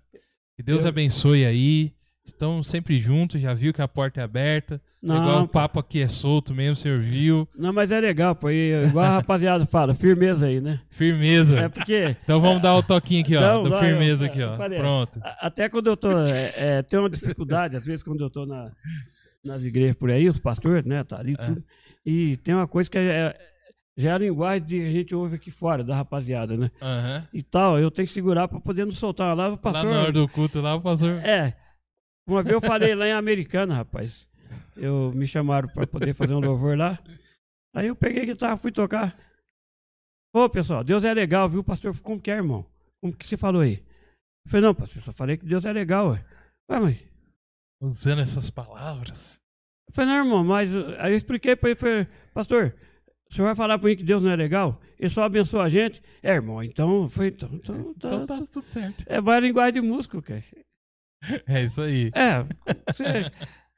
[0.55, 1.93] Que Deus Eu- abençoe aí.
[2.25, 4.81] Estão sempre juntos, já viu que a porta é aberta.
[5.01, 7.45] Não, igual o papo aqui é solto mesmo, senhor viu.
[7.53, 8.49] Não, mas é legal, pô.
[8.49, 10.79] E, igual a rapaziada fala, firmeza aí, né?
[10.89, 11.59] Firmeza.
[11.59, 12.15] É porque.
[12.23, 13.63] Então vamos dar o toquinho aqui, ó.
[13.67, 14.55] Vai, firmeza eu- aqui, ó.
[14.55, 15.19] falei, Pronto.
[15.21, 16.09] a- Até quando eu tô.
[16.25, 18.71] É, é, tem uma dificuldade, às vezes, quando eu tô na,
[19.43, 21.03] nas igrejas por aí, os pastores, né?
[21.03, 21.45] Tá ali É.
[21.45, 21.61] tudo.
[22.05, 23.35] E tem uma coisa que é,
[23.97, 26.71] já é a linguagem que a gente ouve aqui fora, da rapaziada, né?
[26.81, 27.27] Aham.
[27.33, 29.49] E tal, eu tenho que segurar pra poder não soltar lá.
[29.49, 29.91] O Lá pastor.
[29.91, 31.19] na hora do culto, lá o pastor.
[31.25, 31.57] É.
[32.27, 34.27] Uma vez eu falei lá em Americana, rapaz.
[34.75, 36.99] Eu me chamaram pra poder fazer um louvor lá.
[37.75, 39.15] Aí eu peguei a guitarra, fui tocar.
[40.35, 41.97] Ô, pessoal, Deus é legal, viu, pastor?
[41.99, 42.65] Como que é, irmão?
[43.01, 43.83] Como que você falou aí?
[44.45, 46.25] Eu falei, não, pastor, só falei que Deus é legal, ué.
[46.71, 46.97] Ué, mas...
[47.81, 49.39] Usando essas palavras.
[49.89, 50.73] Eu falei, não, irmão, mas...
[50.99, 52.75] Aí eu expliquei pra ele, falei, pastor,
[53.29, 54.81] o senhor vai falar pra mim que Deus não é legal?
[54.97, 56.01] Ele só abençoa a gente?
[56.21, 57.07] É, irmão, então...
[57.09, 59.03] Foi, então, então, tá, Então tá tudo certo.
[59.07, 60.43] É mais linguagem de músico, cara.
[61.47, 62.11] É isso aí.
[62.15, 62.43] É,
[62.91, 63.31] você...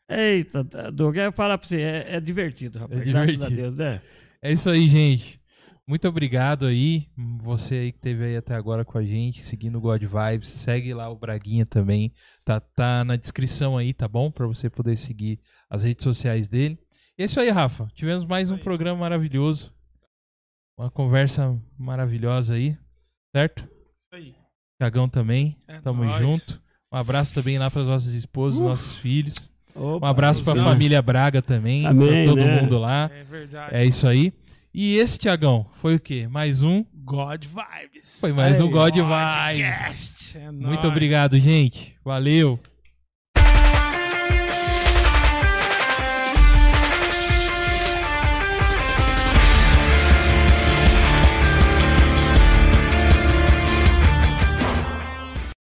[0.09, 3.03] Eita, Doug, eu falar pra você, é, é divertido, rapaz.
[3.03, 3.55] Graças a divertido.
[3.55, 4.01] Deus, né?
[4.41, 5.41] É isso aí, gente.
[5.87, 7.07] Muito obrigado aí.
[7.41, 10.49] Você aí que esteve aí até agora com a gente, seguindo o God Vibes.
[10.49, 12.11] Segue lá o Braguinha também.
[12.43, 14.31] Tá, tá na descrição aí, tá bom?
[14.31, 16.77] Pra você poder seguir as redes sociais dele.
[17.17, 17.87] E é isso aí, Rafa.
[17.93, 19.73] Tivemos mais um programa maravilhoso.
[20.77, 22.77] Uma conversa maravilhosa aí,
[23.33, 23.63] certo?
[23.63, 24.35] Isso aí.
[24.81, 25.55] Tiagão também.
[25.67, 26.17] É Tamo nóis.
[26.17, 26.64] junto.
[26.95, 29.51] Um abraço também lá para as nossas esposas, nossos filhos.
[29.75, 32.61] Um Opa, abraço para a família Braga também, Amém, para todo né?
[32.61, 33.11] mundo lá.
[33.13, 33.75] É verdade.
[33.75, 34.31] É isso aí.
[34.73, 36.25] E esse, Tiagão, foi o quê?
[36.25, 36.85] Mais um?
[36.93, 38.21] God Vibes.
[38.21, 39.57] Foi mais um God Podcast.
[39.57, 40.35] Vibes.
[40.37, 40.85] É Muito nóis.
[40.85, 41.93] obrigado, gente.
[42.01, 42.57] Valeu.